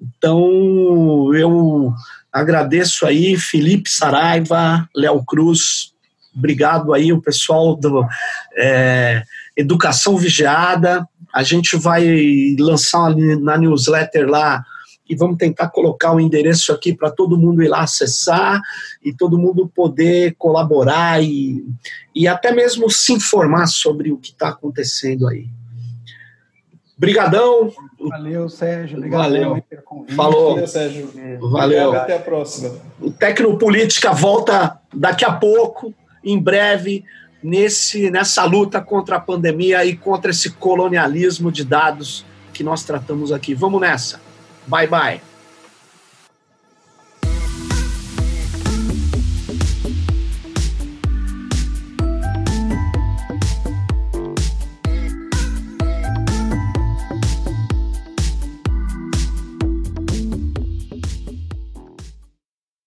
Então, 0.00 1.32
eu 1.34 1.92
agradeço 2.32 3.06
aí 3.06 3.36
Felipe 3.36 3.88
Saraiva, 3.88 4.88
Léo 4.94 5.24
Cruz, 5.24 5.92
obrigado 6.38 6.94
aí 6.94 7.12
o 7.12 7.20
pessoal 7.20 7.74
do 7.74 8.06
é, 8.56 9.22
Educação 9.56 10.16
Vigiada. 10.16 11.06
A 11.34 11.42
gente 11.42 11.76
vai 11.76 12.56
lançar 12.58 13.14
na 13.16 13.58
newsletter 13.58 14.28
lá 14.28 14.64
e 15.08 15.16
vamos 15.16 15.38
tentar 15.38 15.68
colocar 15.68 16.12
o 16.12 16.20
endereço 16.20 16.72
aqui 16.72 16.94
para 16.94 17.10
todo 17.10 17.38
mundo 17.38 17.62
ir 17.62 17.68
lá 17.68 17.80
acessar 17.80 18.60
e 19.02 19.12
todo 19.12 19.38
mundo 19.38 19.70
poder 19.74 20.34
colaborar 20.38 21.22
e, 21.22 21.64
e 22.14 22.28
até 22.28 22.52
mesmo 22.52 22.90
se 22.90 23.12
informar 23.12 23.66
sobre 23.66 24.12
o 24.12 24.18
que 24.18 24.30
está 24.30 24.48
acontecendo 24.48 25.26
aí. 25.26 25.48
Obrigadão. 26.98 27.72
Valeu, 28.00 28.48
Sérgio. 28.48 28.98
Obrigado 28.98 29.22
Valeu. 29.22 29.64
Falou. 30.16 30.50
Valeu, 30.50 30.66
Sérgio. 30.66 31.10
Valeu. 31.40 31.92
Até 31.92 32.16
a 32.16 32.18
próxima. 32.18 32.74
O 33.00 33.10
Tecnopolítica 33.10 34.12
volta 34.12 34.80
daqui 34.92 35.24
a 35.24 35.32
pouco, 35.32 35.94
em 36.22 36.38
breve, 36.38 37.04
nesse, 37.42 38.10
nessa 38.10 38.44
luta 38.44 38.80
contra 38.80 39.16
a 39.16 39.20
pandemia 39.20 39.84
e 39.84 39.96
contra 39.96 40.30
esse 40.30 40.50
colonialismo 40.50 41.52
de 41.52 41.64
dados 41.64 42.24
que 42.52 42.62
nós 42.62 42.82
tratamos 42.82 43.32
aqui. 43.32 43.54
Vamos 43.54 43.80
nessa. 43.80 44.20
Bye 44.66 44.86
bye. 44.86 45.37